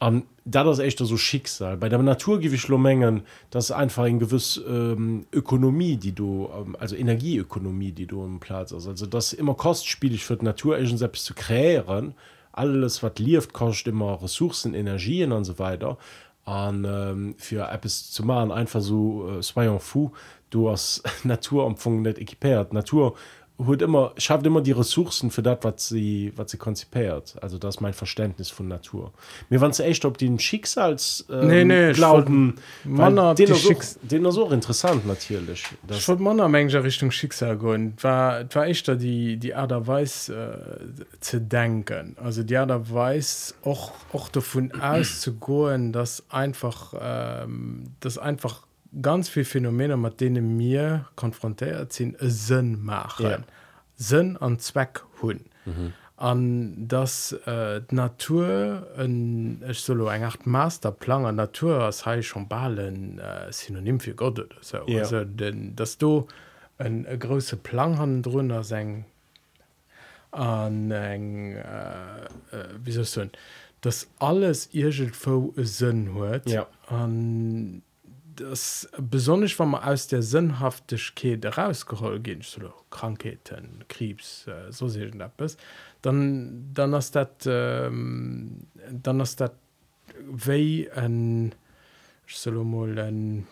An 0.00 0.24
da 0.44 0.64
das 0.64 0.80
echt 0.80 0.98
so 0.98 1.16
Schicksal. 1.16 1.76
Bei 1.76 1.88
der 1.88 1.98
Natur 2.00 2.40
Mengen 2.78 3.22
das 3.50 3.66
ist 3.66 3.70
einfach 3.70 4.04
ein 4.04 4.18
gewiss 4.18 4.60
ähm, 4.68 5.26
Ökonomie 5.32 5.96
die 5.96 6.12
du 6.12 6.50
ähm, 6.54 6.76
also 6.78 6.96
Energieökonomie 6.96 7.92
die 7.92 8.06
du 8.06 8.24
im 8.24 8.40
Platz 8.40 8.72
hast. 8.72 8.86
Also 8.86 9.06
das 9.06 9.32
immer 9.32 9.54
kostspielig 9.54 10.24
für 10.24 10.34
Natur 10.42 10.78
selbst 10.98 11.24
zu 11.24 11.34
kreieren. 11.34 12.14
Alles 12.52 13.02
was 13.02 13.18
lief 13.18 13.52
kostet 13.52 13.88
immer 13.88 14.20
Ressourcen 14.22 14.74
Energien 14.74 15.32
und 15.32 15.44
so 15.44 15.58
weiter 15.58 15.98
an 16.44 16.84
ähm, 16.84 17.34
für 17.38 17.68
Apps 17.70 18.10
zu 18.10 18.24
machen. 18.24 18.52
Einfach 18.52 18.80
so 18.80 19.38
äh, 19.38 19.42
soyons 19.42 19.82
fou 19.84 20.12
du 20.50 20.68
hast 20.70 21.02
Naturempfang 21.24 22.02
nicht 22.02 22.18
equipiert 22.18 22.72
Natur 22.72 23.14
hat 23.66 23.82
immer 23.82 24.12
schafft 24.16 24.46
immer 24.46 24.60
die 24.60 24.72
Ressourcen 24.72 25.30
für 25.30 25.42
das 25.42 25.58
was 25.62 25.88
sie 25.88 26.32
was 26.36 26.50
sie 26.50 26.56
konzipiert 26.58 27.34
also 27.40 27.58
das 27.58 27.76
ist 27.76 27.80
mein 27.80 27.92
Verständnis 27.92 28.48
von 28.50 28.68
Natur 28.68 29.12
mir 29.48 29.60
waren 29.60 29.70
echt 29.80 30.04
ob 30.04 30.18
den 30.18 30.38
Schicksals 30.38 31.24
ähm, 31.30 31.46
Nee, 31.48 31.64
nee, 31.64 31.92
glauben 31.92 32.56
Mann, 32.84 33.16
den, 33.16 33.34
die 33.46 33.54
Schicks- 33.54 33.98
den 34.02 34.24
ist 34.24 34.38
auch 34.38 34.52
interessant 34.52 35.06
natürlich 35.06 35.64
Ich 35.88 36.08
wollte 36.08 36.22
mal 36.22 36.48
Menge 36.48 36.82
Richtung 36.84 37.10
Schicksal 37.10 37.56
gehen. 37.58 37.94
War, 38.00 38.44
war 38.54 38.66
echt 38.66 38.86
da 38.88 38.94
die, 38.94 39.36
die 39.36 39.54
Art 39.54 39.72
und 39.72 39.86
Weise 39.86 40.80
äh, 41.00 41.20
zu 41.20 41.40
denken. 41.40 42.16
Also 42.22 42.42
die 42.42 42.56
Art 42.56 42.70
und 42.70 42.92
Weise 42.92 43.54
auch, 43.64 43.92
auch 44.12 44.28
davon 44.28 44.72
auszugehen, 44.80 45.92
dass 45.92 46.22
einfach, 46.28 46.94
ähm, 47.00 47.84
dass 48.00 48.18
einfach 48.18 48.66
ganz 49.02 49.28
viel 49.28 49.44
Phänomene 49.44 49.96
mit 49.96 50.20
denen 50.20 50.56
mir 50.56 51.06
konfrontiert 51.16 51.92
sind 51.92 52.16
Sinn 52.20 52.82
machen 52.82 53.26
ja. 53.26 53.38
Sinn 53.96 54.36
an 54.36 54.58
Zweck 54.58 55.02
hun 55.22 55.40
mhm. 55.64 55.92
an 56.16 56.88
das 56.88 57.32
äh, 57.46 57.82
Natur 57.90 58.86
ein, 58.98 59.62
ich 59.68 59.80
solo 59.80 60.08
eng 60.08 60.24
acht 60.24 60.46
Masterplan 60.46 61.24
an 61.26 61.36
Natur 61.36 61.84
als 61.84 62.04
he 62.04 62.22
schon 62.22 62.48
ballen 62.48 63.18
äh, 63.18 63.52
synonym 63.52 64.00
für 64.00 64.14
Gott 64.14 64.38
oder 64.38 64.56
so. 64.60 64.78
ja. 64.86 65.00
also, 65.00 65.24
denn, 65.24 65.76
dass 65.76 65.98
du 65.98 66.26
ein, 66.78 67.06
ein 67.06 67.18
große 67.18 67.56
Plan 67.56 67.98
han 67.98 68.22
drunter 68.22 68.64
sein 68.64 69.04
an 70.32 70.90
eng 70.90 71.54
äh, 71.54 72.24
äh, 72.52 72.68
wie 72.82 72.92
so 72.92 73.22
das 73.80 74.08
alles 74.18 74.68
irgendwo 74.72 75.52
Sinn 75.56 76.14
hört 76.14 76.48
ja. 76.50 76.66
an 76.86 77.82
das 78.40 78.88
besonders 78.98 79.58
wenn 79.58 79.68
man 79.68 79.82
aus 79.82 80.06
der 80.06 80.22
Sinnhaftigkeit 80.22 81.44
rausgeholt 81.56 82.24
gehen 82.24 82.42
so 82.42 82.72
Krankheiten 82.90 83.84
Krebs 83.88 84.46
äh, 84.46 84.70
so 84.72 84.88
etwas 84.88 85.56
dann 86.02 86.70
dann 86.74 86.92
ist 86.94 87.14
das 87.14 87.28
ähm, 87.46 88.66
dann 88.90 89.20
ist 89.20 89.40
das 89.40 89.52
wie 90.22 90.90
ein 90.90 91.54
soll 92.26 92.64
mal 92.64 92.98
ein 92.98 93.46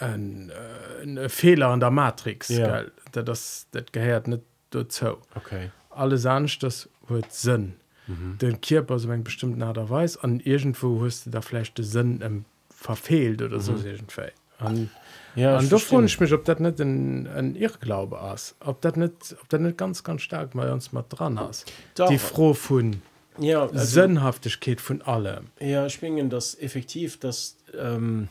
ein, 0.00 0.50
äh, 0.50 1.02
ein 1.02 1.28
Fehler 1.28 1.68
an 1.68 1.80
der 1.80 1.90
Matrix 1.90 2.48
Ja. 2.48 2.80
gell? 2.80 2.92
Da 3.12 3.22
das 3.22 3.66
das 3.70 3.84
gehört 3.92 4.28
nicht 4.28 4.42
dazu 4.70 5.18
okay 5.34 5.70
alles 5.90 6.26
anders 6.26 6.58
das 6.58 6.88
wird 7.08 7.32
Sinn 7.32 7.74
mhm. 8.06 8.38
den 8.38 8.60
Körper 8.60 8.98
so 8.98 9.08
bestimmten 9.24 9.62
Art 9.62 9.78
und 9.78 9.90
Weise 9.90 10.22
an 10.22 10.40
irgendwo 10.40 11.04
hast 11.04 11.26
du 11.26 11.30
da 11.30 11.40
vielleicht 11.40 11.78
den 11.78 11.84
Sinn 11.84 12.20
ähm, 12.22 12.44
verfehlt 12.78 13.42
oder 13.42 13.60
so 13.60 13.72
irgendwie. 13.72 14.30
Und, 14.60 14.90
ja 15.34 15.58
und 15.58 15.70
da 15.70 15.78
frage 15.78 16.06
ich 16.06 16.18
mich 16.18 16.32
ob 16.32 16.44
das 16.44 16.58
nicht 16.58 16.80
ein, 16.80 17.26
ein 17.28 17.54
Irrglaube 17.54 18.18
ist 18.34 18.56
ob 18.60 18.80
das 18.80 18.96
nicht 18.96 19.36
ob 19.40 19.48
das 19.48 19.60
nicht 19.60 19.78
ganz 19.78 20.02
ganz 20.02 20.22
stark 20.22 20.50
bei 20.52 20.72
uns 20.72 20.92
mal 20.92 21.04
dran 21.08 21.38
ist 21.48 21.70
Doch. 21.94 22.08
die 22.08 22.18
froh 22.18 22.54
von 22.54 23.00
ja 23.38 23.62
also, 23.62 23.78
Sinnhaftigkeit 23.78 24.80
von 24.80 25.02
allem 25.02 25.46
Ja, 25.60 25.86
ich 25.86 26.02
meine, 26.02 26.28
das 26.28 26.58
effektiv, 26.58 27.20
dass, 27.20 27.56
ähm, 27.78 28.28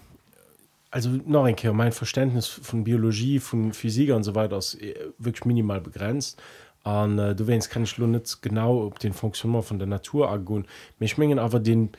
also 0.91 1.09
noch 1.25 1.45
ein 1.45 1.55
Kehr, 1.55 1.73
mein 1.73 1.93
Verständnis 1.93 2.47
von 2.47 2.83
Biologie, 2.83 3.39
von 3.39 3.71
Physik 3.71 4.11
und 4.13 4.23
so 4.23 4.35
weiter 4.35 4.57
ist 4.57 4.75
äh, 4.81 4.95
wirklich 5.17 5.45
minimal 5.45 5.79
begrenzt. 5.79 6.41
Und 6.83 7.19
äh, 7.19 7.35
du 7.35 7.47
weißt, 7.47 7.69
kann 7.69 7.83
ich 7.83 7.97
nur 7.97 8.07
nicht 8.07 8.41
genau 8.41 8.85
ob 8.85 8.99
den 8.99 9.11
Funktionament 9.11 9.65
von 9.65 9.79
der 9.79 9.87
Natur 9.87 10.29
angehen. 10.31 10.65
Ich 10.99 11.17
meine 11.17 11.41
aber, 11.41 11.59
den 11.59 11.89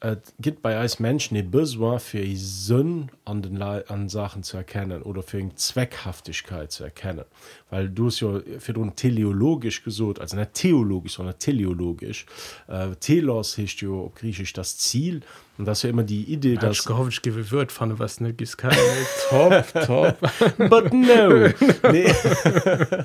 äh, 0.00 0.16
gibt 0.38 0.62
bei 0.62 0.80
uns 0.80 1.00
Menschen 1.00 1.34
den 1.34 1.50
Besoin 1.50 1.98
für 1.98 2.20
die 2.20 2.36
Sinn 2.36 3.10
an, 3.24 3.42
den 3.42 3.56
Le 3.56 3.84
an 3.88 4.08
Sachen 4.08 4.44
zu 4.44 4.56
erkennen 4.56 5.02
oder 5.02 5.22
für 5.22 5.38
eine 5.38 5.54
Zweckhaftigkeit 5.54 6.70
zu 6.70 6.84
erkennen. 6.84 7.24
Weil 7.70 7.88
du 7.88 8.06
es 8.06 8.20
ja 8.20 8.40
für 8.58 8.72
den 8.72 8.94
teleologisch 8.94 9.82
gesucht, 9.82 10.20
also 10.20 10.36
nicht 10.36 10.54
theologisch, 10.54 11.14
sondern 11.14 11.38
teleologisch. 11.38 12.26
Äh, 12.68 12.94
Telos 13.00 13.58
heißt 13.58 13.80
ja 13.80 13.90
auf 13.90 14.14
Griechisch 14.14 14.52
das 14.52 14.78
Ziel. 14.78 15.22
Und 15.58 15.64
das 15.64 15.78
ist 15.78 15.82
ja 15.82 15.90
immer 15.90 16.04
die 16.04 16.22
Idee, 16.32 16.52
ich 16.52 16.60
dass. 16.60 16.84
gehofft 16.84 17.12
ich 17.12 17.22
gebe 17.22 17.50
Wort 17.50 17.72
von 17.72 17.98
was 17.98 18.20
nicht 18.20 18.38
gibt's 18.38 18.56
keine 18.56 18.76
top 19.28 19.64
top 19.84 20.16
But 20.68 20.92
no. 20.92 21.48
nee. 21.90 22.14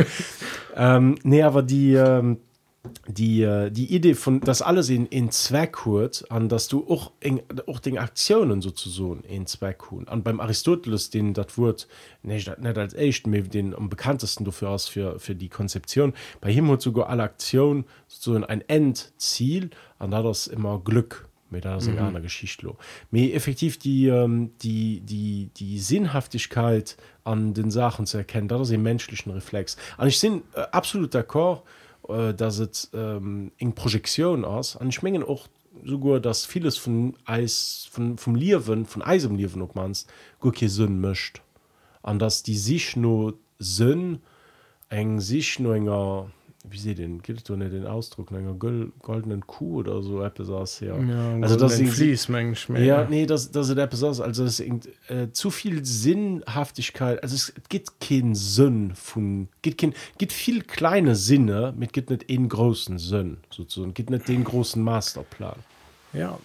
ähm, 0.76 1.18
nee, 1.22 1.42
aber 1.42 1.62
die, 1.62 1.92
ähm, 1.92 2.38
die, 3.06 3.42
äh, 3.42 3.70
die 3.70 3.94
Idee 3.94 4.14
von, 4.14 4.40
dass 4.40 4.60
alles 4.60 4.88
in, 4.88 5.06
in 5.06 5.30
Zweck 5.30 5.84
hört, 5.84 6.24
an 6.30 6.48
dass 6.48 6.68
du 6.68 6.84
auch, 6.88 7.12
in, 7.20 7.40
auch 7.66 7.78
den 7.78 7.98
Aktionen 7.98 8.60
sozusagen 8.60 9.22
in 9.22 9.46
Zweck 9.46 9.90
hun. 9.90 10.04
Und 10.04 10.24
beim 10.24 10.40
Aristoteles, 10.40 11.10
den 11.10 11.32
das 11.32 11.56
Wort 11.58 11.86
nicht, 12.22 12.58
nicht 12.58 12.78
als 12.78 12.94
echt, 12.94 13.26
den 13.26 13.74
am 13.74 13.88
bekanntesten 13.88 14.44
dafür 14.44 14.70
aus 14.70 14.88
für, 14.88 15.20
für 15.20 15.34
die 15.34 15.48
Konzeption, 15.48 16.12
bei 16.40 16.50
ihm 16.50 16.70
hat 16.70 16.82
sogar 16.82 17.08
alle 17.08 17.22
Aktionen 17.22 17.84
sozusagen 18.08 18.44
ein 18.44 18.62
Endziel, 18.68 19.70
und 19.98 20.10
da 20.10 20.22
das 20.22 20.48
immer 20.48 20.80
Glück 20.80 21.28
mit 21.50 21.66
einer 21.66 21.82
mhm. 21.82 21.98
einer 21.98 22.20
Geschichte 22.20 22.64
lo. 22.64 22.78
mir 23.10 23.34
effektiv 23.34 23.78
die 23.78 24.06
ähm, 24.08 24.52
die 24.62 25.00
die 25.00 25.50
die 25.54 25.78
Sinnhaftigkeit 25.78 26.96
an 27.24 27.52
den 27.52 27.70
Sachen 27.70 28.06
zu 28.06 28.16
erkennen 28.16 28.48
das 28.48 28.62
ist 28.62 28.70
im 28.70 28.82
menschlichen 28.82 29.30
Reflex 29.32 29.76
an 29.98 30.08
ich 30.08 30.18
bin 30.18 30.42
äh, 30.54 30.62
absolut 30.72 31.14
d'accord 31.14 31.60
äh, 32.08 32.34
dass 32.34 32.58
es 32.58 32.90
ähm, 32.94 33.52
in 33.56 33.74
Projektion 33.74 34.44
aus 34.44 34.76
an 34.76 34.88
ich 34.88 35.02
mengen 35.02 35.22
auch 35.22 35.48
sogar 35.84 36.20
dass 36.20 36.44
vieles 36.44 36.76
von 36.76 37.14
Eis 37.24 37.88
von 37.90 38.18
vom 38.18 38.34
Liwen 38.34 38.86
von 38.86 39.02
Eisem 39.02 39.36
Liwen 39.36 39.62
ob 39.62 39.74
mans 39.74 40.06
gut 40.40 40.58
Sinn 40.58 41.00
mischt 41.00 41.42
an 42.02 42.18
dass 42.18 42.42
die 42.42 42.56
sich 42.56 42.96
nur 42.96 43.34
Sinn 43.58 44.20
eng 44.88 45.20
sich 45.20 45.58
nur 45.58 45.74
enger 45.74 46.30
wie 46.64 46.78
se 46.78 46.94
den 46.94 47.22
gibt 47.22 47.48
du 47.48 47.56
nicht 47.56 47.72
den 47.72 47.86
Ausdruck 47.86 48.30
enger 48.30 48.54
goldenen 48.54 49.46
Kuh 49.46 49.78
oder 49.80 50.02
so 50.02 50.22
etwas 50.22 50.48
aus 50.48 50.80
ja, 50.80 50.96
Ja, 50.98 51.34
also 51.40 51.56
das 51.56 51.80
ist 51.80 51.94
Vlies, 51.94 52.28
mensch, 52.28 52.68
mehr. 52.68 52.82
ja 52.82 53.06
nee 53.08 53.26
das 53.26 53.50
das 53.50 53.68
ist 53.68 53.76
etwas 53.78 54.02
aus 54.02 54.20
also 54.20 54.44
das 54.44 54.60
ist 54.60 54.88
äh, 55.08 55.30
zu 55.32 55.50
viel 55.50 55.84
Sinnhaftigkeit 55.84 57.22
also 57.22 57.34
es 57.34 57.52
gibt 57.68 58.00
keinen 58.00 58.34
Sinn 58.34 58.92
von 58.94 59.48
gibt 59.62 59.78
kein 59.80 59.94
gibt 60.18 60.32
viel 60.32 60.62
kleine 60.62 61.16
Sinne 61.16 61.74
mit 61.76 61.92
gibt 61.92 62.10
nicht 62.10 62.28
den 62.30 62.48
großen 62.48 62.98
Sinn 62.98 63.38
sozusagen. 63.50 63.94
Gibt 63.94 64.10
nicht 64.10 64.28
den 64.28 64.44
großen 64.44 64.82
Masterplan. 64.82 65.56
Ja 66.12 66.38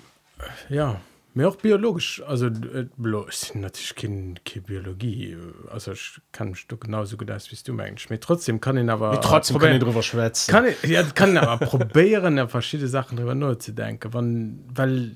ja 0.69 0.99
mir 1.37 1.47
auch 1.47 1.55
biologisch 1.55 2.21
also 2.25 2.47
äh, 2.47 2.87
bloß 2.97 3.53
natürlich 3.55 3.95
kein, 3.95 4.39
keine 4.43 4.63
Biologie 4.63 5.33
äh, 5.33 5.37
also 5.71 5.91
ich 5.91 6.19
kann 6.31 6.49
mich 6.49 6.67
doch 6.67 6.79
genauso 6.79 7.15
gut 7.15 7.29
aus 7.31 7.51
wie 7.51 7.55
du 7.63 7.73
meinst. 7.73 8.09
Mir 8.09 8.19
trotzdem 8.19 8.59
kann 8.59 8.77
ihn 8.77 8.89
aber 8.89 9.21
trotzdem 9.21 9.55
probieren- 9.55 9.73
kann 9.73 9.77
ich 9.77 9.83
drüber 9.83 10.03
schwätzen. 10.03 10.51
Kann 10.51 10.65
ich, 10.65 10.83
ja, 10.89 11.03
kann 11.03 11.37
aber 11.37 11.65
probieren 11.65 12.37
ja 12.37 12.47
verschiedene 12.47 12.89
Sachen 12.89 13.17
darüber 13.17 13.35
nur 13.35 13.59
zu 13.59 13.71
denken 13.71 14.13
wann 14.13 14.65
weil 14.73 15.15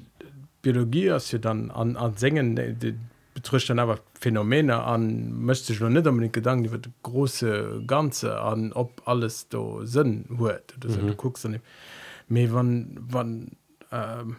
Biologie 0.62 1.08
ist 1.08 1.32
ja 1.32 1.40
dann 1.40 1.72
an, 1.72 1.98
an 1.98 2.16
Singen 2.16 2.56
äh, 2.58 2.74
die 2.74 2.96
betrifft 3.34 3.70
dann 3.70 3.80
aber 3.80 4.00
Phänomene 4.20 4.84
an 4.84 5.34
möchte 5.34 5.74
ich 5.74 5.80
noch 5.80 5.90
nicht 5.90 6.06
unbedingt 6.06 6.34
Gedanken 6.34 6.66
über 6.66 6.78
das 6.78 6.92
große 7.02 7.84
ganze 7.88 8.40
an 8.40 8.74
ob 8.74 9.02
alles 9.08 9.50
da 9.50 9.86
Sinn 9.86 10.26
wird 10.30 10.76
oder 10.78 10.90
so, 10.90 11.02
mhm. 11.02 11.08
du 11.08 11.16
guckst 11.16 11.46
dann 11.46 11.60
mir 12.28 12.54
wann 12.54 12.98
wann 13.10 13.52
ähm, 13.92 14.38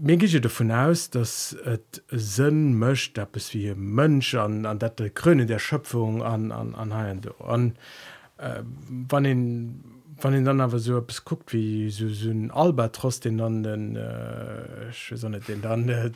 mir 0.00 0.16
gi 0.16 0.40
davon 0.40 0.70
aus, 0.70 1.10
dass 1.10 1.56
et 1.64 2.02
Sinn 2.10 2.78
mcht 2.78 3.18
ab 3.18 3.36
es 3.36 3.52
wie 3.54 3.74
Mönsch 3.74 4.34
an 4.34 4.66
an 4.66 4.78
dat 4.78 4.98
der 4.98 5.10
Krönne 5.10 5.46
der 5.46 5.58
Schöpfung 5.58 6.22
an 6.22 6.52
an 6.52 6.74
anhaien 6.74 7.20
an 7.40 7.74
äh, 8.38 8.62
wann 9.08 9.24
den 9.24 9.84
wann 10.20 10.32
den 10.32 10.44
dann 10.44 10.60
aber 10.60 10.78
so 10.78 11.04
es 11.08 11.24
guckt 11.24 11.52
wie 11.52 11.90
so, 11.90 12.08
so 12.08 12.30
ein 12.30 12.50
Albatros 12.50 13.20
den 13.20 13.38
dann 13.38 13.62
den 13.62 13.96
äh, 13.96 14.90
so 14.92 15.28
nicht, 15.28 15.48
den 15.48 15.62
dann 15.62 15.88
äh, 15.88 16.10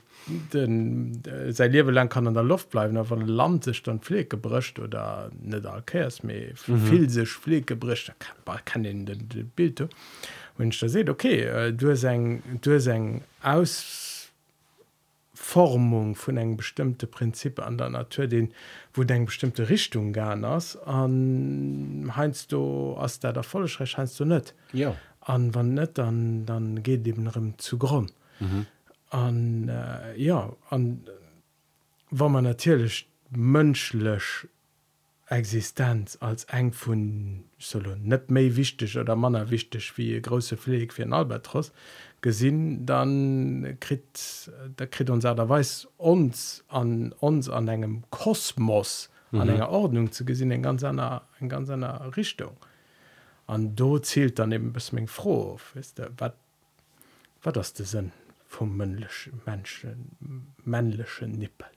den 0.52 1.22
äh, 1.24 1.52
sein 1.52 1.72
Leben 1.72 1.92
lang 1.92 2.08
kann 2.08 2.26
an 2.26 2.34
der 2.34 2.42
Luft 2.42 2.70
bleiben 2.70 2.96
aber 2.96 3.08
von 3.08 3.26
Land 3.26 3.64
sich 3.64 3.82
dann 3.82 4.00
Pfleg 4.00 4.30
gebrischt 4.30 4.78
oder 4.78 5.30
nicht 5.40 5.66
alkes 5.66 6.22
mehr 6.22 6.52
mhm. 6.66 6.78
viel 6.78 7.10
sich 7.10 7.30
Pfleg 7.30 7.66
gebrischt 7.66 8.12
kann, 8.18 8.58
kann 8.64 8.82
den, 8.82 9.06
den, 9.06 9.28
den 9.28 9.48
Bild 9.48 9.86
wenn 10.56 10.70
ich 10.70 10.80
da 10.80 10.88
seht 10.88 11.10
okay 11.10 11.42
äh, 11.42 11.72
du 11.72 11.90
hast 11.90 12.04
ein, 12.04 12.42
du 12.62 12.74
hast 12.74 12.88
ein 12.88 13.22
Ausformung 13.42 16.14
von 16.14 16.36
eng 16.36 16.56
bestimmte 16.56 17.06
Prinzip 17.06 17.60
an 17.60 17.78
der 17.78 17.90
Natur 17.90 18.26
den 18.26 18.52
wo 18.94 19.04
de 19.04 19.24
bestimmte 19.24 19.68
Richtung 19.68 20.12
gan 20.12 20.44
ass 20.44 20.76
an 20.76 22.12
heinst 22.16 22.52
du 22.52 22.96
ass 22.96 23.20
der 23.20 23.32
der 23.32 23.42
vollerecht 23.42 23.96
heinst 23.96 24.20
du 24.20 24.24
net 24.24 24.54
ja. 24.72 24.94
An 25.20 25.54
wann 25.54 25.74
net 25.74 25.98
dann 25.98 26.46
dann 26.46 26.82
geht 26.82 27.06
eben 27.06 27.26
rem 27.26 27.58
zu 27.58 27.78
grund 27.78 28.12
an 29.10 29.68
äh, 29.68 30.16
ja 30.16 30.52
an 30.70 31.04
war 32.10 32.28
man 32.28 32.44
natürlich 32.44 33.08
mënschlech 33.30 34.48
Existenz 35.30 36.18
als 36.20 36.44
eng 36.50 36.72
vun 36.74 37.44
solo 37.56 37.94
net 37.94 38.32
méi 38.34 38.56
wichtig 38.56 38.96
oder 38.98 39.14
manner 39.14 39.48
wichtig 39.50 39.96
wie 39.96 40.14
e 40.16 40.20
große 40.20 40.56
Pfleg 40.56 40.96
wie 40.98 41.02
ein 41.02 41.12
Albatros 41.12 41.70
gesinn 42.20 42.84
dann 42.84 43.76
krit 43.78 44.50
der 44.78 44.88
krit 44.88 45.08
uns 45.08 45.22
derweis 45.22 45.86
uns 45.98 46.64
an 46.66 47.12
uns 47.12 47.48
an 47.48 47.68
engem 47.68 48.02
Kosmos 48.10 49.08
mhm. 49.30 49.40
an 49.40 49.48
enger 49.50 49.70
Ordnung 49.70 50.10
zu 50.10 50.24
gesinn 50.24 50.50
en 50.50 50.64
ganz 50.64 50.82
einer 50.82 51.22
en 51.38 51.48
ganz 51.48 51.70
einer 51.70 52.16
Richtung 52.16 52.56
an 53.46 53.76
do 53.76 54.00
zielt 54.00 54.40
dann 54.40 54.50
eben 54.50 54.72
bis 54.72 54.90
még 54.90 55.08
froh 55.08 55.60
wisst 55.74 56.00
ihr, 56.00 56.10
wat 56.18 56.34
wat 57.44 57.54
das 57.54 57.72
de 57.72 57.86
sinn 57.86 58.10
vom 58.48 58.76
männlichen 58.76 59.40
menschen 59.46 60.10
männlichen 60.64 61.38
nippel 61.38 61.70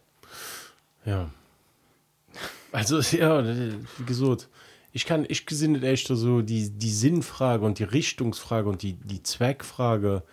Ja. 1.06 1.30
Also 2.74 3.00
ja, 3.16 3.46
wie 3.46 4.06
gesagt, 4.06 4.50
ich 4.92 5.06
kann 5.06 5.26
ich 5.30 5.46
gesinnet 5.46 5.84
echt 5.84 6.08
so 6.08 6.42
die 6.42 6.70
die 6.72 6.92
Sinnfrage 6.92 7.66
und 7.66 7.80
die 7.80 7.86
Richtungsfrage 7.86 8.68
und 8.68 8.82
die 8.82 8.94
die 8.94 9.24
Zweckfrage, 9.24 10.24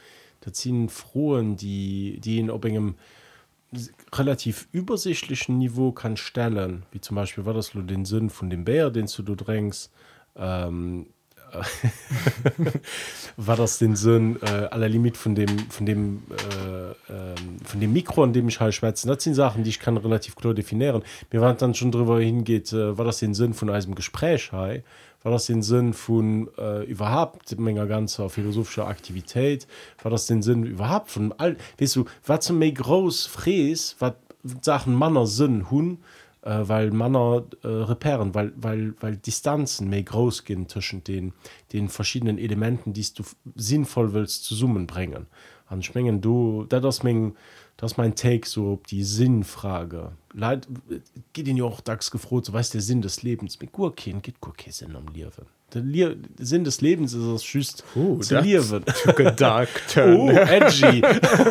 da 0.40 0.52
ziehen 0.52 0.88
frohen, 0.88 1.56
die 1.56 2.18
die 2.20 2.40
in 2.40 2.50
ob 2.50 2.64
engem 2.64 2.96
relativ 4.12 4.66
übersichtlichen 4.72 5.58
Niveau 5.58 5.92
kann 5.92 6.16
stellen, 6.16 6.84
wie 6.90 7.00
zum 7.00 7.14
Beispiel 7.14 7.44
war 7.44 7.54
das 7.54 7.74
nur 7.74 7.84
den 7.84 8.04
Sinn 8.04 8.28
von 8.28 8.50
dem 8.50 8.64
Bär, 8.64 8.90
den 8.90 9.06
du 9.06 9.22
du 9.22 9.36
drängst. 9.36 9.92
Ähm, 10.34 11.06
war 13.36 13.56
das 13.56 13.78
den 13.78 13.96
Sinn 13.96 14.38
äh, 14.42 14.46
aller 14.46 14.88
Limit 14.88 15.16
von 15.16 15.34
dem 15.34 15.48
von 15.70 15.86
dem 15.86 16.22
äh, 16.30 17.12
ähm, 17.12 17.58
von 17.64 17.80
dem 17.80 17.92
Mikro 17.92 18.22
an 18.24 18.32
dem 18.32 18.48
ich 18.48 18.60
halt 18.60 18.74
schwätzen 18.74 19.08
das 19.08 19.22
sind 19.22 19.34
Sachen 19.34 19.64
die 19.64 19.70
ich 19.70 19.80
kann 19.80 19.96
relativ 19.96 20.36
klar 20.36 20.54
definieren. 20.54 21.02
Mir 21.30 21.40
waren 21.40 21.56
dann 21.56 21.74
schon 21.74 21.92
darüber 21.92 22.20
hingeht 22.20 22.72
äh, 22.72 22.96
war 22.96 23.04
das 23.04 23.18
den 23.18 23.34
Sinn 23.34 23.54
von 23.54 23.70
einem 23.70 23.94
Gespräch 23.94 24.52
hey? 24.52 24.82
war 25.22 25.32
das 25.32 25.46
den 25.46 25.62
Sinn 25.62 25.92
von 25.92 26.48
äh, 26.58 26.84
überhaupt 26.84 27.58
Menge 27.58 27.86
ganzer 27.86 28.30
philosophischer 28.30 28.86
Aktivität? 28.86 29.66
War 30.02 30.10
das 30.10 30.26
den 30.26 30.42
Sinn 30.42 30.64
überhaupt 30.64 31.10
von 31.10 31.34
all 31.38 31.56
weißt 31.78 31.96
du 31.96 32.04
was 32.26 32.46
zum 32.46 32.60
groß 32.60 33.26
fräs 33.26 33.96
was 33.98 34.14
Sachen 34.62 34.94
Manner 34.94 35.26
Sinn 35.26 35.70
hun 35.70 35.98
äh, 36.42 36.60
weil 36.62 36.90
Manner 36.90 37.44
äh, 37.62 37.68
reparieren 37.68 38.34
weil 38.34 38.52
weil 38.56 38.94
weil 39.00 39.16
Distanzen 39.16 39.88
méi 39.88 40.02
groß 40.02 40.44
gehen 40.44 40.68
zwischen 40.68 41.04
den 41.04 41.32
den 41.72 41.88
verschiedenen 41.88 42.38
Elementen 42.38 42.92
die 42.92 43.06
du 43.14 43.24
sinnvoll 43.54 44.12
willst 44.12 44.44
zu 44.44 44.54
summen 44.54 44.86
bringen 44.86 45.26
an 45.70 45.82
schmengen 45.82 46.20
du 46.20 46.66
da 46.68 46.80
das 46.80 47.02
mein, 47.02 47.36
das 47.76 47.96
mein 47.96 48.14
Take 48.14 48.46
so 48.46 48.72
ob 48.72 48.86
die 48.88 49.04
Sinnfrage. 49.04 50.12
Leid 50.34 50.68
geht 51.32 51.48
ihn 51.48 51.56
ja 51.56 51.64
auch 51.64 51.80
dax 51.80 52.10
gefroht 52.10 52.44
so 52.44 52.52
weißt 52.52 52.74
der 52.74 52.82
Sinn 52.82 53.02
des 53.02 53.22
Lebens. 53.22 53.58
Mit 53.60 53.72
Gurken 53.72 54.20
geht 54.20 54.40
Gurke 54.40 54.72
Sinn 54.72 54.96
am 54.96 55.06
Liwen 55.08 55.46
der 55.74 55.82
Lie 55.82 56.16
Sinn 56.38 56.64
des 56.64 56.80
Lebens 56.80 57.14
ist 57.14 57.22
es 57.22 57.44
schüst 57.44 57.84
Oh, 57.94 58.16
zu 58.18 58.34
das- 58.34 58.44
liewen 58.44 58.84
gedacht 59.16 59.96
oh, 59.96 60.30
edgy. 60.30 61.02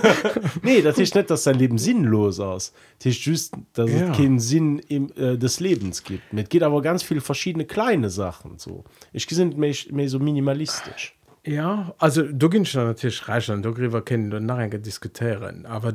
nee 0.61 0.81
das 0.81 0.97
ist 0.97 1.15
nicht 1.15 1.29
dass 1.29 1.43
sein 1.43 1.55
Leben 1.57 1.77
sinnlos 1.77 2.39
aus. 2.39 2.73
Das 2.97 3.07
ist 3.07 3.25
just 3.25 3.53
dass 3.73 3.89
Ja. 3.91 4.11
es 4.11 4.17
keinen 4.17 4.39
Sinn 4.39 4.79
im, 4.79 5.11
äh, 5.15 5.37
des 5.37 5.59
Lebens 5.59 6.03
gibt. 6.03 6.33
Mit 6.33 6.49
geht 6.49 6.63
aber 6.63 6.81
ganz 6.81 7.03
viele 7.03 7.21
verschiedene 7.21 7.65
kleine 7.65 8.09
Sachen 8.09 8.57
so 8.57 8.83
ich 9.13 9.25
sind 9.27 9.57
mehr, 9.57 9.73
mehr 9.91 10.09
so 10.09 10.19
minimalistisch. 10.19 11.15
Ja, 11.45 11.95
also 11.99 12.23
du 12.23 12.49
dann 12.75 12.87
natürlich 12.87 13.27
reichen 13.27 13.61
darüber 13.61 14.01
kennen 14.03 14.29
du 14.29 14.39
nachher 14.41 14.77
diskutieren. 14.77 15.65
Aber 15.65 15.93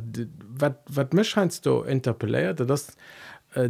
wat 0.88 1.12
mich 1.12 1.28
scheinst 1.28 1.66
du 1.66 1.82
interpelliert 1.82 2.60
das 2.68 2.88
äh, 2.88 2.92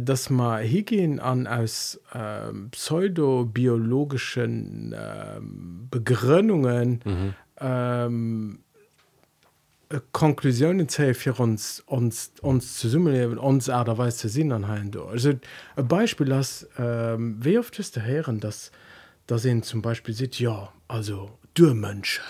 dass 0.01 0.29
man 0.29 0.63
hingehen 0.63 1.19
an 1.19 1.47
aus 1.47 1.99
ähm, 2.13 2.69
pseudobiologischen 2.71 4.95
ähm, 4.97 5.87
Begründungen 5.89 7.01
mhm. 7.03 7.33
ähm, 7.59 8.59
äh, 9.89 9.99
Konklusionen 10.11 10.87
zäh 10.89 11.13
für 11.13 11.33
uns 11.33 11.83
uns 11.85 12.31
uns 12.41 12.77
zu 12.77 12.89
summen 12.89 13.37
uns 13.37 13.69
aderweis 13.69 14.17
zu 14.17 14.29
sinn 14.29 14.51
anhalen 14.51 14.91
do 14.91 15.05
also 15.05 15.33
ein 15.75 15.87
Beispiel 15.87 16.31
as 16.33 16.67
ähm, 16.77 17.37
wie 17.39 17.59
oft 17.59 17.77
ist 17.79 17.95
der 17.95 18.03
Herren 18.03 18.39
dass 18.39 18.71
da 19.27 19.37
sehen 19.37 19.63
zum 19.63 19.81
Beispiel 19.81 20.13
sieht 20.13 20.39
ja 20.39 20.71
also 20.87 21.31
Dürmenschen 21.57 22.23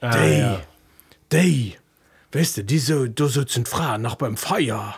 Ah, 0.00 0.10
Dei, 0.10 0.38
ja. 0.38 0.60
dei, 1.30 1.78
weißt 2.32 2.58
du 2.58 2.64
diese 2.64 3.08
du 3.08 3.28
sitzen 3.28 3.64
Frau 3.64 3.96
nach 3.96 4.16
beim 4.16 4.36
Feier 4.36 4.96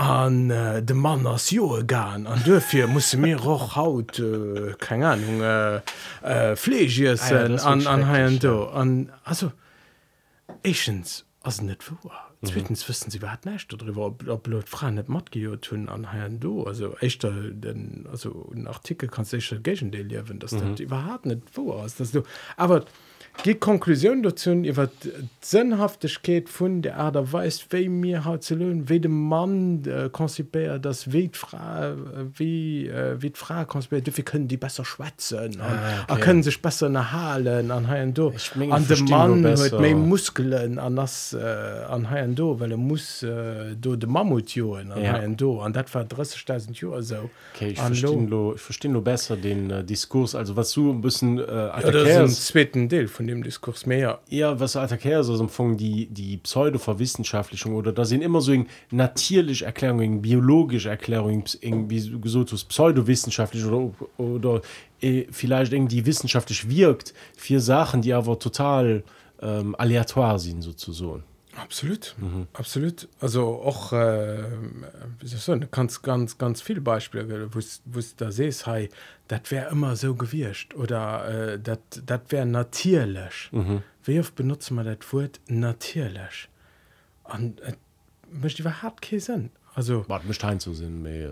an 0.00 0.50
äh, 0.50 0.82
de 0.82 0.96
Mann 0.96 1.26
ass 1.26 1.50
Joe 1.50 1.84
gan 1.84 2.26
an 2.26 2.40
dëfir 2.40 2.86
muss 2.88 3.12
mir 3.16 3.44
och 3.44 3.76
haut 3.76 4.18
äh, 4.18 4.72
keng 4.80 5.04
Ahnung 5.04 5.42
äh, 5.42 5.80
äh, 6.22 6.56
Flegiessen 6.56 7.58
ah, 7.58 7.62
ja, 7.62 7.64
an 7.64 7.86
an 7.86 8.06
haien 8.08 8.38
do 8.38 8.64
an 8.70 9.12
also 9.24 9.52
Echens 10.62 11.26
ass 11.42 11.60
net 11.60 11.82
vor. 11.82 11.98
Zweitens 12.42 12.88
wissen 12.88 13.10
sie 13.10 13.20
wat 13.20 13.44
nächte 13.44 13.76
darüber 13.76 14.06
ob 14.06 14.46
Leute 14.46 14.66
fragen 14.66 14.94
net 14.94 15.10
mat 15.10 15.30
tun 15.60 15.90
an 15.90 16.10
haien 16.12 16.40
do 16.40 16.64
also 16.64 16.96
echter 17.00 17.32
den 17.50 18.08
also 18.10 18.50
ein 18.54 18.66
Artikel 18.66 19.06
kannst 19.10 19.36
gegen 19.62 19.90
den 19.90 20.08
lewen 20.08 20.38
das 20.38 20.52
mhm. 20.52 20.76
die 20.76 20.88
net 21.24 21.42
vor 21.52 21.82
aus 21.82 21.96
dass 21.96 22.12
du 22.12 22.22
aber 22.56 22.86
Die 23.44 23.54
Konklusion 23.54 24.22
dazu 24.22 24.50
iwwer 24.50 24.90
sinnhaftigkeit 25.40 26.48
vun 26.48 26.82
der 26.82 26.96
Erde 26.96 27.32
weist 27.32 27.72
wéi 27.72 27.88
mir 27.88 28.24
haut 28.26 28.44
ze 28.44 28.54
lönen 28.54 28.88
we 28.90 29.00
dem 29.00 29.28
Mann 29.28 29.82
äh, 29.86 30.10
konzipéiert 30.12 30.84
das 30.84 31.12
wie 31.12 31.30
fra 31.32 31.94
wie 32.36 32.86
äh, 32.88 33.16
wie 33.22 33.32
fra 33.34 33.64
konzipiert 33.64 34.14
wie 34.16 34.22
können 34.22 34.46
die 34.46 34.58
besser 34.58 34.84
schwätzen 34.84 35.58
ah, 35.60 36.04
okay. 36.08 36.20
können 36.20 36.42
sich 36.42 36.60
besser 36.60 36.92
erhalen 36.92 37.70
an 37.70 37.88
ha 37.88 38.04
do 38.06 38.32
ich 38.36 38.54
mein, 38.56 38.72
an 38.72 38.86
dem 38.86 39.04
Mann 39.06 39.42
méi 39.42 39.94
Muskelen 39.94 40.78
an 40.78 40.96
das 40.96 41.32
äh, 41.32 41.84
an 41.88 42.10
ha 42.10 42.26
do 42.26 42.60
well 42.60 42.72
er 42.72 42.76
muss 42.76 43.22
äh, 43.22 43.74
do 43.74 43.96
de 43.96 44.08
Mammutioen 44.08 44.92
an 44.92 45.02
ja. 45.02 45.26
do 45.28 45.60
an 45.60 45.72
dat 45.72 45.94
war 45.94 46.04
30.000 46.04 46.72
Jo 46.80 47.00
so. 47.00 47.30
Okay, 47.54 47.74
verstehen 47.74 48.28
lo, 48.28 48.54
verstehen 48.56 48.92
lo 48.92 49.00
besser 49.00 49.36
den 49.36 49.70
äh, 49.70 49.84
Diskurs. 49.84 50.34
Also 50.34 50.56
was 50.56 50.72
du 50.72 50.94
bisssen 50.94 51.38
äh, 51.38 51.42
ja, 51.42 52.26
zweiten 52.26 52.88
Deel 52.88 53.08
von 53.08 53.19
dem 53.26 53.42
Diskurs 53.42 53.86
mehr. 53.86 54.20
Ja, 54.28 54.58
was 54.58 54.76
Attacker 54.76 55.22
so 55.24 55.38
empfangen 55.38 55.76
die 55.76 56.06
die 56.06 56.36
Pseudoverwissenschaftlichung 56.36 57.74
oder 57.74 57.92
da 57.92 58.04
sind 58.04 58.22
immer 58.22 58.40
so 58.40 58.52
eng 58.52 58.66
natürlich 58.90 59.62
Erklärung 59.62 60.00
eng 60.00 60.22
biologische 60.22 60.90
Erklärung 60.90 61.44
eng 61.60 61.90
wie 61.90 62.00
du 62.00 62.20
gesagt 62.20 62.52
hast, 62.52 62.64
pseudowissenschaftlich 62.64 63.64
oder 63.64 63.90
oder 64.18 64.62
äh, 65.00 65.24
vielleicht 65.30 65.72
die 65.72 66.06
wissenschaftlich 66.06 66.68
wirkt 66.68 67.14
vier 67.36 67.60
Sachen 67.60 68.02
die 68.02 68.12
aber 68.12 68.38
total 68.38 69.02
ähm, 69.42 69.74
aleatoire 69.78 70.38
sind 70.38 70.62
sozusagen 70.62 71.24
Absolut, 71.56 72.14
mhm. 72.18 72.46
absolut. 72.52 73.08
Also 73.20 73.60
auch, 73.62 73.92
äh, 73.92 74.44
sagen, 75.22 75.68
kannst 75.70 76.02
ganz, 76.02 76.38
ganz 76.38 76.62
viele 76.62 76.80
Beispiele, 76.80 77.52
wo 77.52 77.58
du 77.58 78.02
da 78.16 78.30
siehst, 78.30 78.66
hey, 78.66 78.88
das 79.28 79.50
wäre 79.50 79.70
immer 79.70 79.96
so 79.96 80.14
gewirrscht 80.14 80.74
oder 80.74 81.54
äh, 81.54 81.58
das 81.58 82.20
wäre 82.28 82.46
natürlich. 82.46 83.48
Mhm. 83.52 83.82
Wie 84.04 84.20
oft 84.20 84.34
benutzen 84.36 84.76
wir 84.76 84.84
das 84.84 85.12
Wort 85.12 85.40
natürlich? 85.48 86.48
Und 87.24 87.60
äh, 87.62 87.74
möchte 88.30 88.62
überhaupt 88.62 89.02
keinen 89.02 89.20
Sinn. 89.20 89.50
Also, 89.74 90.04
wat 90.08 90.24
mich 90.24 90.42
ein 90.44 90.58
zu 90.58 90.74
sinn 90.74 91.06
äh, 91.06 91.28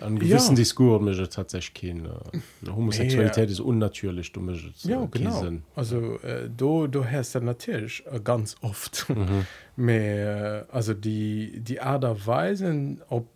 an 0.00 0.18
gewissen 0.18 0.52
Ja. 0.52 0.56
Diskur 0.56 1.00
tatsächlich 1.30 1.74
kein, 1.74 2.06
äh, 2.06 2.70
Homosexualität 2.70 3.50
ist 3.50 3.60
unnatürlich 3.60 4.30
du 4.32 4.40
möchtest, 4.40 4.86
äh, 4.86 4.90
ja, 4.92 5.06
genau. 5.10 5.40
Sinn. 5.40 5.62
Also, 5.74 6.18
äh, 6.20 6.48
du, 6.48 6.86
du 6.86 7.04
hörst 7.04 7.34
das 7.34 7.42
natürlich 7.42 8.04
äh, 8.06 8.20
ganz 8.20 8.54
oft. 8.62 9.06
Mhm. 9.08 9.46
Mehr, 9.76 10.66
äh, 10.70 10.74
also, 10.74 10.94
die, 10.94 11.58
die 11.60 11.80
Art 11.80 12.04
und 12.04 12.24
Weise, 12.26 12.96
ob 13.08 13.26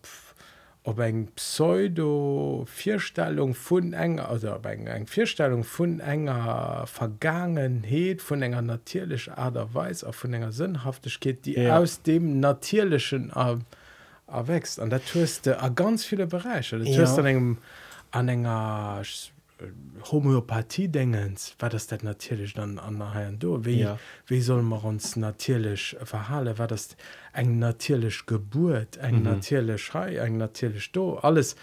ob 0.86 1.00
eng 1.00 1.26
Pseudo-Vierstellung 1.34 3.54
vun 3.56 3.92
enger 3.92 4.28
also 4.28 4.54
ob 4.54 4.66
eng 4.66 4.86
eng 4.86 5.08
Vierstellung 5.08 5.64
vun 5.64 5.98
enger 5.98 6.84
Vergangenheet 6.86 8.22
vun 8.22 8.40
enger 8.40 8.62
natierlech 8.62 9.28
Aderweis 9.36 10.04
a 10.04 10.12
vun 10.12 10.32
enger 10.34 10.52
Sinnhaftigkeit, 10.52 11.44
die 11.44 11.54
Ja. 11.54 11.62
ja. 11.62 11.76
aus 11.78 12.02
dem 12.02 12.38
natierlichen 12.38 13.32
äh, 13.34 13.56
erwächst 14.26 14.80
an 14.80 14.90
der 14.90 15.04
tuste 15.04 15.60
a 15.60 15.68
ganz 15.68 16.04
viele 16.04 16.26
Bereiche 16.26 16.76
Ja. 16.78 17.04
an 17.04 17.26
engem 17.26 17.58
an 18.10 18.28
enger 18.28 19.02
äh, 19.58 19.64
Homöopathie 20.10 20.88
denkens 20.88 21.54
war 21.58 21.70
das 21.70 21.86
dat 21.86 22.02
natürlich 22.02 22.54
dann 22.54 22.78
an 22.78 22.98
der 22.98 23.32
do 23.32 23.64
wie 23.64 23.80
Ja. 23.80 23.98
wie 24.26 24.40
soll 24.40 24.62
man 24.62 24.80
uns 24.80 25.16
natürlich 25.16 25.96
verhalen 26.02 26.58
war 26.58 26.66
das 26.66 26.96
eng 27.32 27.58
natürlich 27.58 28.26
Geburt 28.26 28.96
eng 28.98 29.18
mhm. 29.18 29.22
natürlich 29.22 29.82
Schrei 29.82 30.16
eng 30.16 30.38
natürlich 30.38 30.90
do 30.92 31.16
alles 31.18 31.54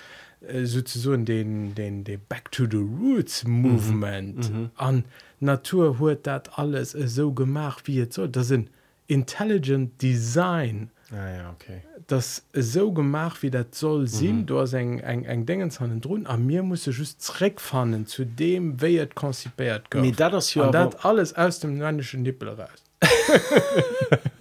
äh, 0.41 0.63
sozusagen 0.65 1.25
den 1.25 1.75
den 1.75 2.03
den 2.05 2.21
back 2.29 2.49
to 2.51 2.65
the 2.69 2.77
roots 2.77 3.43
movement 3.43 4.49
mhm. 4.51 4.71
an 4.75 5.03
Natur 5.41 5.99
huet 5.99 6.25
dat 6.25 6.57
alles 6.57 6.95
äh, 6.95 7.07
so 7.09 7.33
gemacht 7.33 7.87
wie 7.87 7.95
jetzt 7.97 8.15
so 8.15 8.25
das 8.25 8.47
sind 8.47 8.69
intelligent 9.07 10.01
Design 10.01 10.89
ah, 11.11 11.29
ja 11.29 11.49
okay. 11.51 11.81
Das 12.07 12.43
so 12.53 12.91
gemacht 12.91 13.41
wie 13.43 13.49
dat 13.51 13.75
soll 13.75 14.07
sinn 14.07 14.41
mhm. 14.41 14.45
du 14.45 14.59
hast 14.59 14.73
eng 14.73 14.99
eng 14.99 15.25
eng 15.25 15.45
dingens 15.45 15.79
han 15.79 16.01
run 16.05 16.25
a 16.27 16.37
mir 16.37 16.63
muss 16.63 16.85
justreck 16.85 17.59
fannen 17.59 18.05
zu 18.05 18.25
dem 18.25 18.77
wéiet 18.79 19.15
konzipiert 19.15 19.93
Me 19.93 20.11
dat 20.11 20.33
das 20.33 20.53
ja 20.53 20.63
Und 20.63 20.75
aber- 20.75 20.91
dat 20.91 21.05
alles 21.05 21.33
aus 21.35 21.59
dem 21.59 21.77
männschen 21.77 22.23
Nippel 22.23 22.49
raus. 22.49 22.83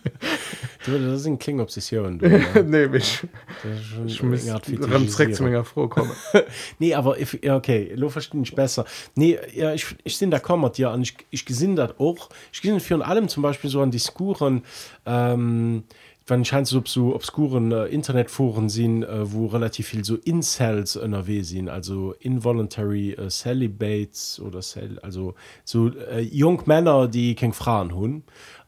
Du, 0.84 0.98
das 0.98 1.22
sind 1.22 1.38
Kling 1.38 1.60
Obsession 1.60 2.18
du, 2.18 2.28
ne? 2.28 2.64
nee, 2.64 2.96
ich, 2.96 3.20
Das 3.62 3.78
ist 3.78 3.86
schon 3.86 4.06
ich 4.06 4.22
muss 4.22 4.44
direkt 4.44 5.36
zu 5.36 5.44
ménger 5.44 5.64
froh 5.64 5.88
kommen. 5.88 6.10
Nee 6.78 6.94
aber 6.94 7.20
if, 7.20 7.38
ja, 7.42 7.56
okay 7.56 7.92
lo 7.94 8.08
verstehe 8.08 8.42
ich 8.42 8.54
besser. 8.54 8.84
Nee 9.14 9.38
ja 9.54 9.74
ich, 9.74 9.86
ich 10.02 10.16
sind 10.16 10.32
da 10.32 10.40
kommert 10.40 10.78
ja 10.78 10.90
an 10.90 11.02
ich, 11.02 11.16
ich 11.30 11.44
gesinn 11.44 11.76
dat 11.76 12.00
auch. 12.00 12.30
Ich 12.52 12.62
gesinn 12.62 12.80
für 12.80 13.04
allem 13.04 13.28
zum 13.28 13.42
Beispiel 13.44 13.70
so 13.70 13.80
an 13.80 13.92
Diskuren 13.92 14.64
ähm, 15.06 15.84
wann 16.27 16.45
scheint 16.45 16.66
so 16.66 16.83
so 16.85 17.14
obskuren 17.14 17.73
äh, 17.73 17.87
Internetforen 17.87 18.68
sind 18.68 19.03
äh, 19.03 19.33
wo 19.33 19.47
relativ 19.47 19.89
viel 19.89 20.05
so 20.05 20.16
Incels 20.16 20.97
NRW 20.97 21.43
sind 21.43 21.68
also 21.68 22.14
involuntary 22.20 23.12
äh, 23.12 23.29
celibates 23.29 24.41
oder 24.41 24.61
cel 24.62 24.99
also 25.01 25.35
so 25.64 25.89
äh, 25.89 26.20
jung 26.20 26.62
Männer 26.66 27.09
die 27.09 27.35
kein 27.35 27.53
Frauen 27.53 27.95
hun 27.95 28.23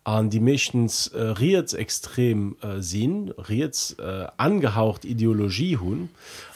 an 0.05 0.29
die 0.31 0.41
mechtens 0.41 1.09
äh, 1.09 1.21
riets 1.21 1.73
extrem 1.73 2.57
äh, 2.63 2.81
sinn 2.81 3.31
riets 3.49 3.93
äh, 3.99 4.27
angehaucht 4.37 5.05
Ideologie 5.05 5.77
hun 5.77 6.11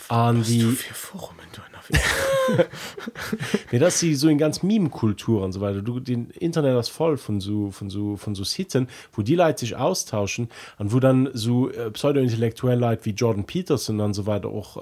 an 0.08 0.42
die 0.42 0.62
Vier 0.62 0.94
Forumen, 0.94 1.44
du, 1.52 1.60
Nee, 3.72 3.78
das 3.78 3.98
sie 3.98 4.14
so 4.14 4.28
in 4.28 4.38
ganz 4.38 4.62
Meme-Kultur 4.62 5.44
und 5.44 5.52
so 5.52 5.60
weiter. 5.60 5.82
Du, 5.82 6.00
den 6.00 6.30
Internet 6.30 6.78
ist 6.78 6.88
voll 6.88 7.16
von 7.16 7.40
so, 7.40 7.70
von 7.70 7.90
so, 7.90 8.16
von 8.16 8.34
so 8.34 8.44
Sitten, 8.44 8.88
wo 9.12 9.22
die 9.22 9.34
Leute 9.34 9.60
sich 9.60 9.76
austauschen 9.76 10.48
und 10.78 10.92
wo 10.92 11.00
dann 11.00 11.28
so 11.34 11.70
äh, 11.70 11.90
pseudo-intellektuelle 11.90 12.80
Leute 12.80 13.04
wie 13.04 13.10
Jordan 13.10 13.44
Peterson 13.44 14.00
und 14.00 14.14
so 14.14 14.26
weiter 14.26 14.48
auch 14.48 14.76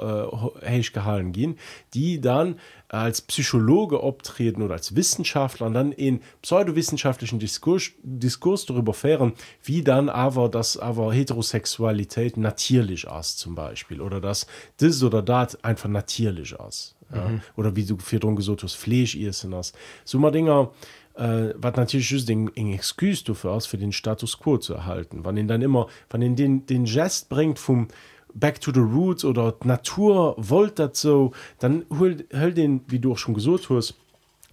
äh, 0.63 0.83
gehalten 0.93 1.33
gehen, 1.33 1.59
die 1.95 2.21
dann 2.21 2.57
als 2.89 3.21
Psychologe 3.21 4.03
optreten 4.03 4.63
oder 4.63 4.75
als 4.75 4.95
Wissenschaftler 4.95 5.67
und 5.67 5.75
dann 5.75 5.91
in 5.93 6.21
pseudowissenschaftlichen 6.43 7.39
Diskurs, 7.39 7.91
Diskurs 8.03 8.67
darüber 8.67 8.95
fahren, 8.95 9.33
wie 9.65 9.83
dann 9.83 10.09
aber 10.09 10.49
das 10.49 10.77
aber 10.77 11.13
Heterosexualität 11.13 12.37
natürlich 12.37 13.05
ist 13.05 13.39
zum 13.39 13.55
Beispiel 13.57 14.01
oder 14.01 14.21
dass 14.21 14.47
das 14.77 15.03
oder 15.03 15.23
das 15.23 15.63
einfach 15.65 15.89
natürlich 15.89 16.55
ist. 16.69 16.96
Ja? 17.15 17.29
Mhm. 17.29 17.41
Oder 17.57 17.77
wie 17.77 17.85
du 17.85 17.97
für 17.99 18.19
drum 18.19 18.37
gesagt 18.37 18.63
hast, 18.63 18.75
Fleisch 18.75 19.17
essen 19.17 19.55
hast. 19.55 19.77
So 20.05 20.19
mal 20.19 20.31
Dinger, 20.31 20.71
äh, 21.15 21.55
was 21.57 21.77
natürlich 21.77 22.11
just 22.11 22.29
eng 22.31 22.51
eng 22.55 22.73
Exkus 22.73 23.25
aus 23.45 23.67
für 23.67 23.79
den 23.79 23.93
Status 23.93 24.39
quo 24.39 24.59
zu 24.59 24.75
erhalten. 24.75 25.21
Wann 25.23 25.37
ihn 25.37 25.49
dann 25.49 25.63
immer, 25.63 25.89
wann 26.11 26.23
ihn 26.23 26.37
den, 26.37 26.67
den 26.67 26.85
Gest 26.85 27.29
bringt 27.29 27.59
vom 27.59 27.89
Back 28.35 28.61
to 28.61 28.71
the 28.73 28.81
Roots 28.81 29.25
oder 29.25 29.55
Natur 29.65 30.35
wollt 30.37 30.79
das 30.79 31.01
so, 31.01 31.33
dann 31.59 31.87
hol 31.99 32.15
den, 32.15 32.83
wie 32.89 32.99
du 32.99 33.13
auch 33.13 33.19
schon 33.19 33.33
gesagt 33.33 33.71
hast, 33.71 33.95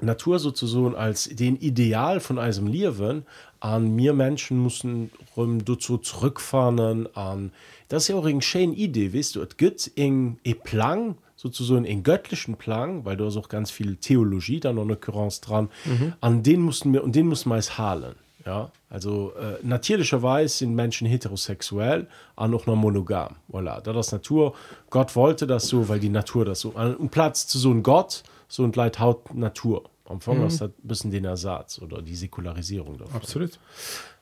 Natur 0.04 0.40
sozusagen 0.40 0.96
als 0.96 1.30
den 1.30 1.58
Ideal 1.58 2.20
von 2.20 2.40
einem 2.40 2.68
Leben 2.68 3.26
an 3.60 3.96
mir 3.96 4.14
Menschen 4.14 4.62
müssen 4.62 5.12
rum 5.36 5.64
dazu 5.64 5.98
zurückfahren 5.98 7.08
an 7.16 7.52
das 7.90 8.04
ist 8.04 8.10
ja 8.10 8.16
auch 8.16 8.26
eine 8.26 8.42
schöne 8.42 8.74
Idee 8.74 9.14
weißt 9.14 9.36
du 9.36 9.42
es 9.42 9.58
gibt 9.58 9.92
ein 9.98 10.38
Plan 10.64 11.16
sozusagen 11.44 11.86
einen 11.86 12.04
göttlichen 12.04 12.56
Plan 12.56 13.04
weil 13.04 13.18
da 13.18 13.28
ist 13.28 13.38
auch 13.38 13.50
ganz 13.50 13.70
viel 13.70 13.98
Theologie 13.98 14.62
dann 14.62 14.76
noch 14.76 14.84
eine 14.84 14.94
Occurrence 14.94 15.42
dran 15.42 15.70
mhm. 15.84 16.14
an 16.22 16.42
den 16.42 16.62
mussten 16.62 16.94
wir 16.94 17.04
und 17.04 17.16
den 17.16 17.28
muss 17.28 17.46
man 17.46 17.60
es 17.60 17.78
halen 17.78 18.16
ja 18.46 18.72
also 18.90 19.34
äh, 19.34 19.58
natürlicherweise 19.62 20.58
sind 20.60 20.74
Menschen 20.74 21.06
heterosexuell 21.06 22.08
an 22.38 22.52
noch 22.52 22.66
noch 22.66 22.78
monogam 22.78 23.36
voilà 23.52 23.82
das 23.82 24.08
ist 24.08 24.14
Natur 24.14 24.54
Gott 24.90 25.16
wollte 25.18 25.46
das 25.46 25.68
so 25.68 25.90
weil 25.90 26.00
die 26.00 26.10
Natur 26.10 26.46
das 26.46 26.62
so 26.62 26.70
um 26.70 27.10
Platz 27.10 27.46
zu 27.46 27.60
so 27.60 27.72
einem 27.72 27.84
Gott 27.84 28.24
so 28.48 28.64
und 28.64 28.78
Leid 28.78 29.00
haut 29.00 29.36
Natur 29.36 29.84
am 30.06 30.16
Anfang 30.16 30.40
mhm. 30.40 30.48
ist 30.48 30.62
das 30.62 30.70
ein 30.70 30.88
bisschen 30.88 31.12
den 31.12 31.26
Ersatz 31.26 31.80
oder 31.80 32.02
die 32.02 32.16
Säkularisierung 32.16 32.98
davon. 32.98 33.16
absolut 33.16 33.60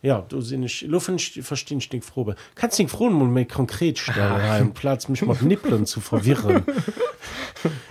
Ja, 0.01 0.25
du 0.27 0.41
sind 0.41 0.63
ich, 0.63 0.85
du 0.89 0.99
find 0.99 1.21
ich 1.21 1.43
verstehe 1.43 1.77
ich 1.77 1.91
nicht 1.91 2.05
froh. 2.05 2.33
Kannst 2.55 2.79
du 2.79 2.83
den 2.83 3.13
mal 3.13 3.27
mehr 3.27 3.45
konkret 3.45 3.99
stellen, 3.99 4.31
rein, 4.41 4.73
Platz 4.73 5.07
mich 5.07 5.21
mal 5.21 5.37
Nippeln 5.41 5.85
zu 5.85 6.01
verwirren. 6.01 6.65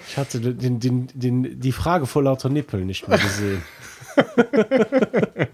Ich 0.08 0.16
hatte 0.16 0.40
den, 0.40 0.80
den, 0.80 1.06
den, 1.14 1.60
die 1.60 1.72
Frage 1.72 2.06
vor 2.06 2.24
lauter 2.24 2.48
Nippeln 2.48 2.86
nicht 2.86 3.06
mehr 3.06 3.18
gesehen. 3.18 3.62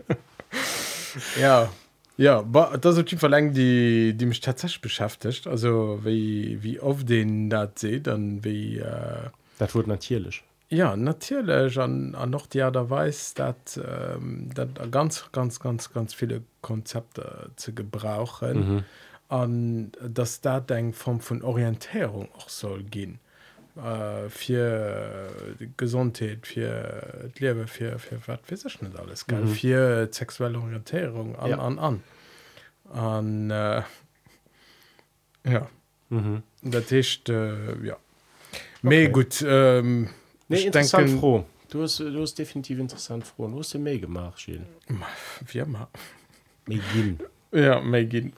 ja 1.41 1.69
ja 2.17 2.43
das 2.81 2.97
ist 2.97 3.11
verlang 3.19 3.53
die 3.53 4.15
die 4.15 4.27
mich 4.27 4.41
tatsächlich 4.41 4.81
beschäftigt 4.81 5.47
also 5.47 6.01
wie 6.03 6.63
wie 6.63 6.81
oft 6.81 7.07
den 7.07 7.51
dat 7.51 7.79
se 7.79 8.01
dann 8.01 8.43
wie 8.43 8.79
äh, 8.79 9.29
Das 9.59 9.75
wurde 9.75 9.89
natürlich. 9.89 10.43
Ja 10.69 10.97
natürlich 10.97 11.79
an, 11.79 12.15
an 12.17 12.31
noch 12.31 12.47
die 12.47 12.59
da 12.59 12.91
weiß 12.91 13.35
dat 13.35 13.79
ähm, 13.79 14.51
dat 14.55 14.91
ganz 14.91 15.31
ganz 15.33 15.61
ganz 15.61 15.93
ganz 15.93 16.13
viele 16.13 16.43
Konzepte 16.61 17.51
zu 17.57 17.73
gebrauchen 17.73 18.85
mhm. 19.31 19.91
dass 20.01 20.41
da 20.41 20.59
denk 20.61 20.97
Form 20.97 21.21
von 21.21 21.43
Orientierung 21.43 22.29
auch 22.37 22.49
soll 22.49 22.83
gehen 22.83 23.21
äh, 23.77 24.29
für 24.29 25.31
Gesundheit 25.77 26.47
für 26.47 27.31
Liebe 27.39 27.69
für 27.69 27.99
für 28.01 28.19
was 28.27 28.41
weiß 28.51 28.65
ich 28.65 28.83
nicht 28.83 28.99
alles 28.99 29.25
Mhm. 29.29 29.47
für 29.49 30.09
sexuelle 30.11 30.59
Orientierung 30.59 31.37
an 31.37 31.51
Ja. 31.51 31.59
an 31.59 31.79
an 31.79 32.03
an 32.93 33.51
äh, 33.51 33.83
ja 35.45 35.69
Mhm. 36.11 36.43
das 36.63 36.91
ist 36.91 37.29
äh, 37.29 37.77
ja 37.85 37.97
okay. 38.85 39.09
gut 39.11 39.45
ähm, 39.47 40.09
Nee, 40.49 40.57
ich 40.59 40.67
interessant 40.67 41.09
denke 41.09 41.21
froh. 41.21 41.45
Du 41.71 41.83
hast, 41.83 41.99
du 41.99 42.21
hast 42.23 42.35
definitiv 42.39 42.79
interessant 42.79 43.25
froh. 43.27 43.49
Du 43.49 43.59
hast 43.59 43.73
ja 43.73 43.81
mehr 43.81 43.99
gemacht, 43.99 44.43
Gilles. 44.45 44.67
wie 45.47 45.59
immer 45.59 45.89
gehen. 46.67 47.19
ja 47.53 47.81
gehen 48.05 48.33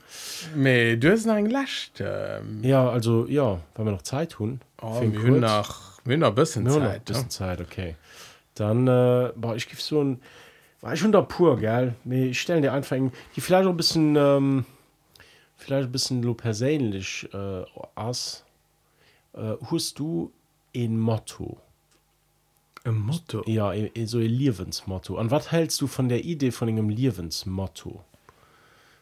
mehr 0.55 0.97
du 0.97 1.11
hast 1.13 1.27
ein 1.27 1.47
Last 1.51 2.01
ähm, 2.01 2.63
Ja, 2.63 2.89
also, 2.91 3.27
ja, 3.27 3.61
wenn 3.75 3.85
wir 3.87 3.93
noch 3.93 4.03
Zeit 4.03 4.31
tun. 4.33 4.61
oh, 4.81 5.01
wir 5.01 5.19
haben 5.23 5.41
wir 6.05 6.13
haben 6.15 6.21
noch 6.21 6.29
ein 6.29 6.35
bisschen 6.35 6.65
Nur 6.65 6.79
noch 6.81 6.87
ein 6.87 6.93
Zeit 6.93 7.05
bisschen 7.05 7.23
ja. 7.25 7.29
Zeit, 7.29 7.61
okay. 7.61 7.97
Dann, 8.55 8.87
äh, 8.87 9.33
boah, 9.37 9.55
ich 9.57 9.69
gebe 9.69 9.81
so 9.81 10.03
ein, 10.03 10.21
war 10.81 10.93
ich 10.95 11.01
schon 11.01 11.13
da 11.13 11.23
pur, 11.23 11.59
gell? 11.59 11.95
Nee, 12.05 12.29
ich 12.29 12.41
stelle 12.41 12.61
dir 12.63 12.73
einfach, 12.73 12.97
ein- 12.97 13.13
die 13.37 13.41
vielleicht 13.41 13.67
auch 13.67 13.71
ein 13.71 13.77
bisschen, 13.77 14.17
ähm, 14.17 14.65
vielleicht 15.57 15.89
ein 15.89 15.93
bisschen 15.93 16.23
lo 16.23 16.35
persönlich 16.35 17.29
äh, 17.33 17.65
aus. 17.95 18.45
Äh, 19.35 19.55
hast 19.71 19.99
du 19.99 20.33
ein 20.75 20.99
Motto? 20.99 21.59
Ein 22.85 22.99
Motto 22.99 23.43
Ja, 23.47 23.73
so 24.05 24.19
ein 24.19 24.25
Lebensmotto. 24.25 25.19
Und 25.19 25.31
was 25.31 25.53
hältst 25.53 25.81
du 25.81 25.87
von 25.87 26.09
der 26.09 26.25
Idee 26.25 26.51
von 26.51 26.69
einem 26.69 26.89
Lebensmotto? 26.89 28.05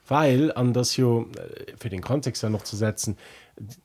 Weil, 0.09 0.53
an 0.53 0.73
das 0.73 0.93
hier, 0.93 1.27
äh, 1.37 1.73
für 1.77 1.89
den 1.89 2.03
Kontext 2.03 2.43
ja 2.43 2.51
noch 2.51 2.63
zu 2.63 2.77
setzen, 2.77 3.17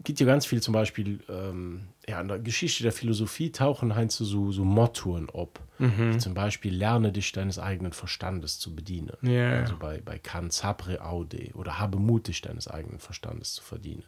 gibt 0.03 0.19
ja 0.19 0.25
ganz 0.25 0.45
viel 0.45 0.61
zum 0.61 0.73
Beispiel, 0.73 1.21
ähm, 1.29 1.87
ja, 2.07 2.19
in 2.19 2.27
der 2.27 2.39
Geschichte 2.39 2.83
der 2.83 2.91
Philosophie 2.91 3.51
tauchen 3.51 3.95
halt 3.95 4.11
so, 4.11 4.25
so, 4.25 4.51
so 4.51 4.65
Mottoen 4.65 5.29
ab. 5.29 5.59
Wie 5.81 6.17
zum 6.19 6.35
Beispiel, 6.35 6.75
lerne 6.75 7.11
dich 7.11 7.31
deines 7.31 7.57
eigenen 7.57 7.91
Verstandes 7.91 8.59
zu 8.59 8.75
bedienen. 8.75 9.13
Ja. 9.23 9.61
Also 9.61 9.77
bei, 9.77 9.99
bei 9.99 10.19
Kant, 10.19 10.53
sapre 10.53 11.03
aude 11.03 11.49
oder 11.55 11.79
habe 11.79 11.97
Mut, 11.97 12.27
dich 12.27 12.41
deines 12.41 12.67
eigenen 12.67 12.99
Verstandes 12.99 13.53
zu 13.53 13.63
verdienen. 13.63 14.03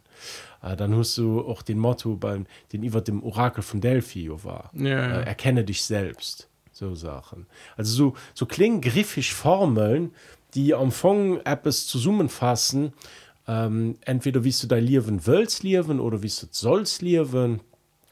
Äh, 0.62 0.76
dann 0.76 0.96
hast 0.96 1.18
du 1.18 1.42
auch 1.42 1.64
den 1.64 1.80
Motto, 1.80 2.16
beim, 2.16 2.46
den 2.72 2.84
über 2.84 3.02
dem 3.02 3.24
Orakel 3.24 3.64
von 3.64 3.82
Delphi 3.82 4.30
war. 4.44 4.70
Ja. 4.74 5.22
Äh, 5.22 5.24
erkenne 5.24 5.64
dich 5.64 5.84
selbst. 5.84 6.48
So 6.72 6.94
Sachen. 6.94 7.48
Also 7.76 7.94
so, 7.94 8.16
so 8.36 8.46
klingen 8.46 8.82
griffig 8.82 9.34
Formeln, 9.34 10.12
die 10.56 10.74
am 10.74 10.92
Fong 10.92 11.40
etwas 11.46 11.88
zusammenfassen, 11.88 12.94
ähm, 13.48 13.98
entweder 14.06 14.44
wie 14.44 14.52
du 14.52 14.68
dein 14.68 14.84
Leben 14.86 15.26
willst 15.26 15.64
leben 15.64 16.00
oder 16.00 16.22
wie 16.24 16.28
du 16.30 16.48
sollst 16.52 17.02
leben 17.02 17.60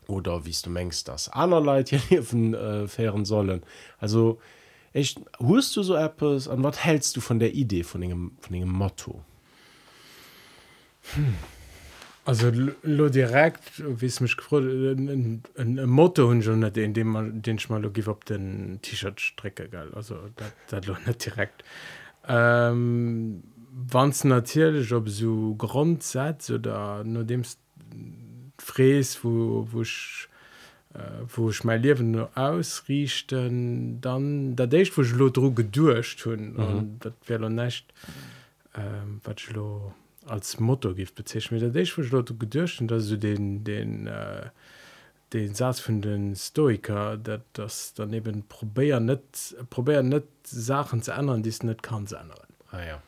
oder 0.08 0.46
wie 0.46 0.56
du 0.64 0.70
meinst, 0.70 1.08
dass 1.08 1.30
andere 1.30 1.62
Leute 1.62 1.96
ihr 2.10 2.18
Leben 2.20 2.54
äh, 2.54 2.88
fahren 2.88 3.26
sollen. 3.26 3.62
Also 4.00 4.40
echt, 4.94 5.20
hörst 5.40 5.76
du 5.78 5.84
so 5.84 5.96
etwas 5.96 6.48
und 6.48 6.64
was 6.64 6.84
hältst 6.84 7.16
du 7.16 7.22
von 7.22 7.40
der 7.40 7.54
Idee, 7.54 7.84
von 7.84 8.02
dem, 8.02 8.32
von 8.42 8.54
dem 8.54 8.70
Motto? 8.70 9.22
Also 12.24 12.48
l- 12.50 12.76
lo 12.84 13.10
direkt 13.10 13.62
wie 14.00 14.06
es 14.06 14.20
mich 14.20 14.38
gefreut 14.38 14.64
ein, 14.64 15.10
ein, 15.10 15.44
ein, 15.80 15.90
Motto 15.90 16.28
hun 16.28 16.44
schon 16.44 16.60
net 16.60 16.78
in 16.78 16.94
dem 16.94 17.08
man 17.08 17.42
den 17.42 17.58
ich 17.58 17.70
mal 17.70 17.84
op 17.86 18.26
den 18.26 18.80
T-Shirt 18.84 19.20
strecke 19.20 19.68
ge 19.68 19.80
also 19.96 20.18
dat 20.70 20.86
lo 20.86 20.96
net 21.08 21.26
direkt 21.26 21.64
ähm, 22.28 23.44
wann 23.72 24.14
natürlich 24.24 24.94
ob 24.94 25.10
so 25.10 25.56
grundsatz 25.58 26.50
oder 26.50 27.04
nur 27.04 27.24
dem 27.24 27.44
fräs 28.58 29.24
wo 29.24 29.68
wo 29.72 29.82
ich, 29.82 30.28
äh, 30.94 31.00
wo 31.28 31.50
ich 31.50 31.64
mein 31.64 31.82
leben 31.82 32.12
nur 32.12 32.30
ausrichten 32.36 34.00
dann 34.02 34.56
da 34.56 34.66
ich 34.72 34.96
wo 34.98 35.02
lodro 35.02 35.52
gedurcht 35.52 36.26
hun 36.26 36.54
mhm. 36.54 37.00
dat 37.00 37.14
wäre 37.28 37.50
nicht 37.50 37.94
ähm, 38.76 39.22
wat 39.24 39.42
als 40.28 40.60
motto 40.60 40.94
gibt 40.94 41.16
bezeichnet 41.16 41.62
mir 41.62 41.72
da 41.72 41.80
ich 41.80 41.98
wo 41.98 42.24
gedurchten 42.36 42.88
dass 42.88 43.10
du 43.10 43.18
den 43.18 43.64
den 43.64 44.08
äh, 44.08 44.50
den 45.34 45.54
Satz 45.56 45.80
von 45.80 46.02
den 46.02 46.36
Stoiker 46.36 47.18
dat 47.18 47.42
das 47.54 47.94
daneben 47.94 48.44
probär 48.48 49.00
net 49.00 49.56
probär 49.70 50.04
net 50.04 50.26
Sachen 50.44 51.02
zu 51.02 51.12
ändern 51.12 51.44
die 51.44 51.50
es 51.50 51.64
net 51.64 51.82
kann 51.84 52.08
zu 52.08 52.16
ändern 52.18 52.48
Ah 52.72 52.84
ja. 52.84 53.02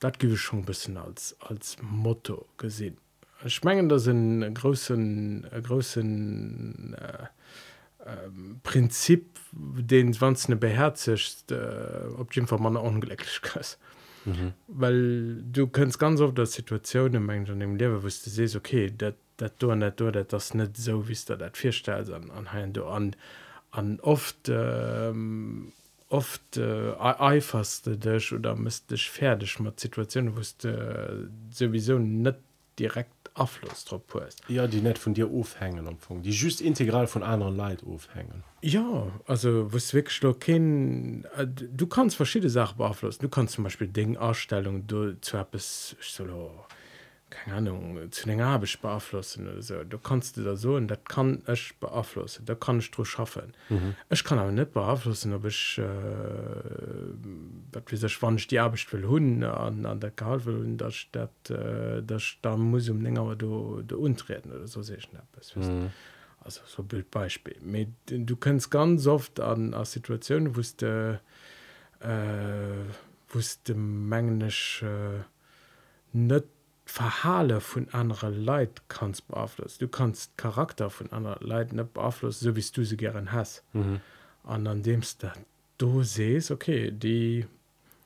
dat 0.00 0.18
gebe 0.18 0.34
ich 0.34 0.40
schon 0.40 0.60
ein 0.60 0.64
bisschen 0.64 0.96
als 0.96 1.36
als 1.40 1.76
Motto 1.80 2.46
gesehen 2.58 2.96
schmengen 3.46 3.88
das 3.88 4.06
in 4.06 4.54
großen 4.54 5.44
äh, 5.50 5.62
großen 5.62 6.94
äh, 6.94 7.26
ähm, 8.06 8.60
Prinzip 8.62 9.38
den 9.52 10.20
wann 10.20 10.36
beherzigt 10.60 11.50
äh, 11.50 12.06
ob 12.18 12.32
Fall 12.34 12.58
man 12.58 12.76
unglücklich 12.76 13.40
ist 13.58 13.78
Mhm. 14.26 14.54
weil 14.66 15.40
du 15.52 15.68
kannst 15.68 16.00
ganz 16.00 16.20
oft 16.20 16.36
der 16.36 16.46
Situation 16.46 17.14
im 17.14 17.26
Mengen 17.26 17.48
an 17.48 17.60
dem 17.60 17.76
Leben 17.76 17.98
wo 18.02 18.08
du 18.08 18.10
siehst 18.10 18.56
okay 18.56 18.90
dat 18.90 19.14
dat 19.36 19.52
du 19.58 19.74
net 19.74 20.00
du 20.00 20.10
dat 20.10 20.32
das 20.32 20.54
net 20.54 20.76
so 20.76 21.08
wie 21.08 21.18
du 21.26 21.36
dat 21.36 21.56
vierstellst 21.56 22.12
an 22.12 22.30
an 22.30 22.72
du 22.72 22.84
an 22.84 23.14
an 23.70 24.00
oft 24.00 24.48
ähm, 24.48 25.72
oft 26.08 26.56
äh, 26.56 26.92
eiferste 26.98 27.96
dich 27.96 28.32
oder 28.32 28.54
müsste 28.54 28.94
dich 28.94 29.10
fertig 29.10 29.58
mit 29.60 29.80
Situationen 29.80 30.36
wo 30.36 30.40
du 30.62 30.68
äh, 30.68 31.28
sowieso 31.50 31.98
net 31.98 32.38
direkt 32.78 33.10
Abfluss 33.36 33.84
drauf 33.84 34.02
hast 34.14 34.42
Ja, 34.48 34.66
die 34.66 34.80
nicht 34.80 34.98
von 34.98 35.14
dir 35.14 35.28
aufhängen 35.28 35.80
am 35.80 35.88
Anfang. 35.88 36.22
Die 36.22 36.30
just 36.30 36.60
integral 36.60 37.06
von 37.06 37.22
anderen 37.22 37.56
Leuten 37.56 37.86
aufhängen. 37.92 38.42
Ja, 38.62 39.08
also 39.26 39.72
was 39.72 39.94
kein, 40.40 41.24
äh, 41.36 41.46
du 41.46 41.86
kannst 41.86 42.16
verschiedene 42.16 42.50
Sachen 42.50 42.78
beeinflussen. 42.78 43.22
Du 43.22 43.28
kannst 43.28 43.54
zum 43.54 43.64
Beispiel 43.64 43.88
Dinge, 43.88 44.20
Ausstellungen, 44.20 44.86
du 44.86 45.20
zu 45.20 45.36
soll, 46.00 46.30
oh, 46.30 46.64
keine 47.30 47.56
Ahnung, 47.56 48.10
zu 48.12 48.26
den 48.26 48.40
Arbeit 48.40 48.78
beeinflussen 48.80 49.48
oder 49.48 49.62
so. 49.62 49.82
Du 49.84 49.98
kannst 49.98 50.36
das 50.38 50.60
so 50.60 50.76
und 50.76 50.88
das 50.88 50.98
kann 51.04 51.42
ich 51.52 51.74
beeinflussen. 51.78 52.44
Da 52.46 52.54
kann 52.54 52.78
ich 52.78 52.90
drauf 52.90 53.08
schaffen. 53.08 53.52
Mhm. 53.68 53.96
Ich 54.10 54.22
kann 54.22 54.38
aber 54.38 54.52
nicht 54.52 54.72
beeinflussen, 54.72 55.34
ob 55.34 55.44
ich, 55.44 55.78
äh, 55.78 55.84
weiß 57.90 58.02
ich, 58.04 58.22
wann 58.22 58.36
ich 58.36 58.46
die 58.46 58.58
Arbeit 58.60 58.92
will 58.92 59.44
an, 59.44 59.86
an 59.86 60.00
der 60.00 60.10
Gehalt 60.12 60.46
will 60.46 60.56
und 60.56 60.78
dass, 60.78 61.06
dass, 61.12 61.30
äh, 61.50 62.02
dass 62.02 62.22
ich 62.22 62.38
da 62.42 62.56
muss 62.56 62.88
um 62.88 63.00
länger 63.02 63.34
du, 63.34 63.82
du 63.82 63.98
untreten 63.98 64.52
oder 64.52 64.66
so 64.66 64.82
sehe 64.82 64.98
ich 64.98 65.12
nicht. 65.12 65.24
Das, 65.32 65.56
mhm 65.56 65.90
also 66.46 66.60
so 66.64 66.84
Bildbeispiel 66.84 67.56
mit 67.60 67.88
du 68.06 68.36
kannst 68.36 68.70
ganz 68.70 69.06
oft 69.08 69.40
an 69.40 69.74
a 69.74 69.84
Situationen 69.84 70.56
wo 70.56 70.62
de 70.80 71.18
äh, 72.00 72.84
wo 73.28 73.40
de 73.66 73.74
mengglisch 73.74 74.82
äh, 74.82 75.24
net 76.12 76.46
verhale 76.86 77.60
von 77.60 77.88
andere 77.92 78.30
Leid 78.30 78.82
kannst 78.88 79.26
beeinflussen 79.28 79.78
du 79.80 79.88
kannst 79.88 80.36
Charakter 80.38 80.88
von 80.88 81.10
anderen 81.12 81.46
Leuten 81.46 81.76
nicht 81.76 81.92
beeinflussen 81.92 82.44
so 82.44 82.56
wie 82.56 82.64
du 82.74 82.84
sie 82.84 82.96
gern 82.96 83.32
hast 83.32 83.62
Mhm. 83.74 84.00
an 84.44 84.66
an 84.66 84.82
demst 84.82 85.22
da 85.22 85.32
du 85.78 86.02
sest 86.04 86.50
okay 86.52 86.90
die 86.92 87.44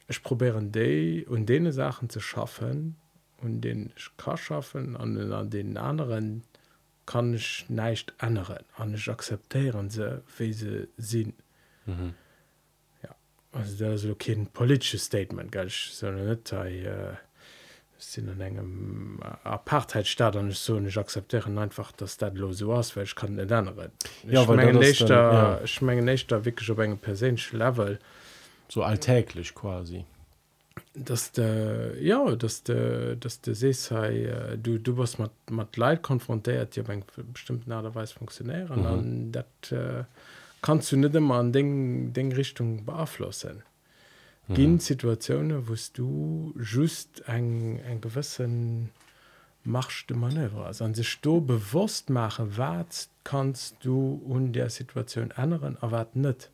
ich 0.08 0.22
probieren 0.22 0.72
day 0.72 1.24
und 1.28 1.46
denen 1.46 1.72
Sachen 1.72 2.08
zu 2.08 2.20
schaffen 2.20 2.96
und 3.42 3.60
den 3.60 3.92
ich 3.96 4.10
kann 4.16 4.36
schaffen 4.38 4.96
an, 4.96 5.32
an 5.32 5.50
den 5.50 5.76
anderen 5.76 6.42
kann 7.06 7.34
ich 7.34 7.66
nicht 7.68 8.14
ändern 8.18 8.64
an 8.76 8.94
ich 8.94 9.08
akzeptieren 9.10 9.90
sie 9.90 10.22
wie 10.38 10.52
sie 10.54 10.88
sind 10.96 11.34
Mhm. 11.86 12.14
ja 13.02 13.10
also 13.52 13.76
das 13.84 14.04
ist 14.04 14.18
kein 14.18 14.46
politisches 14.46 15.04
Statement 15.04 15.52
gell 15.52 15.66
ich 15.66 15.90
so 15.92 16.10
nicht 16.10 16.50
äh, 16.52 17.12
sind 18.00 18.28
in 18.28 18.40
engem 18.40 19.20
apartheidstaat 19.44 20.36
an 20.36 20.50
so 20.50 20.78
ich 20.78 20.98
akzeptieren 20.98 21.58
einfach 21.58 21.92
dass 21.92 22.16
dat 22.16 22.36
los 22.36 22.58
so 22.58 22.72
aus 22.72 22.96
weil 22.96 23.04
ich 23.04 23.14
kann 23.14 23.36
den 23.36 23.52
anderen 23.52 23.92
ja, 24.26 25.66
schmengen 25.66 26.04
nächtter 26.04 26.44
wirklich 26.44 26.70
op 26.70 26.78
engem 26.78 26.98
persch 26.98 27.52
level. 27.52 27.98
So 28.68 28.82
alltäglich 28.82 29.54
quasi. 29.54 30.04
Dass 30.94 31.32
de, 31.32 32.00
ja 32.00 32.34
dass 32.36 32.62
de, 32.62 33.16
dass 33.16 33.40
de 33.40 33.54
se 33.54 33.72
sei 33.72 34.56
du 34.56 34.78
du 34.78 34.96
was 34.96 35.18
mat 35.18 35.32
mat 35.50 35.76
leid 35.76 36.02
konfrontiert 36.02 36.76
ja 36.76 36.84
eng 36.84 37.04
bestimmten 37.32 37.72
aderweis 37.72 38.12
funktionieren 38.12 38.80
mhm. 38.80 38.86
an 38.86 39.32
dat 39.32 39.72
äh, 39.72 40.04
kannst 40.62 40.90
du 40.92 40.96
net 40.96 41.14
immer 41.14 41.36
an 41.36 41.52
Ding 41.52 42.12
Ding 42.12 42.32
Richtung 42.32 42.84
beaflossen 42.84 43.62
beabflussen 44.50 44.72
mhm. 44.72 44.80
situationen 44.80 45.68
wost 45.68 45.98
du 45.98 46.54
just 46.58 47.22
eng 47.28 47.80
gewissen 48.00 48.90
machchte 49.64 50.14
manöver 50.14 50.66
also 50.66 50.84
an 50.84 50.94
sich 50.94 51.20
du 51.20 51.40
bewusst 51.40 52.10
machen 52.10 52.56
wat 52.56 53.08
kannst 53.24 53.76
du 53.84 54.20
un 54.26 54.52
der 54.52 54.70
situation 54.70 55.30
ändern 55.30 55.76
erwart 55.80 56.16
net 56.16 56.50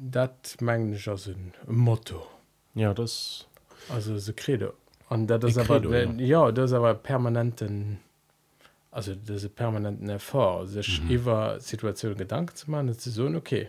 dat 0.00 0.56
meng 0.60 0.94
ein 0.94 1.52
Motto 1.66 2.26
Ja, 2.74 2.94
das. 2.94 3.46
also 3.88 4.18
se 4.18 4.32
credo 4.32 4.72
dat 5.10 5.42
das 5.42 5.56
Ein 5.56 5.64
aber 5.64 5.80
Credo, 5.80 5.92
ja. 5.92 6.46
ja 6.46 6.52
das 6.52 6.72
aber 6.72 6.94
permanenten 6.94 7.98
also 8.90 9.14
diese 9.14 9.48
permanenten 9.48 10.08
Erfahrung 10.08 10.66
sich 10.66 11.02
mhm. 11.02 11.10
über 11.10 11.60
Situationen 11.60 12.16
Gedanken 12.18 12.54
zu 12.54 12.70
machen 12.70 12.98
zu 12.98 13.10
so 13.10 13.26
okay 13.26 13.68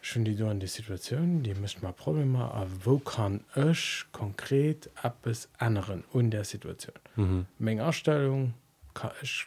schon 0.00 0.24
die 0.24 0.36
du 0.36 0.46
an 0.46 0.60
die 0.60 0.66
Situation 0.66 1.42
die 1.42 1.54
mischt 1.54 1.82
mal 1.82 1.92
Probleme 1.92 2.38
a 2.38 2.66
wo 2.84 2.98
kann 2.98 3.44
ech 3.54 4.04
konkret 4.12 4.90
ab 5.02 5.26
es 5.26 5.48
anderen 5.58 6.04
und 6.12 6.30
der 6.30 6.44
Situation 6.44 6.94
mhm. 7.16 7.46
Menge 7.58 7.84
Ausstellung 7.84 8.54
kann 8.94 9.10
ich, 9.22 9.46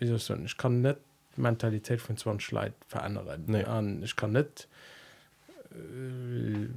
so, 0.00 0.34
ich 0.34 0.56
kann 0.56 0.82
nicht 0.82 0.98
Mentalität 1.36 2.00
von 2.00 2.16
Zwan 2.16 2.40
Schleit 2.40 2.74
verändern 2.86 3.44
nee. 3.46 3.64
an 3.64 4.02
ich 4.02 4.16
kann 4.16 4.32
nicht 4.32 4.68
äh, 5.72 6.68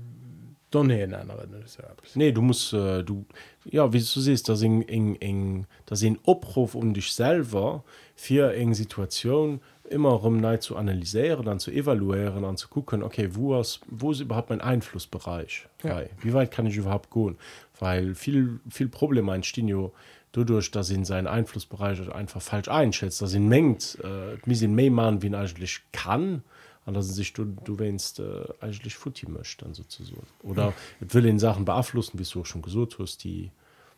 Donnneen 0.71 1.15
anderen 1.15 1.63
so. 1.65 1.81
Nee 2.13 2.31
du 2.31 2.41
musst 2.41 2.73
äh, 2.73 3.03
du 3.03 3.25
ja 3.65 3.91
wie 3.91 3.99
du 3.99 4.19
siehst 4.19 4.49
da 4.49 4.53
eng 4.61 5.15
eng 5.15 5.67
da 5.85 5.95
sind 5.95 6.19
Opruf 6.23 6.75
um 6.75 6.93
dich 6.93 7.13
selber 7.13 7.83
für 8.15 8.53
eng 8.53 8.73
Situation 8.73 9.61
immer 9.89 10.09
rum 10.11 10.39
nei 10.39 10.57
zu 10.57 10.75
analysieren 10.77 11.45
dann 11.45 11.59
zu 11.59 11.71
evaluieren 11.71 12.45
an 12.45 12.57
zu 12.57 12.67
gucken 12.69 13.03
okay 13.03 13.29
wo 13.33 13.59
ist, 13.59 13.81
wo 13.87 14.11
ist 14.11 14.19
überhaupt 14.21 14.49
mein 14.49 14.61
Einflussbereich 14.61 15.67
Ja. 15.83 16.01
wie 16.21 16.33
weit 16.33 16.51
kann 16.51 16.65
ich 16.65 16.77
überhaupt 16.77 17.11
gehen 17.11 17.37
weil 17.79 18.15
viel 18.15 18.59
viel 18.69 18.87
Probleme 18.89 19.33
entstehen 19.33 19.67
ja 19.67 19.89
dadurch 20.31 20.71
dass 20.71 20.91
ihn 20.91 21.05
seinen 21.05 21.27
Einflussbereich 21.27 22.11
einfach 22.11 22.41
falsch 22.41 22.67
einschätzt 22.69 23.21
dass 23.21 23.33
ihn 23.33 23.47
mengt 23.47 23.97
äh, 24.03 24.37
mir 24.45 24.55
sind 24.55 24.75
mehr 24.75 24.91
machen 24.91 25.21
wie 25.21 25.27
ihn 25.27 25.35
eigentlich 25.35 25.81
kann 25.91 26.43
an 26.85 26.93
dass 26.93 27.07
er 27.07 27.13
sich 27.13 27.33
du 27.33 27.45
du 27.45 27.79
wennst 27.79 28.19
äh, 28.19 28.43
eigentlich 28.61 28.95
futti 28.95 29.27
möchte 29.29 29.65
dann 29.65 29.73
sozusagen 29.73 30.21
oder 30.43 30.73
ja. 30.99 31.13
will 31.13 31.23
den 31.23 31.39
Sachen 31.39 31.65
beeinflussen 31.65 32.19
wie 32.19 32.23
du 32.23 32.41
auch 32.41 32.45
schon 32.45 32.61
gesucht 32.61 32.97
hast 32.99 33.23
die 33.23 33.51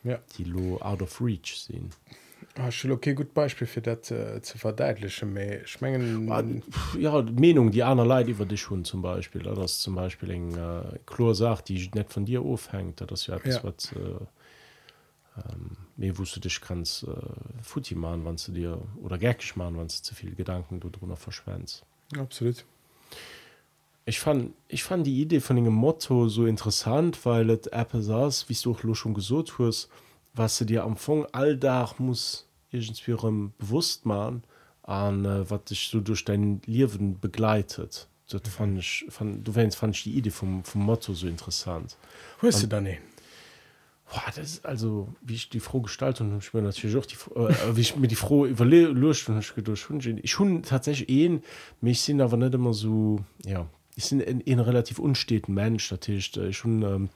Ja. 0.04 0.18
die 0.38 0.46
low 0.46 0.78
out 0.82 1.02
of 1.02 1.22
reach 1.22 1.58
sehen 1.68 1.90
Ah, 2.58 2.70
schon 2.70 2.92
okay 2.92 3.14
gut 3.14 3.34
Beispiel 3.34 3.66
für 3.66 3.82
das 3.82 4.12
äh, 4.12 4.42
zu 4.42 4.58
verdeutlichen 4.58 5.32
mehr 5.32 5.66
schmengen 5.66 6.62
Pff, 6.70 6.96
ja 7.00 7.22
Menung 7.22 7.72
die 7.72 7.82
einer 7.82 8.06
Leid 8.06 8.28
über 8.28 8.46
dich 8.46 8.60
schon 8.60 8.84
zum 8.84 9.02
Beispiel 9.02 9.48
oder? 9.48 9.62
Das 9.62 9.80
zum 9.80 9.96
Beispiel 9.96 10.32
eng 10.32 10.56
äh, 10.58 11.00
Chlor 11.06 11.34
sagt 11.34 11.70
die 11.70 11.90
nicht 11.94 12.12
von 12.12 12.26
dir 12.26 12.42
aufhängt 12.42 13.00
das 13.10 13.28
ja 13.28 13.36
etwas 13.38 13.56
Ja. 13.56 13.64
was 13.64 13.92
äh, 13.94 14.26
ähm, 15.38 15.78
mehr 15.96 16.18
wusste 16.18 16.42
dich 16.42 16.60
kannst 16.60 17.04
äh, 17.04 17.08
Futti 17.64 17.96
machen 17.96 18.22
wann 18.26 18.36
du 18.36 18.52
dir 18.52 18.82
oder 19.02 19.18
gerkisch 19.18 19.56
machen 19.56 19.78
wann 19.78 19.88
du 19.88 19.94
zu 19.94 20.14
viel 20.14 20.36
Gedanken 20.36 20.82
du 20.82 20.90
drunter 20.90 21.16
verschwendst 21.16 21.84
absolut. 22.18 22.66
Ich 24.06 24.20
fand 24.20 24.54
ich 24.68 24.84
fand 24.84 25.08
die 25.08 25.22
Idee 25.22 25.40
von 25.40 25.56
dem 25.56 25.72
Motto 25.72 26.28
so 26.28 26.46
interessant 26.46 27.26
weil 27.26 27.50
es 27.52 27.68
Apple 27.68 28.02
saß 28.02 28.50
wie 28.50 28.58
du 28.62 28.74
auch 28.74 28.96
schon 28.96 29.14
gesucht 29.14 29.54
hast 29.58 29.90
was 30.34 30.58
du 30.58 30.66
dir 30.66 30.84
am 30.84 30.92
Anfang 30.92 31.26
alldach 31.32 32.00
muss 32.00 32.48
irgendwie 32.72 33.52
bewusst 33.58 34.06
machen 34.06 34.44
an 34.84 35.26
äh, 35.26 35.50
was 35.50 35.66
dich 35.66 35.90
so 35.90 36.00
durch 36.00 36.26
dein 36.26 36.62
Leben 36.66 37.20
begleitet. 37.20 38.08
Das 38.30 38.42
fand 38.50 38.80
ich 38.80 39.06
fand, 39.10 39.46
du 39.46 39.56
wennst 39.56 39.78
fand 39.78 39.96
ich 39.96 40.04
die 40.04 40.14
Idee 40.14 40.30
vom, 40.30 40.64
vom 40.64 40.86
Motto 40.86 41.14
so 41.14 41.28
interessant. 41.28 41.98
Wo 42.40 42.48
ist 42.48 42.64
du 42.64 42.68
dann 42.68 42.88
Boah, 44.10 44.24
das 44.36 44.54
ist 44.54 44.66
also 44.66 45.08
wie 45.22 45.36
ich 45.36 45.50
die 45.50 45.62
froh 45.62 45.82
gestaltet 45.82 46.22
und 46.22 46.44
ich 46.44 46.54
mir 46.54 46.62
natürlich 46.62 46.98
auch 46.98 47.06
die 47.06 47.16
Fro- 47.16 47.48
äh, 47.48 47.76
wie 47.76 47.82
ich 47.82 47.96
mir 47.96 48.08
die 48.08 48.16
froh 48.16 48.46
überlöscht 48.46 49.30
und 49.30 49.40
ich 49.40 49.80
schon 49.80 50.00
ich 50.02 50.32
schon 50.32 50.64
tatsächlich 50.64 51.10
ein 51.10 51.44
mich 51.80 52.02
sind 52.02 52.20
aber 52.20 52.36
nicht 52.36 52.54
immer 52.54 52.74
so 52.74 53.24
ja 53.46 53.68
ich 53.96 54.06
sind 54.06 54.26
ein, 54.26 54.44
ein 54.46 54.60
relativ 54.60 55.00
unsteten 55.00 55.54
Mensch 55.54 55.92
natürlich 55.92 56.36
äh, 56.38 56.52
schon 56.52 56.82
ähm, 56.84 57.10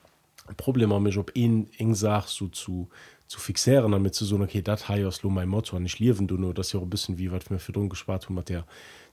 Problem 0.58 1.02
mich 1.02 1.18
ob 1.18 1.32
ein 1.36 1.68
eng 1.78 1.96
sagt 1.96 2.30
so 2.30 2.48
zu 2.48 2.90
zu 3.28 3.40
fixieren 3.40 3.92
damit 3.92 4.14
zu 4.14 4.26
so 4.26 4.38
okay 4.40 4.62
das 4.62 4.88
heißt 4.88 5.24
lo 5.24 5.30
mein 5.30 5.50
Motto 5.50 5.80
ich 5.80 6.00
leben 6.00 6.28
du 6.28 6.38
nur 6.38 6.54
das 6.54 6.72
ja 6.72 6.80
auch 6.80 6.84
ein 6.84 6.90
bisschen 6.90 7.18
wie 7.18 7.32
was 7.32 7.50
mir 7.50 7.58
für 7.58 7.72
drum 7.72 7.90
gespart 7.90 8.30
hat 8.30 8.50
der 8.50 8.66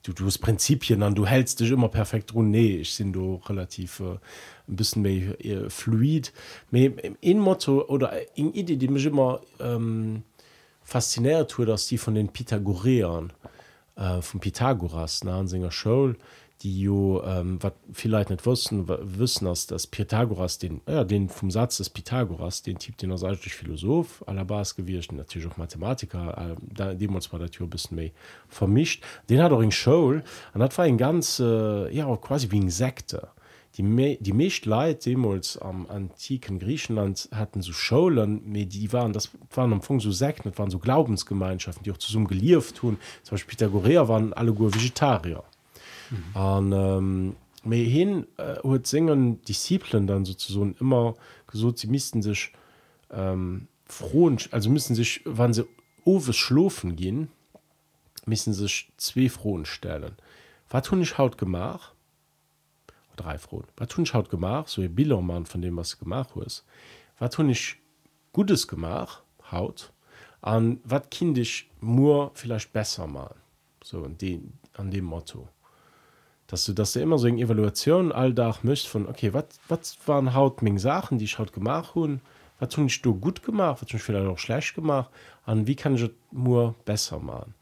du 0.03 0.13
du 0.13 0.27
hast 0.27 0.39
Prinzipien 0.39 1.03
an 1.03 1.15
du 1.15 1.27
hältst 1.27 1.61
dich 1.61 1.71
immer 1.71 1.89
perfekt 1.89 2.35
run 2.35 2.51
nee 2.51 2.77
ich 2.77 2.93
sind 2.95 3.15
du 3.15 3.37
relativ 3.47 4.01
äh, 4.01 4.19
ein 4.69 4.77
bisschen 4.77 5.03
mehr 5.03 5.45
äh, 5.45 5.71
fluid. 5.71 6.33
Ein 6.73 7.39
Motto 7.39 7.87
oder 7.87 8.11
eine 8.11 8.51
Idee 8.51 8.77
die 8.77 8.89
mich 8.89 9.07
immer 9.07 9.41
ähm, 9.59 10.23
fasziniert 10.83 11.51
tut 11.51 11.69
dass 11.69 11.87
die 11.87 11.99
von 11.99 12.15
den 12.15 12.29
Pythagoreern 12.29 13.33
äh, 13.97 14.21
von 14.21 14.41
Pythagoras 14.41 15.25
na 15.25 15.39
an 15.39 15.49
Singer 15.49 15.71
Show 15.71 16.13
die 16.63 16.83
jo 16.83 17.23
ähm, 17.25 17.63
wat 17.63 17.75
vielleicht 17.93 18.31
nicht 18.31 18.47
wussten 18.47 18.89
wissen 18.89 19.47
dass 19.47 19.67
das 19.67 19.87
Pythagoras 19.87 20.59
den 20.59 20.81
ja, 20.89 21.05
den 21.05 21.29
vom 21.29 21.51
Satz 21.51 21.79
des 21.79 21.91
Pythagoras 21.91 22.63
den 22.63 22.79
Typ 22.79 22.97
den 22.99 23.11
er 23.11 23.23
eigentlich 23.23 23.55
Philosoph 23.55 24.23
aller 24.27 24.45
Bas 24.45 24.77
gewircht 24.77 25.13
natürlich 25.13 25.49
auch 25.49 25.57
Mathematiker 25.57 26.53
äh, 26.53 26.57
da 26.75 26.95
dem 26.95 27.15
uns 27.15 27.33
war 27.33 27.39
der 27.39 27.51
Tür 27.51 27.67
bisschen 27.67 27.97
mehr 27.97 28.11
vermischt. 28.49 29.03
Den 29.29 29.43
hat 29.43 29.53
auch 29.53 29.61
in 29.61 29.73
Show 29.73 30.03
und 30.03 30.25
das 30.55 30.79
war 30.79 30.85
ein 30.85 30.99
ganz 30.99 31.41
äh, 31.41 31.95
ja 31.95 32.17
quasi 32.17 32.51
wie 32.51 32.61
ein 32.61 32.71
Sekte. 32.71 33.29
Die 33.77 33.83
me 33.83 34.19
die 34.21 34.35
mecht 34.35 34.67
Leid 34.67 35.07
demos 35.07 35.57
am 35.57 35.87
antiken 35.87 36.59
Griechenland 36.59 37.29
hatten 37.33 37.63
so 37.63 37.73
Schulen 37.73 38.43
me 38.45 38.67
die 38.67 38.93
waren 38.93 39.13
das 39.13 39.31
waren 39.55 39.73
am 39.73 39.79
Anfang 39.81 40.01
so 40.01 40.11
Sekten 40.11 40.51
das 40.51 40.59
waren 40.59 40.71
so 40.71 40.79
Glaubensgemeinschaften 40.79 41.83
die 41.83 41.91
auch 41.91 41.97
zusammen 41.97 42.27
gelieft 42.27 42.77
tun 42.77 42.99
zum 43.23 43.35
Beispiel 43.35 43.57
Pythagoreer 43.57 44.09
waren 44.09 44.35
alle 44.35 44.53
gut 44.53 44.75
Vegetarier 46.13 46.35
an 46.35 46.73
ähm, 46.73 47.37
me 47.65 47.77
hin 47.77 48.27
äh, 48.37 48.57
huet 48.63 48.87
singen 48.87 49.43
Disziplinen 49.45 50.07
dann 50.07 50.25
sozusagen 50.25 50.77
immer 50.81 51.15
gesucht 51.47 51.79
sie 51.79 51.87
müssten 51.87 52.23
sich 52.23 52.53
ähm, 53.11 53.69
frohen 53.87 54.39
also 54.51 54.71
müssen 54.71 54.95
sich 54.95 55.23
wann 55.25 55.53
sie 55.53 55.65
ofes 56.05 56.37
schlufen 56.37 56.97
gehen 56.97 57.29
müssen 58.25 58.53
sich 58.53 58.93
zwei 58.99 59.29
frohen 59.29 59.65
stellen. 59.65 60.17
Was 60.71 60.87
tun 60.87 61.03
ich 61.03 61.19
haut 61.19 61.39
gemach? 61.39 61.93
Drei 63.17 63.37
frohen. 63.37 63.67
Was 63.77 63.89
tun 63.89 64.05
ich 64.05 64.15
haut 64.15 64.31
gemach? 64.31 64.69
So 64.69 64.81
ihr 64.81 64.89
Bildermann 64.89 65.45
von 65.45 65.61
dem 65.61 65.77
was 65.77 65.99
gemacht 65.99 66.37
ist 66.37 66.65
was 67.23 67.31
tun 67.31 67.51
ich 67.51 67.77
gutes 68.33 68.67
gemach? 68.67 69.23
Haut. 69.53 69.93
An 70.41 70.81
wat 70.83 71.11
kind 71.13 71.39
ich 71.39 71.71
nur 71.81 72.33
vielleicht 72.35 72.73
besser 72.73 73.07
machen? 73.07 73.37
So 73.85 74.05
an 74.05 74.19
den 74.19 74.55
an 74.75 74.91
dem 74.91 75.05
Motto 75.05 75.49
dass 76.53 76.65
du 76.67 76.75
dass 76.75 76.93
du 76.93 77.01
immer 77.01 77.17
so 77.17 77.27
in 77.27 77.39
Evaluation 77.39 78.13
alldach 78.13 78.63
mischt 78.63 78.87
von 78.87 79.09
okay 79.09 79.33
was 79.33 79.47
waren 80.05 80.35
haut 80.35 80.61
Menge 80.61 80.79
Sachen 80.79 81.17
die 81.17 81.25
ich 81.25 81.39
haut 81.39 81.55
gemacht 81.55 81.95
hun? 81.95 82.21
Was 82.59 82.69
tun 82.69 82.85
ich 82.87 83.01
du 83.01 83.15
gut 83.15 83.43
gemacht? 83.43 83.81
Was 83.81 83.89
tun 83.89 83.97
ich 83.97 84.03
vielleicht 84.03 84.27
auch 84.27 84.39
schlecht 84.39 84.75
gemacht? 84.75 85.09
An 85.47 85.67
wie 85.67 85.77
kann 85.77 85.95
ich 85.95 86.11
nur 86.31 86.75
besser 86.85 87.21
machen? 87.21 87.55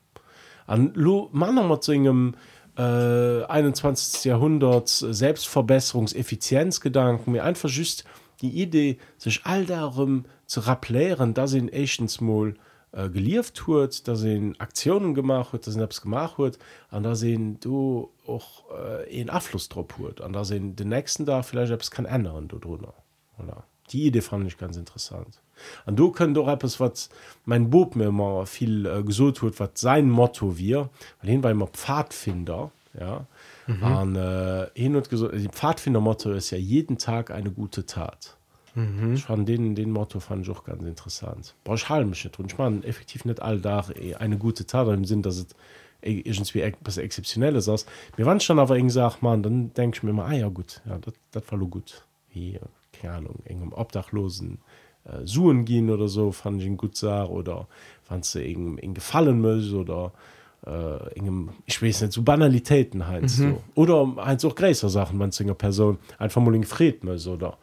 An 0.66 0.91
lo 0.95 1.28
man 1.30 1.80
zu 1.80 1.93
engem 1.93 2.34
äh, 2.76 3.45
21. 3.45 4.24
Jahrhundert 4.24 4.88
Selbstverbesserungseffizienzgedanken 4.88 7.32
mir 7.32 7.45
einfach 7.45 7.68
just 7.68 8.03
die 8.41 8.61
Idee 8.61 8.99
sich 9.18 9.43
all 9.45 9.66
darum 9.66 10.24
zu 10.47 10.66
rappelieren 10.66 11.32
da 11.32 11.47
sind 11.47 11.72
Asiansmol 11.72 12.55
äh, 12.55 12.57
gelieft 12.93 13.66
huet 13.66 14.09
da 14.09 14.16
sind 14.16 14.61
Aktionen 14.61 15.14
gemacht 15.14 15.53
huet 15.53 15.68
abs 15.68 16.03
gemacht 16.03 16.38
huet 16.38 16.59
an 16.91 17.03
da 17.03 17.14
sehen 17.14 17.61
du 17.61 18.11
auch 18.26 18.64
äh, 18.76 19.20
en 19.20 19.30
Abfluss 19.30 19.68
drauf 19.68 19.86
huet 19.99 20.20
an 20.20 20.32
da 20.32 20.45
sind 20.45 20.80
den 20.80 20.88
nächsten 20.88 21.24
da 21.24 21.43
vielleicht 21.43 21.72
es 21.72 21.91
kann 21.91 22.05
ändern 22.05 22.49
du 22.49 22.59
drunter 22.59 22.95
voilà. 23.38 23.62
die 23.91 24.07
Idee 24.07 24.20
fand 24.20 24.47
ich 24.47 24.59
ganz 24.59 24.76
interessant. 24.76 25.41
An 25.84 25.95
du 25.95 26.11
können 26.11 26.34
doch 26.34 26.49
etwas 26.49 26.80
was 26.80 27.11
mein 27.45 27.70
Bob 27.70 27.95
mir 27.95 28.07
immer 28.07 28.47
viel 28.47 28.86
äh, 28.86 29.03
gesucht 29.03 29.43
wird 29.43 29.61
was 29.61 29.70
sein 29.74 30.11
Motto 30.11 30.59
wir 30.59 30.88
weil 31.20 31.30
hin 31.30 31.43
war 31.45 31.51
immer 31.51 31.68
Pfadfinder 31.68 32.72
ja. 32.99 33.26
Mhm. 33.66 33.84
an 33.84 34.16
äh, 34.16 34.66
hin 34.74 34.97
und 34.97 35.09
gesagt 35.09 35.34
die 35.34 35.49
Pfadfinder 35.49 36.01
Motto 36.01 36.32
ist 36.32 36.51
ja 36.51 36.59
jeden 36.59 36.99
Tag 36.99 37.30
eine 37.30 37.51
gute 37.53 37.86
Tat 37.86 38.36
mhm. 38.74 39.14
ich 39.14 39.24
fand 39.24 39.48
den 39.48 39.74
den 39.74 39.90
Motto 39.90 40.20
fand 40.20 40.44
ich 40.44 40.50
auch 40.50 40.64
ganz 40.64 40.82
interessant. 40.82 41.54
Brauch 41.64 41.76
ich 41.76 41.88
mich 42.06 42.24
nicht 42.24 42.38
und 42.38 42.52
ich 42.52 42.58
meine 42.58 42.84
effektiv 42.84 43.24
nicht 43.24 43.40
all 43.40 43.60
da 43.60 43.86
eh, 43.94 44.14
eine 44.14 44.38
gute 44.38 44.66
Tat 44.66 44.88
im 44.88 45.04
Sinn 45.04 45.22
dass 45.22 45.36
es 45.38 45.46
eh, 46.02 46.20
irgendwie 46.20 46.60
etwas 46.60 46.98
exceptionelles 46.98 47.68
ist. 47.68 47.88
Mir 48.16 48.26
wann 48.26 48.40
schon 48.40 48.58
aber 48.58 48.76
irgendwie 48.76 48.94
sagt 48.94 49.22
man 49.22 49.42
dann 49.42 49.72
denke 49.74 49.96
ich 49.96 50.02
mir 50.02 50.12
mal 50.12 50.26
ah 50.26 50.34
ja 50.34 50.48
gut 50.48 50.82
ja 50.88 50.98
das 51.32 51.42
war 51.50 51.58
gut. 51.58 52.04
Wie 52.32 52.54
äh, 52.54 52.60
keine 52.92 53.14
Ahnung 53.14 53.40
engem 53.44 53.72
Obdachlosen 53.72 54.58
äh, 55.04 55.24
suen 55.24 55.64
gehen 55.64 55.90
oder 55.90 56.08
so 56.08 56.32
fand 56.32 56.60
ich 56.60 56.66
ihn 56.66 56.76
gut 56.76 56.96
sah 56.96 57.24
oder 57.24 57.68
fand 58.02 58.34
in, 58.34 58.78
in 58.78 58.94
gefallen 58.94 59.40
muss 59.40 59.72
oder 59.72 60.12
äh, 60.70 61.18
ingem 61.18 61.50
ich 61.66 61.82
weiß 61.82 62.02
nicht 62.02 62.12
so 62.12 62.22
Banalitäten 62.22 63.06
halt 63.06 63.22
mhm. 63.22 63.28
so. 63.28 63.62
Oder 63.74 64.14
halt 64.16 64.44
auch 64.44 64.54
größer 64.54 64.88
Sachen 64.88 65.18
man 65.18 65.32
singer 65.32 65.54
Person 65.54 65.98
einfach 66.18 66.40
mal 66.40 66.54
in 66.54 66.64
Fred 66.64 67.02
muss 67.04 67.26
oder? 67.26 67.58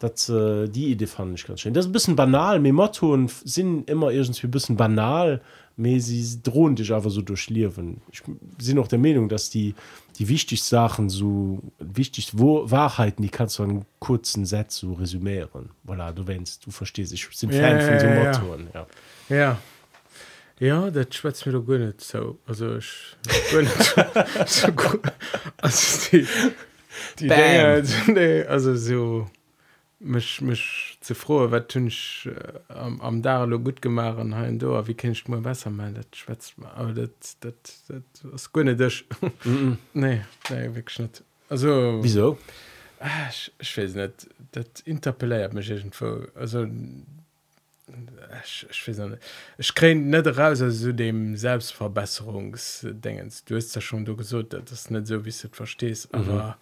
Das 0.00 0.28
äh, 0.28 0.68
die 0.68 0.90
Idee 0.90 1.06
fand 1.06 1.38
ich 1.38 1.46
ganz 1.46 1.60
schön. 1.60 1.74
Das 1.74 1.84
ist 1.84 1.90
ein 1.90 1.92
bisschen 1.92 2.16
banal. 2.16 2.60
Mir 2.60 2.72
Motto 2.72 3.12
und 3.12 3.30
sind 3.30 3.88
immer 3.88 4.10
irgendwie 4.10 4.46
ein 4.46 4.50
bisschen 4.50 4.76
banal. 4.76 5.40
Mir 5.76 6.00
sie 6.00 6.42
drohen 6.42 6.74
dich 6.74 6.92
aber 6.92 7.08
so 7.08 7.22
durchliefen 7.22 8.00
ich 8.10 8.22
bin 8.24 8.78
auch 8.80 8.88
der 8.88 8.98
Meinung 8.98 9.28
dass 9.28 9.48
die 9.48 9.76
die 10.18 10.28
wichtigsten 10.28 10.70
Sachen 10.70 11.08
so 11.08 11.60
wichtig 11.78 12.32
wo 12.34 12.68
Wahrheiten 12.68 13.22
die 13.22 13.28
kannst 13.28 13.60
du 13.60 13.62
in 13.62 13.84
kurzen 14.00 14.44
Satz 14.44 14.78
so 14.78 14.94
resümieren. 14.94 15.70
Voilà, 15.86 16.12
du 16.12 16.26
wennst 16.26 16.66
du 16.66 16.72
verstehst 16.72 17.12
ich 17.12 17.28
bin 17.28 17.50
Ja, 17.50 17.60
Fan 17.60 17.80
von 17.80 18.00
so 18.00 18.06
ja, 18.06 18.14
ja. 18.14 18.24
Mottoen 18.24 18.68
ja. 18.74 18.86
ja 19.28 19.58
Ja, 20.60 20.90
das 20.90 21.14
schwätzt 21.14 21.46
mir 21.46 21.52
doch 21.52 21.66
nicht 21.66 22.00
so. 22.00 22.38
Also, 22.46 22.76
ich. 22.76 23.16
so 24.46 24.72
gut. 24.72 25.00
Also, 25.58 26.10
die. 26.10 26.26
Die. 27.20 27.28
Dinge, 27.28 27.84
nee, 28.08 28.42
also 28.42 28.74
so. 28.74 29.30
Mich, 30.00 30.40
mich 30.40 30.96
zu 31.00 31.16
froh, 31.16 31.50
was 31.50 31.66
tun 31.66 31.88
ich 31.88 32.28
äh, 32.32 32.72
am, 32.72 33.00
am 33.00 33.20
Darlo 33.20 33.58
gut 33.58 33.82
gemacht 33.82 34.18
und 34.18 34.32
hein 34.32 34.56
da, 34.56 34.86
wie 34.86 34.94
kann 34.94 35.10
ich 35.10 35.26
mal 35.26 35.40
besser 35.40 35.70
machen, 35.70 35.94
das 35.94 36.06
schwätzt 36.16 36.56
mir. 36.56 36.72
Aber 36.72 36.92
das, 36.92 37.36
das, 37.40 37.52
das 37.88 38.32
ist 38.32 38.52
gar 38.52 38.62
nicht 38.62 38.78
das. 38.78 39.02
Mhm. 39.42 39.76
nee, 39.94 40.20
nee, 40.50 40.74
wirklich 40.74 41.00
nicht. 41.00 41.24
Also. 41.48 41.98
Wieso? 42.00 42.38
Ah, 43.00 43.28
ich, 43.28 43.52
ich 43.58 43.76
weiß 43.76 43.94
nicht, 43.94 44.28
das 44.52 44.66
interpelliert 44.84 45.52
mich 45.52 45.68
irgendwo. 45.68 46.26
Also, 46.36 46.66
ich, 48.44 48.66
ich 48.70 48.88
weiß 48.88 48.98
nicht. 48.98 49.18
Ich 49.58 49.74
kriege 49.74 49.98
nicht 50.00 50.26
raus 50.38 50.60
aus 50.62 50.74
so 50.74 50.92
dem 50.92 51.36
Selbstverbesserungsdingens. 51.36 53.44
Du 53.44 53.56
hast 53.56 53.74
ja 53.74 53.80
schon 53.80 54.04
du 54.04 54.16
gesagt, 54.16 54.52
das 54.52 54.70
ist 54.72 54.90
nicht 54.90 55.06
so, 55.06 55.20
wie 55.24 55.30
du 55.30 55.36
es 55.36 55.48
verstehst, 55.52 56.08
aber. 56.12 56.56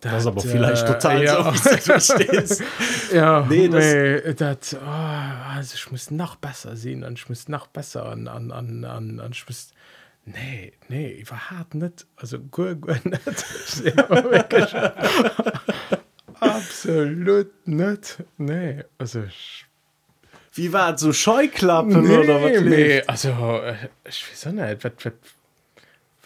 Das 0.00 0.20
ist 0.20 0.26
aber 0.26 0.44
äh, 0.44 0.48
vielleicht 0.48 0.86
total 0.86 1.22
ja. 1.24 1.42
so, 1.44 1.54
wie 1.54 1.58
du 1.62 1.70
es 1.76 1.84
verstehst. 1.86 2.62
ja, 3.12 3.46
Nee, 3.48 3.68
das- 3.68 3.84
nee, 3.84 4.34
das, 4.34 4.74
oh, 4.74 4.78
also 4.86 5.74
ich 5.76 5.90
muss 5.90 6.10
noch 6.10 6.36
besser 6.36 6.76
sehen 6.76 7.04
und 7.04 7.18
ich 7.18 7.28
muss 7.30 7.48
noch 7.48 7.66
besser 7.68 8.04
an, 8.06 8.28
an, 8.28 8.50
an, 8.52 8.84
an, 8.84 9.18
an 9.20 9.32
ich 9.32 9.46
muss, 9.48 9.68
nee, 10.26 10.74
nee, 10.88 11.12
überhaupt 11.20 11.74
nicht, 11.74 12.06
also 12.16 12.38
gut, 12.38 12.82
gut 12.82 13.02
nicht. 13.06 13.20
Absolut 16.40 17.66
nicht, 17.66 18.18
nee, 18.36 18.82
also 18.98 19.22
ich, 19.22 19.64
Wie 20.54 20.72
war 20.72 20.94
es 20.94 21.00
so 21.00 21.12
Scheuklappen 21.12 22.08
oder 22.10 22.42
was? 22.42 22.60
nee, 22.62 23.02
also 23.06 23.28
äh, 23.30 23.74
ich 24.08 24.24
weiß 24.30 24.52
nicht, 24.52 24.84
was, 24.84 24.92
was, 25.04 25.12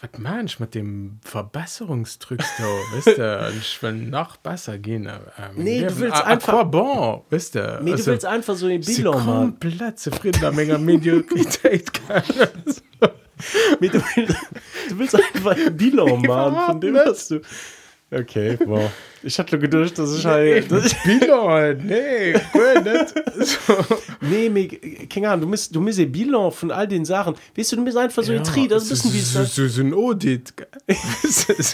was 0.01 0.09
meine 0.19 0.45
ich 0.45 0.59
mit 0.59 0.75
dem 0.75 1.19
Verbesserungsdruck 1.23 2.37
da, 2.37 2.63
du, 3.11 3.47
und 3.47 3.57
ich 3.57 3.81
will 3.81 3.93
noch 3.93 4.37
besser 4.37 4.77
gehen. 4.77 5.07
äh, 5.07 5.13
mein 5.55 5.63
Nee, 5.63 5.81
du 5.85 5.97
willst 5.99 6.15
à 6.17 6.23
einfach- 6.25 6.53
quoi 6.53 6.63
bon, 6.63 7.21
weißt 7.31 7.55
du. 7.55 7.79
Nee, 7.81 7.91
du 7.91 7.95
Also, 7.97 8.11
willst 8.11 8.25
einfach 8.25 8.55
so 8.55 8.67
ein 8.67 8.81
Bilder 8.81 9.11
machen. 9.11 9.25
komplett 9.59 9.99
zufrieden 9.99 10.41
mit 10.41 10.53
meiner 10.55 10.77
Mediokrität. 10.77 11.91
Nee, 13.79 13.87
Du 13.87 14.01
willst, 14.15 14.35
du 14.89 14.99
willst 14.99 15.15
einfach 15.15 15.55
ein 15.55 15.77
Bilder 15.77 16.05
machen, 16.17 16.65
von 16.65 16.81
dem 16.81 16.97
hast 16.97 17.31
du. 17.31 17.39
Okay, 18.11 18.57
wow. 18.65 18.89
Ich 19.21 19.37
hatte 19.37 19.59
gedacht, 19.59 19.99
dass 19.99 20.17
ich 20.17 20.25
halt. 20.25 20.71
dass 20.71 20.87
ich- 20.87 20.97
Bilder, 21.03 21.75
nee, 21.75 22.33
gut, 22.33 22.83
nicht. 22.83 23.47
So. 23.47 23.73
Nee, 24.21 24.49
mir, 24.49 24.67
keine 25.07 25.29
Ahnung, 25.29 25.41
du 25.41 25.47
musst, 25.49 25.75
du 25.75 25.79
musst 25.79 25.99
ein 25.99 26.11
Bilan 26.11 26.51
von 26.51 26.71
all 26.71 26.87
den 26.87 27.05
Sachen. 27.05 27.35
Weißt 27.55 27.71
du, 27.71 27.75
du 27.75 27.83
musst 27.83 27.97
einfach 27.97 28.23
so 28.23 28.31
ein 28.33 28.43
Tri, 28.43 28.67
das 28.67 28.89
ist 28.89 29.05
ein 29.05 29.11
bisschen 29.11 29.13
wie 29.13 29.19
so, 29.19 29.39
es 29.41 29.55
so, 29.55 29.67
so 29.67 29.81
ein 29.81 29.93
Audit. 29.93 30.53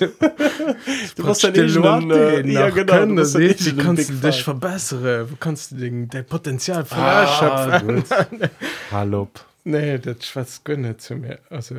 Du 1.15 1.23
brauchst 1.23 1.43
Leute 1.43 1.61
äh, 1.63 2.51
ja, 2.51 2.69
genau, 2.69 3.05
du 3.05 3.13
musst 3.13 3.35
dann 3.35 3.41
wie 3.41 3.75
kannst 3.77 4.09
du 4.09 4.13
dich 4.15 4.43
verbessern? 4.43 5.27
Wo 5.29 5.35
kannst 5.39 5.71
du 5.71 5.75
den, 5.75 6.09
dein 6.09 6.25
Potenzial 6.25 6.85
Ah, 6.89 7.23
ausschöpfen? 7.23 7.95
gut. 7.95 8.49
Hallo. 8.91 9.29
Nee, 9.63 9.97
das 9.99 10.25
schwarz 10.25 10.61
gönne 10.63 10.97
zu 10.97 11.15
mir. 11.15 11.39
Also, 11.49 11.75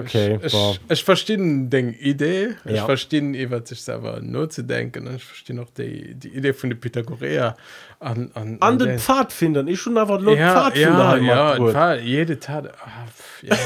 Okay, 0.00 0.38
ich, 0.42 0.52
wow. 0.52 0.78
ich, 0.86 0.90
ich 0.92 1.04
verstehe 1.04 1.36
die 1.38 1.96
Idee, 2.00 2.50
ich 2.64 2.76
Ja. 2.76 2.84
verstehe 2.84 3.20
über 3.22 3.64
sich 3.64 3.80
selber 3.82 4.20
nur 4.20 4.48
zu 4.48 4.62
denken 4.62 5.06
und 5.08 5.16
ich 5.16 5.24
verstehe 5.24 5.60
auch 5.60 5.70
die, 5.70 6.14
die 6.14 6.28
Idee 6.28 6.52
von 6.52 6.70
der 6.70 6.76
Pythagorea 6.76 7.56
an, 8.00 8.30
an, 8.34 8.56
An 8.60 8.78
den 8.78 8.88
den- 8.88 8.98
Pfadfindern. 8.98 9.66
Ich 9.68 9.80
schon 9.80 9.98
einfach 9.98 10.20
laut 10.20 10.38
ja, 10.38 10.52
Pfadfinder 10.52 11.16
ja, 11.18 11.56
ja. 11.56 11.72
Fall, 11.72 12.00
jede 12.02 12.38
Tat, 12.38 12.72
pf, 13.08 13.42
ja. 13.42 13.56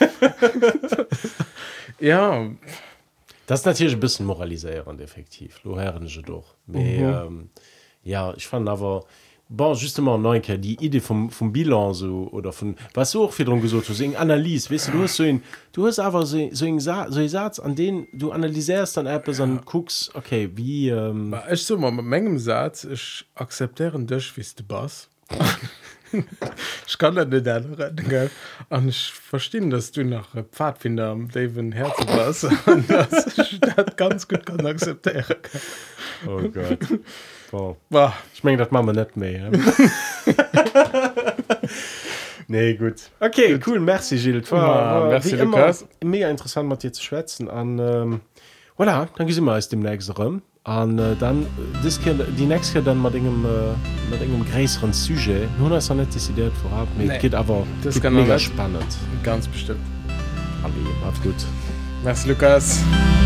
ja, 2.00 2.48
Das 3.46 3.60
ist 3.60 3.66
natürlich 3.66 3.94
ein 3.94 4.00
bisschen 4.00 4.26
moralisierend, 4.26 5.00
effektiv. 5.00 5.60
Lo 5.64 5.78
herren 5.78 6.06
je 6.06 6.22
doch. 6.22 6.54
Aber, 6.68 6.78
ähm, 7.26 7.50
ja, 8.02 8.32
ich 8.36 8.46
fand 8.46 8.68
aber, 8.68 9.04
bon, 9.50 9.74
justement, 9.74 10.22
Neunke, 10.22 10.58
die 10.58 10.82
Idee 10.82 11.00
vom, 11.00 11.28
vom 11.30 11.52
Bilan 11.52 11.92
so, 11.92 12.28
oder 12.32 12.52
von, 12.52 12.76
was 12.94 13.14
auch 13.16 13.36
wiederum 13.38 13.60
gesagt 13.60 13.88
hast, 13.88 13.98
so 13.98 14.04
eine 14.04 14.16
Analyse, 14.16 14.70
weißt 14.70 14.88
du, 14.88 14.92
du 14.92 15.02
hast 15.02 15.16
so 15.16 15.24
ein, 15.24 15.42
du 15.72 15.86
hast 15.86 15.98
einfach 15.98 16.24
so, 16.24 16.48
so 16.52 16.64
einen 16.64 16.80
Sa 16.80 17.10
so 17.10 17.26
Satz, 17.26 17.58
an 17.58 17.74
den 17.74 18.06
du 18.12 18.30
analysierst 18.30 18.96
dann 18.96 19.06
etwas 19.06 19.40
und 19.40 19.66
guckst, 19.66 20.14
okay, 20.14 20.50
wie, 20.54 20.88
ähm, 20.88 21.34
ich 21.50 21.64
so 21.64 21.76
mal 21.76 21.90
mit 21.90 22.04
meinem 22.04 22.38
Satz, 22.38 22.84
ich 22.84 23.26
akzeptiere 23.34 23.98
dich, 23.98 24.36
wie 24.36 24.46
du 24.56 24.62
bist. 24.62 25.10
ich 26.86 26.98
kann 26.98 27.14
das 27.14 27.28
nicht 27.28 27.46
ändern, 27.46 27.96
gell? 28.08 28.30
Und 28.68 28.88
ich 28.88 29.12
verstehe, 29.12 29.68
dass 29.68 29.92
du 29.92 30.04
nach 30.04 30.28
Pfadfinder 30.52 31.10
am 31.10 31.28
David 31.28 31.74
Herzen 31.74 32.08
warst 32.08 32.44
und 32.66 32.88
dass 32.88 33.38
ich 33.38 33.60
das 33.60 33.96
ganz 33.96 34.26
gut 34.26 34.46
kann 34.46 34.64
akzeptieren 34.64 35.36
oh 36.26 36.40
Gott. 36.42 36.78
Wow. 37.50 37.76
Wow. 37.90 38.12
ich 38.34 38.44
meng 38.44 38.58
dat 38.58 38.72
Mammer 38.72 38.92
net 38.92 39.16
méi 39.16 39.40
Nee 42.48 42.74
gut 42.74 43.10
okay 43.20 43.52
gut. 43.52 43.66
cool 43.66 43.80
Merci 43.80 44.16
Gilles 44.16 44.50
war, 44.50 45.02
war, 45.02 45.08
merci 45.08 45.36
immer, 45.36 45.74
mega 46.04 46.28
interessant 46.28 46.68
mat 46.68 46.82
dir 46.82 46.92
zu 46.92 47.02
schwätzen 47.02 47.48
an 47.48 47.78
ähm, 47.78 48.20
voilà, 48.76 49.06
dann 49.16 49.26
gi 49.26 49.38
immer 49.38 49.56
aus 49.56 49.68
dem 49.68 49.80
nächsten 49.80 50.12
Rëm 50.12 50.40
an 50.64 50.98
äh, 50.98 51.16
dann 51.18 51.42
äh, 51.42 52.14
die 52.38 52.46
nächste 52.46 52.82
dann 52.82 52.98
mat 52.98 53.14
engem 53.14 53.44
äh, 53.44 54.10
mat 54.10 54.20
engem 54.20 54.44
gräeren 54.44 54.92
Suje 54.92 55.48
hun 55.58 55.72
as 55.72 55.90
net 55.90 56.14
desideiert 56.14 56.52
vorab 56.62 56.88
nee. 56.98 57.18
geht 57.18 57.34
aber 57.34 57.66
das 57.82 57.94
geht 57.94 58.02
kann 58.02 58.14
mega 58.14 58.38
spannend 58.38 58.96
ganz 59.22 59.48
bestimmt 59.48 59.80
Aber, 60.62 61.12
gut 61.22 61.46
Merci 62.02 62.28
Lukas. 62.28 62.80
Ja. 62.80 63.19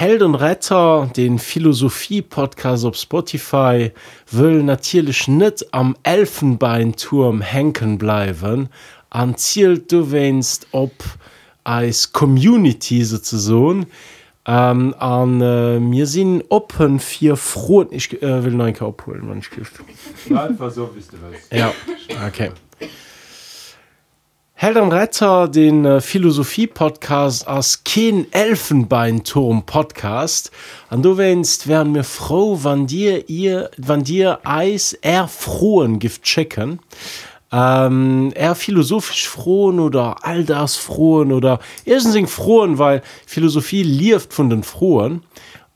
Held 0.00 0.22
und 0.22 0.34
Retter 0.34 1.10
den 1.14 1.38
Philosophie-Podcast 1.38 2.86
auf 2.86 2.96
Spotify 2.96 3.90
will 4.30 4.62
natürlich 4.62 5.28
nicht 5.28 5.74
am 5.74 5.94
Elfenbeinturm 6.04 7.42
henken 7.42 7.98
bleiben. 7.98 8.70
An 9.10 9.36
zielt 9.36 9.92
du 9.92 10.10
wennst 10.10 10.68
ob 10.72 10.94
als 11.64 12.14
Community 12.14 13.04
sozusagen. 13.04 13.88
Ähm, 14.46 14.94
an 14.98 15.42
äh, 15.42 15.78
mir 15.78 16.06
sind 16.06 16.44
open 16.48 16.98
vier 16.98 17.36
froh 17.36 17.84
ich 17.90 18.22
äh, 18.22 18.42
will 18.42 18.54
neuen 18.54 18.80
abholen 18.80 19.28
man 19.28 19.42
Einfach 20.34 20.70
so, 20.70 20.88
ja 21.52 21.74
okay 22.26 22.52
Held 24.62 24.76
am 24.76 24.90
Retter 24.90 25.48
den 25.48 25.86
äh, 25.86 26.02
Philosophie-Podcast 26.02 27.48
als 27.48 27.82
Ken 27.82 28.30
Elfenbeinturm-Podcast. 28.30 30.50
Und 30.90 31.02
du 31.02 31.16
wennst, 31.16 31.66
wären 31.66 31.92
mir 31.92 32.04
froh, 32.04 32.58
wann 32.60 32.86
dir 32.86 33.30
ihr, 33.30 33.70
wann 33.78 34.04
dir 34.04 34.40
Eis 34.44 34.92
erfrohen 34.92 35.98
Gift 35.98 36.24
checken. 36.24 36.80
Ähm, 37.50 38.32
eher 38.34 38.54
philosophisch 38.54 39.30
frohen 39.30 39.80
oder 39.80 40.26
all 40.26 40.44
das 40.44 40.76
frohen 40.76 41.32
oder 41.32 41.58
erstens 41.86 42.30
frohen, 42.30 42.76
weil 42.76 43.00
Philosophie 43.26 43.82
lieft 43.82 44.34
von 44.34 44.50
den 44.50 44.62
frohen. 44.62 45.22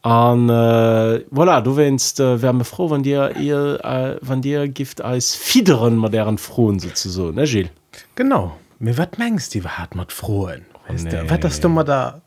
Und 0.02 0.50
äh, 0.50 1.24
voilà, 1.32 1.62
du 1.62 1.78
wennst, 1.78 2.20
äh, 2.20 2.42
wär 2.42 2.52
mir 2.52 2.64
froh, 2.64 2.90
wann 2.90 3.02
dir 3.02 3.34
ihr, 3.40 3.82
äh, 3.82 4.18
wann 4.20 4.42
dir 4.42 4.68
Gift 4.68 5.00
als 5.00 5.34
Fiederen 5.34 5.96
modernen 5.96 6.36
frohen 6.36 6.80
sozusagen, 6.80 7.36
ne, 7.36 7.44
Gilles? 7.44 7.70
genau 8.14 8.52
mir 8.84 8.98
wat 8.98 9.18
mengst 9.18 9.54
die 9.54 9.62
hat 9.62 9.94
mat 9.94 10.12
frohen 10.12 10.66
weißt 10.88 11.06
nee. 11.06 11.30
wat 11.30 11.42
das 11.42 11.60
du 11.60 11.68
mal 11.68 11.84
da 11.84 12.20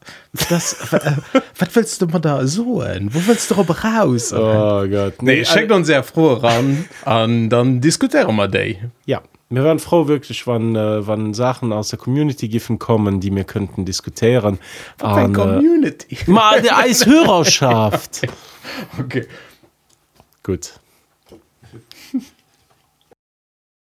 das 0.50 0.92
äh, 0.92 1.12
wat 1.60 1.76
willst 1.76 2.02
du 2.02 2.08
mal 2.08 2.20
da 2.20 2.46
so 2.48 2.66
wo 2.66 3.22
willst 3.28 3.52
du 3.52 3.56
raus 3.56 4.34
Oh 4.34 4.88
Gott. 4.88 5.22
nee 5.22 5.46
schenkt 5.46 5.72
uns 5.72 5.88
sehr 5.88 6.04
froh 6.04 6.34
ran 6.34 6.86
an 7.06 7.50
dann 7.50 7.80
diskutieren 7.80 8.36
wir 8.36 8.48
day 8.48 8.80
Ja, 9.06 9.22
wir 9.50 9.64
waren 9.64 9.80
froh 9.80 10.08
wirklich, 10.10 10.46
wann, 10.46 10.76
äh, 10.76 11.08
wann 11.08 11.34
Sachen 11.34 11.72
aus 11.72 11.88
der 11.90 12.00
Community 12.00 12.50
giffen 12.50 12.80
kommen, 12.80 13.22
die 13.22 13.34
wir 13.34 13.46
könnten 13.46 13.86
diskutieren. 13.86 14.60
Und, 15.02 15.18
äh, 15.18 15.32
Community 15.32 16.18
mal 16.26 16.62
der 16.62 16.78
Eishörerschaft. 16.84 18.28
okay 19.00 19.26
Gut. 20.44 20.74